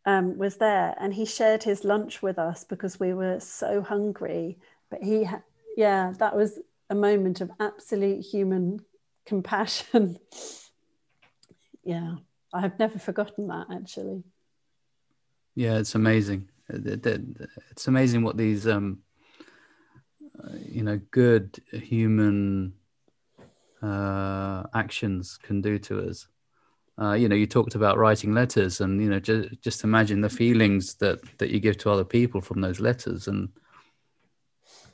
um, 0.05 0.37
was 0.37 0.57
there 0.57 0.95
and 0.99 1.13
he 1.13 1.25
shared 1.25 1.63
his 1.63 1.83
lunch 1.83 2.21
with 2.21 2.39
us 2.39 2.63
because 2.63 2.99
we 2.99 3.13
were 3.13 3.39
so 3.39 3.81
hungry. 3.81 4.59
But 4.89 5.03
he 5.03 5.27
yeah, 5.79 6.11
that 6.19 6.35
was 6.35 6.59
a 6.89 6.95
moment 6.95 7.39
of 7.39 7.49
absolute 7.57 8.19
human 8.19 8.81
compassion. 9.25 10.19
yeah, 11.85 12.15
I 12.53 12.59
have 12.59 12.77
never 12.77 12.99
forgotten 12.99 13.47
that 13.47 13.67
actually. 13.71 14.23
Yeah, 15.55 15.77
it's 15.77 15.95
amazing. 15.95 16.49
It's 16.67 17.87
amazing 17.87 18.23
what 18.23 18.35
these, 18.35 18.67
um, 18.67 18.99
you 20.67 20.83
know, 20.83 20.99
good 21.11 21.57
human 21.71 22.73
uh, 23.81 24.63
actions 24.73 25.39
can 25.41 25.61
do 25.61 25.79
to 25.79 26.09
us. 26.09 26.27
Uh, 27.01 27.13
you 27.13 27.29
know, 27.29 27.37
you 27.37 27.47
talked 27.47 27.75
about 27.75 27.97
writing 27.97 28.33
letters, 28.33 28.81
and 28.81 29.01
you 29.01 29.09
know, 29.09 29.21
just 29.21 29.61
just 29.61 29.85
imagine 29.85 30.19
the 30.19 30.29
feelings 30.29 30.95
that 30.95 31.21
that 31.37 31.51
you 31.51 31.61
give 31.61 31.77
to 31.77 31.89
other 31.89 32.03
people 32.03 32.41
from 32.41 32.59
those 32.59 32.81
letters, 32.81 33.29
and 33.29 33.47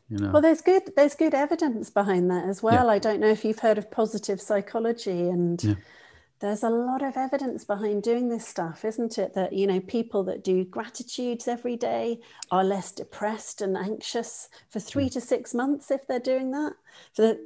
You 0.10 0.20
know. 0.20 0.32
Well, 0.32 0.41
there's 0.41 0.62
good 0.62 0.84
there's 0.95 1.16
good 1.16 1.34
evidence 1.34 1.89
behind 1.89 2.30
that 2.32 2.47
as 2.47 2.62
well. 2.62 2.86
Yeah. 2.86 2.91
I 2.91 2.99
don't 2.99 3.20
know 3.20 3.30
if 3.30 3.43
you've 3.43 3.60
heard 3.60 3.78
of 3.78 3.91
positive 3.91 4.41
psychology 4.41 5.30
and. 5.30 5.64
Yeah 5.64 5.76
there's 6.39 6.64
a 6.64 6.70
lot 6.70 7.01
of 7.01 7.16
evidence 7.16 7.64
behind 7.64 8.03
doing 8.03 8.30
this 8.30 8.47
stuff 8.47 8.84
isn't 8.84 9.18
it 9.18 9.34
that 9.34 9.53
you 9.53 9.66
know 9.66 9.80
people 9.80 10.24
that 10.24 10.43
do 10.43 10.66
gratitudes 10.66 11.47
every 11.47 11.78
day 11.78 12.20
are 12.51 12.64
less 12.64 12.91
depressed 12.91 13.62
and 13.62 13.78
anxious 13.78 14.49
for 14.70 14.80
three 14.80 15.10
to 15.10 15.22
six 15.22 15.53
months 15.53 15.91
if 15.91 16.06
they're 16.08 16.20
doing 16.20 16.51
that 16.51 16.74
the, 17.16 17.39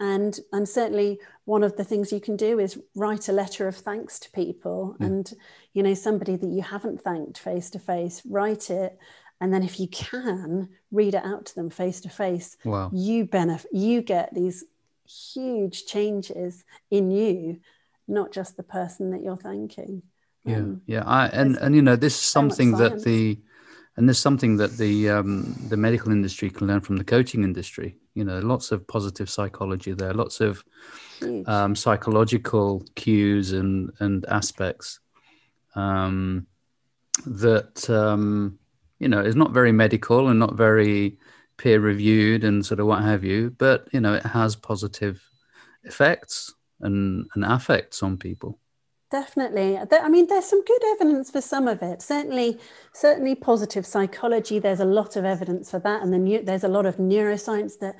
and 0.00 0.40
and 0.52 0.68
certainly 0.68 1.18
one 1.44 1.62
of 1.62 1.76
the 1.76 1.84
things 1.84 2.12
you 2.12 2.20
can 2.20 2.36
do 2.36 2.58
is 2.58 2.78
write 2.96 3.28
a 3.28 3.32
letter 3.32 3.68
of 3.68 3.76
thanks 3.76 4.18
to 4.18 4.30
people 4.32 4.96
yeah. 4.98 5.06
and 5.06 5.34
you 5.72 5.82
know 5.82 5.94
somebody 5.94 6.34
that 6.34 6.50
you 6.50 6.62
haven't 6.62 7.00
thanked 7.00 7.38
face 7.38 7.70
to 7.70 7.78
face 7.78 8.22
write 8.28 8.68
it 8.68 8.98
and 9.44 9.52
then 9.52 9.62
if 9.62 9.78
you 9.78 9.86
can 9.88 10.68
read 10.90 11.14
it 11.14 11.24
out 11.24 11.44
to 11.44 11.54
them 11.54 11.68
face 11.68 12.00
to 12.00 12.08
face 12.08 12.56
wow 12.64 12.90
you 12.92 13.24
benefit 13.26 13.70
you 13.72 14.00
get 14.00 14.34
these 14.34 14.64
huge 15.06 15.84
changes 15.84 16.64
in 16.90 17.10
you 17.10 17.60
not 18.08 18.32
just 18.32 18.56
the 18.56 18.62
person 18.62 19.10
that 19.10 19.22
you're 19.22 19.36
thanking. 19.36 20.02
Yeah, 20.44 20.56
um, 20.56 20.82
yeah, 20.86 21.02
I, 21.06 21.26
and 21.28 21.56
and 21.56 21.74
you 21.74 21.82
know 21.82 21.96
this 21.96 22.14
is 22.14 22.20
something 22.20 22.72
that 22.72 23.02
the 23.02 23.40
and 23.96 24.08
there's 24.08 24.18
something 24.18 24.56
that 24.58 24.76
the 24.76 25.08
um, 25.08 25.54
the 25.68 25.76
medical 25.76 26.12
industry 26.12 26.50
can 26.50 26.66
learn 26.66 26.80
from 26.80 26.96
the 26.96 27.04
coaching 27.04 27.44
industry. 27.44 27.96
You 28.14 28.24
know, 28.24 28.40
lots 28.40 28.70
of 28.70 28.86
positive 28.86 29.30
psychology 29.30 29.92
there, 29.92 30.12
lots 30.12 30.40
of 30.40 30.62
um, 31.46 31.74
psychological 31.74 32.84
cues 32.94 33.52
and 33.52 33.90
and 34.00 34.26
aspects 34.26 35.00
um, 35.74 36.46
that 37.24 37.88
um, 37.88 38.58
you 39.04 39.10
know 39.10 39.20
is 39.20 39.36
not 39.36 39.52
very 39.52 39.70
medical 39.70 40.28
and 40.28 40.40
not 40.40 40.56
very 40.56 41.18
peer 41.58 41.78
reviewed 41.78 42.42
and 42.42 42.64
sort 42.64 42.80
of 42.80 42.86
what 42.86 43.02
have 43.02 43.22
you, 43.22 43.54
but 43.58 43.86
you 43.92 44.00
know 44.00 44.14
it 44.14 44.24
has 44.24 44.56
positive 44.56 45.22
effects 45.84 46.54
and, 46.80 47.26
and 47.34 47.44
affects 47.44 48.02
on 48.02 48.16
people. 48.16 48.58
Definitely. 49.10 49.78
I 49.78 50.08
mean 50.08 50.26
there's 50.26 50.46
some 50.46 50.64
good 50.64 50.82
evidence 50.94 51.30
for 51.30 51.42
some 51.42 51.68
of 51.68 51.82
it. 51.82 52.00
Certainly 52.00 52.58
certainly 52.94 53.34
positive 53.34 53.84
psychology 53.84 54.58
there's 54.58 54.80
a 54.80 54.86
lot 54.86 55.16
of 55.16 55.26
evidence 55.26 55.70
for 55.70 55.78
that. 55.80 56.02
And 56.02 56.10
then 56.10 56.44
there's 56.46 56.64
a 56.64 56.68
lot 56.76 56.86
of 56.86 56.96
neuroscience 56.96 57.78
that 57.80 57.96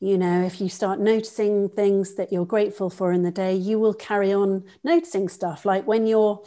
you 0.00 0.16
know 0.16 0.42
if 0.42 0.58
you 0.58 0.70
start 0.70 0.98
noticing 1.00 1.68
things 1.68 2.14
that 2.14 2.32
you're 2.32 2.46
grateful 2.46 2.88
for 2.88 3.12
in 3.12 3.22
the 3.22 3.30
day 3.30 3.54
you 3.54 3.78
will 3.78 3.94
carry 3.94 4.32
on 4.32 4.64
noticing 4.82 5.28
stuff. 5.28 5.66
Like 5.66 5.86
when 5.86 6.06
you're 6.06 6.42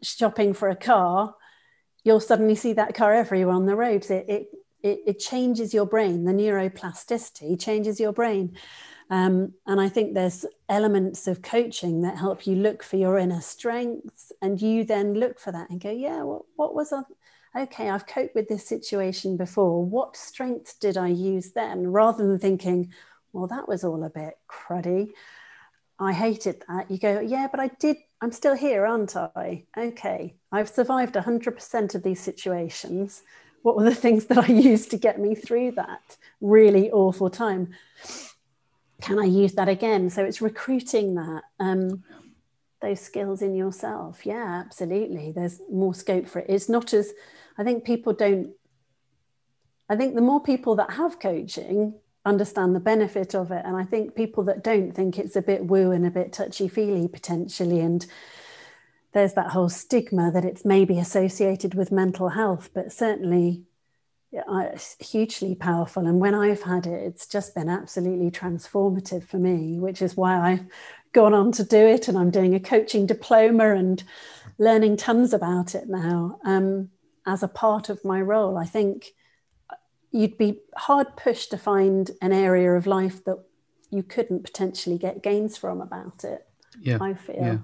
shopping 0.00 0.54
for 0.54 0.68
a 0.68 0.76
car 0.76 1.34
you'll 2.04 2.20
suddenly 2.20 2.54
see 2.54 2.72
that 2.72 2.94
car 2.94 3.14
everywhere 3.14 3.54
on 3.54 3.66
the 3.66 3.76
roads 3.76 4.10
it, 4.10 4.28
it 4.28 4.46
it, 4.82 5.00
it 5.06 5.18
changes 5.18 5.74
your 5.74 5.86
brain 5.86 6.24
the 6.24 6.32
neuroplasticity 6.32 7.60
changes 7.60 8.00
your 8.00 8.12
brain 8.12 8.56
um, 9.10 9.54
and 9.66 9.80
I 9.80 9.88
think 9.88 10.14
there's 10.14 10.46
elements 10.68 11.26
of 11.26 11.42
coaching 11.42 12.02
that 12.02 12.16
help 12.16 12.46
you 12.46 12.54
look 12.54 12.84
for 12.84 12.96
your 12.96 13.18
inner 13.18 13.40
strengths, 13.40 14.30
and 14.40 14.62
you 14.62 14.84
then 14.84 15.14
look 15.14 15.40
for 15.40 15.50
that 15.50 15.68
and 15.68 15.80
go, 15.80 15.90
yeah, 15.90 16.22
what, 16.22 16.42
what 16.54 16.74
was 16.76 16.92
I? 16.92 17.02
Okay, 17.62 17.90
I've 17.90 18.06
coped 18.06 18.36
with 18.36 18.48
this 18.48 18.64
situation 18.64 19.36
before. 19.36 19.84
What 19.84 20.16
strength 20.16 20.78
did 20.78 20.96
I 20.96 21.08
use 21.08 21.50
then? 21.50 21.88
Rather 21.88 22.24
than 22.24 22.38
thinking, 22.38 22.92
well, 23.32 23.48
that 23.48 23.66
was 23.66 23.82
all 23.82 24.04
a 24.04 24.10
bit 24.10 24.34
cruddy. 24.48 25.08
I 25.98 26.12
hated 26.12 26.62
that. 26.68 26.88
You 26.88 26.98
go, 26.98 27.18
yeah, 27.18 27.48
but 27.50 27.58
I 27.58 27.66
did. 27.80 27.96
I'm 28.20 28.32
still 28.32 28.54
here, 28.54 28.84
aren't 28.84 29.16
I? 29.16 29.64
Okay, 29.76 30.34
I've 30.52 30.68
survived 30.68 31.14
100% 31.14 31.94
of 31.94 32.02
these 32.02 32.20
situations. 32.20 33.22
What 33.62 33.76
were 33.76 33.84
the 33.84 33.94
things 33.94 34.26
that 34.26 34.38
I 34.38 34.46
used 34.52 34.90
to 34.90 34.98
get 34.98 35.18
me 35.18 35.34
through 35.34 35.72
that 35.72 36.16
really 36.40 36.90
awful 36.90 37.30
time? 37.30 37.74
can 39.00 39.18
I 39.18 39.24
use 39.24 39.54
that 39.54 39.68
again? 39.68 40.10
So 40.10 40.24
it's 40.24 40.40
recruiting 40.40 41.14
that 41.14 41.42
um, 41.58 42.04
those 42.80 43.00
skills 43.00 43.42
in 43.42 43.54
yourself. 43.54 44.24
Yeah, 44.24 44.62
absolutely. 44.64 45.32
There's 45.32 45.60
more 45.70 45.94
scope 45.94 46.28
for 46.28 46.40
it. 46.40 46.46
It's 46.48 46.68
not 46.68 46.92
as 46.94 47.12
I 47.58 47.64
think 47.64 47.84
people 47.84 48.12
don't. 48.12 48.52
I 49.88 49.96
think 49.96 50.14
the 50.14 50.20
more 50.20 50.42
people 50.42 50.76
that 50.76 50.92
have 50.92 51.18
coaching 51.18 51.94
understand 52.24 52.74
the 52.74 52.80
benefit 52.80 53.34
of 53.34 53.50
it, 53.50 53.62
and 53.64 53.76
I 53.76 53.84
think 53.84 54.14
people 54.14 54.44
that 54.44 54.64
don't 54.64 54.92
think 54.92 55.18
it's 55.18 55.36
a 55.36 55.42
bit 55.42 55.66
woo 55.66 55.90
and 55.90 56.06
a 56.06 56.10
bit 56.10 56.32
touchy 56.32 56.68
feely 56.68 57.08
potentially, 57.08 57.80
and 57.80 58.06
there's 59.12 59.34
that 59.34 59.50
whole 59.50 59.68
stigma 59.68 60.30
that 60.30 60.44
it's 60.44 60.64
maybe 60.64 60.98
associated 60.98 61.74
with 61.74 61.90
mental 61.90 62.28
health, 62.28 62.70
but 62.72 62.92
certainly 62.92 63.64
it's 64.32 64.96
hugely 65.00 65.54
powerful. 65.54 66.06
And 66.06 66.20
when 66.20 66.34
I've 66.34 66.62
had 66.62 66.86
it, 66.86 67.02
it's 67.02 67.26
just 67.26 67.54
been 67.54 67.68
absolutely 67.68 68.30
transformative 68.30 69.24
for 69.24 69.38
me, 69.38 69.80
which 69.80 70.00
is 70.00 70.16
why 70.16 70.38
I've 70.38 70.66
gone 71.12 71.34
on 71.34 71.50
to 71.52 71.64
do 71.64 71.78
it. 71.78 72.06
And 72.06 72.16
I'm 72.16 72.30
doing 72.30 72.54
a 72.54 72.60
coaching 72.60 73.06
diploma 73.06 73.74
and 73.74 74.02
learning 74.58 74.98
tons 74.98 75.32
about 75.32 75.74
it 75.74 75.88
now 75.88 76.38
um, 76.44 76.90
as 77.26 77.42
a 77.42 77.48
part 77.48 77.88
of 77.88 78.04
my 78.04 78.20
role. 78.20 78.56
I 78.56 78.66
think 78.66 79.06
you'd 80.10 80.38
be 80.38 80.60
hard 80.76 81.16
pushed 81.16 81.50
to 81.50 81.58
find 81.58 82.10
an 82.20 82.32
area 82.32 82.72
of 82.72 82.86
life 82.86 83.24
that 83.24 83.38
you 83.90 84.02
couldn't 84.02 84.44
potentially 84.44 84.98
get 84.98 85.22
gains 85.22 85.56
from 85.56 85.80
about 85.80 86.24
it. 86.24 86.46
Yeah. 86.80 86.98
I 87.00 87.14
feel. 87.14 87.36
Yeah 87.36 87.58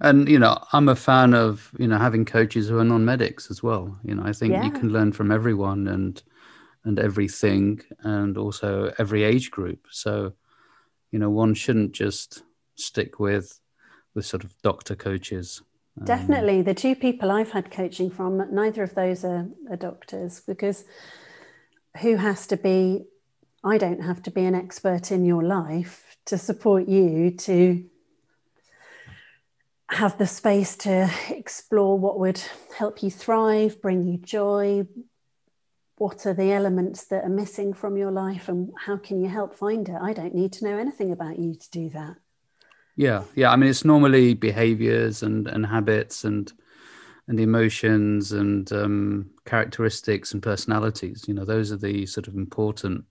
and 0.00 0.28
you 0.28 0.38
know 0.38 0.58
i'm 0.72 0.88
a 0.88 0.96
fan 0.96 1.34
of 1.34 1.70
you 1.78 1.86
know 1.86 1.98
having 1.98 2.24
coaches 2.24 2.68
who 2.68 2.78
are 2.78 2.84
non-medics 2.84 3.50
as 3.50 3.62
well 3.62 3.98
you 4.02 4.14
know 4.14 4.22
i 4.24 4.32
think 4.32 4.52
yeah. 4.52 4.64
you 4.64 4.70
can 4.70 4.88
learn 4.90 5.12
from 5.12 5.30
everyone 5.30 5.86
and 5.88 6.22
and 6.84 6.98
everything 6.98 7.80
and 8.00 8.38
also 8.38 8.92
every 8.98 9.22
age 9.22 9.50
group 9.50 9.86
so 9.90 10.32
you 11.10 11.18
know 11.18 11.30
one 11.30 11.54
shouldn't 11.54 11.92
just 11.92 12.42
stick 12.74 13.20
with 13.20 13.60
with 14.14 14.24
sort 14.24 14.42
of 14.42 14.54
doctor 14.62 14.96
coaches 14.96 15.62
um, 15.98 16.06
definitely 16.06 16.62
the 16.62 16.74
two 16.74 16.94
people 16.94 17.30
i've 17.30 17.50
had 17.50 17.70
coaching 17.70 18.10
from 18.10 18.42
neither 18.52 18.82
of 18.82 18.94
those 18.94 19.24
are, 19.24 19.46
are 19.68 19.76
doctors 19.76 20.40
because 20.40 20.84
who 21.98 22.16
has 22.16 22.46
to 22.46 22.56
be 22.56 23.04
i 23.64 23.76
don't 23.76 24.02
have 24.02 24.22
to 24.22 24.30
be 24.30 24.44
an 24.44 24.54
expert 24.54 25.10
in 25.10 25.24
your 25.24 25.42
life 25.42 26.16
to 26.24 26.38
support 26.38 26.88
you 26.88 27.30
to 27.30 27.84
have 29.90 30.16
the 30.18 30.26
space 30.26 30.76
to 30.76 31.10
explore 31.30 31.98
what 31.98 32.18
would 32.18 32.40
help 32.76 33.02
you 33.02 33.10
thrive, 33.10 33.80
bring 33.82 34.06
you 34.06 34.18
joy. 34.18 34.86
What 35.96 36.24
are 36.26 36.32
the 36.32 36.52
elements 36.52 37.04
that 37.06 37.24
are 37.24 37.30
missing 37.30 37.74
from 37.74 37.96
your 37.96 38.10
life, 38.10 38.48
and 38.48 38.72
how 38.86 38.96
can 38.96 39.20
you 39.20 39.28
help 39.28 39.54
find 39.54 39.88
it? 39.88 39.96
I 40.00 40.12
don't 40.12 40.34
need 40.34 40.52
to 40.54 40.64
know 40.64 40.78
anything 40.78 41.12
about 41.12 41.38
you 41.38 41.54
to 41.54 41.70
do 41.70 41.90
that. 41.90 42.16
Yeah, 42.96 43.24
yeah. 43.34 43.50
I 43.50 43.56
mean, 43.56 43.68
it's 43.68 43.84
normally 43.84 44.34
behaviors 44.34 45.22
and 45.22 45.46
and 45.46 45.66
habits 45.66 46.24
and 46.24 46.50
and 47.30 47.38
emotions 47.38 48.32
and 48.32 48.72
um, 48.72 49.30
characteristics 49.46 50.32
and 50.32 50.42
personalities. 50.42 51.24
You 51.28 51.34
know, 51.34 51.44
those 51.44 51.70
are 51.70 51.76
the 51.76 52.04
sort 52.04 52.26
of 52.26 52.34
important 52.34 53.04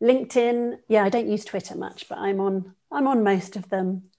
LinkedIn. 0.04 0.80
Yeah, 0.90 1.06
I 1.06 1.10
don't 1.10 1.30
use 1.30 1.46
Twitter 1.46 1.78
much, 1.78 2.10
but 2.10 2.18
I'm 2.18 2.42
on 2.42 2.76
I'm 2.92 3.08
on 3.08 3.24
most 3.24 3.56
of 3.56 3.70
them. 3.70 4.10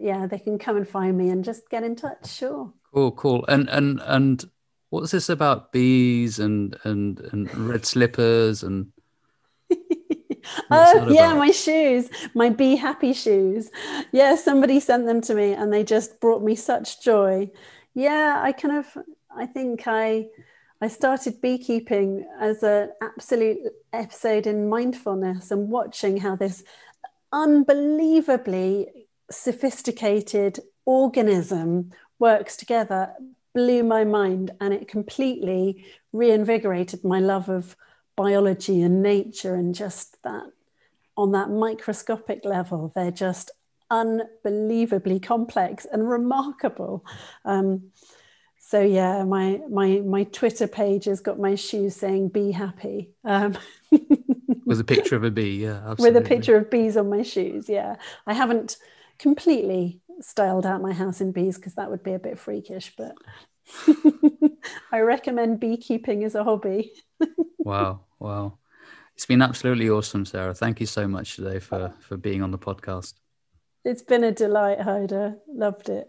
Yeah, 0.00 0.26
they 0.26 0.38
can 0.38 0.58
come 0.58 0.76
and 0.76 0.88
find 0.88 1.18
me 1.18 1.28
and 1.28 1.44
just 1.44 1.68
get 1.68 1.84
in 1.84 1.96
touch. 1.96 2.30
Sure. 2.30 2.72
Cool, 2.94 3.12
cool. 3.12 3.44
And 3.46 3.68
and 3.68 4.00
and 4.04 4.42
what's 4.88 5.10
this 5.10 5.28
about 5.28 5.70
bees 5.70 6.38
and 6.38 6.78
and 6.84 7.20
and 7.20 7.54
red 7.54 7.84
slippers 7.84 8.62
and 8.62 8.90
oh 10.70 11.08
yeah 11.10 11.34
my 11.34 11.50
shoes 11.50 12.08
my 12.34 12.48
be 12.48 12.76
happy 12.76 13.12
shoes. 13.12 13.70
Yeah 14.12 14.36
somebody 14.36 14.80
sent 14.80 15.06
them 15.06 15.20
to 15.22 15.34
me 15.34 15.52
and 15.52 15.72
they 15.72 15.84
just 15.84 16.20
brought 16.20 16.42
me 16.42 16.54
such 16.54 17.02
joy. 17.02 17.50
Yeah 17.94 18.40
i 18.42 18.52
kind 18.52 18.76
of 18.78 18.98
i 19.34 19.46
think 19.46 19.84
i 19.86 20.26
i 20.80 20.88
started 20.88 21.40
beekeeping 21.40 22.26
as 22.40 22.62
an 22.62 22.90
absolute 23.02 23.58
episode 23.92 24.46
in 24.46 24.68
mindfulness 24.68 25.50
and 25.50 25.68
watching 25.68 26.18
how 26.18 26.36
this 26.36 26.62
unbelievably 27.32 28.88
sophisticated 29.30 30.60
organism 30.84 31.90
works 32.18 32.56
together 32.56 33.12
blew 33.54 33.82
my 33.82 34.04
mind 34.04 34.50
and 34.60 34.72
it 34.72 34.86
completely 34.86 35.84
reinvigorated 36.12 37.02
my 37.04 37.18
love 37.18 37.48
of 37.48 37.76
biology 38.16 38.82
and 38.82 39.02
nature 39.02 39.54
and 39.54 39.74
just 39.74 40.22
that 40.22 40.44
on 41.16 41.32
that 41.32 41.50
microscopic 41.50 42.44
level 42.44 42.92
they're 42.94 43.10
just 43.10 43.50
unbelievably 43.90 45.20
complex 45.20 45.86
and 45.90 46.08
remarkable 46.08 47.04
um, 47.44 47.82
so 48.58 48.80
yeah 48.80 49.22
my 49.22 49.60
my 49.70 50.00
my 50.04 50.24
twitter 50.24 50.66
page 50.66 51.04
has 51.04 51.20
got 51.20 51.38
my 51.38 51.54
shoes 51.54 51.94
saying 51.94 52.28
be 52.28 52.50
happy 52.50 53.10
um, 53.24 53.56
with 54.64 54.80
a 54.80 54.84
picture 54.84 55.14
of 55.14 55.24
a 55.24 55.30
bee 55.30 55.62
yeah 55.62 55.80
absolutely. 55.86 56.10
with 56.10 56.16
a 56.16 56.28
picture 56.28 56.56
of 56.56 56.70
bees 56.70 56.96
on 56.96 57.08
my 57.08 57.22
shoes 57.22 57.68
yeah 57.68 57.96
i 58.26 58.32
haven't 58.32 58.76
completely 59.18 60.00
styled 60.20 60.66
out 60.66 60.82
my 60.82 60.92
house 60.92 61.20
in 61.20 61.32
bees 61.32 61.56
because 61.56 61.74
that 61.74 61.90
would 61.90 62.02
be 62.02 62.14
a 62.14 62.18
bit 62.18 62.38
freakish, 62.38 62.94
but 62.96 63.16
I 64.92 65.00
recommend 65.00 65.60
beekeeping 65.60 66.24
as 66.24 66.34
a 66.34 66.44
hobby. 66.44 66.92
wow, 67.58 68.00
wow. 68.18 68.58
It's 69.14 69.26
been 69.26 69.42
absolutely 69.42 69.88
awesome, 69.88 70.24
Sarah. 70.24 70.54
Thank 70.54 70.80
you 70.80 70.86
so 70.86 71.08
much 71.08 71.36
today 71.36 71.58
for 71.58 71.94
for 72.00 72.16
being 72.16 72.42
on 72.42 72.50
the 72.50 72.58
podcast. 72.58 73.14
It's 73.84 74.02
been 74.02 74.24
a 74.24 74.32
delight, 74.32 74.80
Hyder. 74.80 75.36
Loved 75.48 75.88
it. 75.88 76.08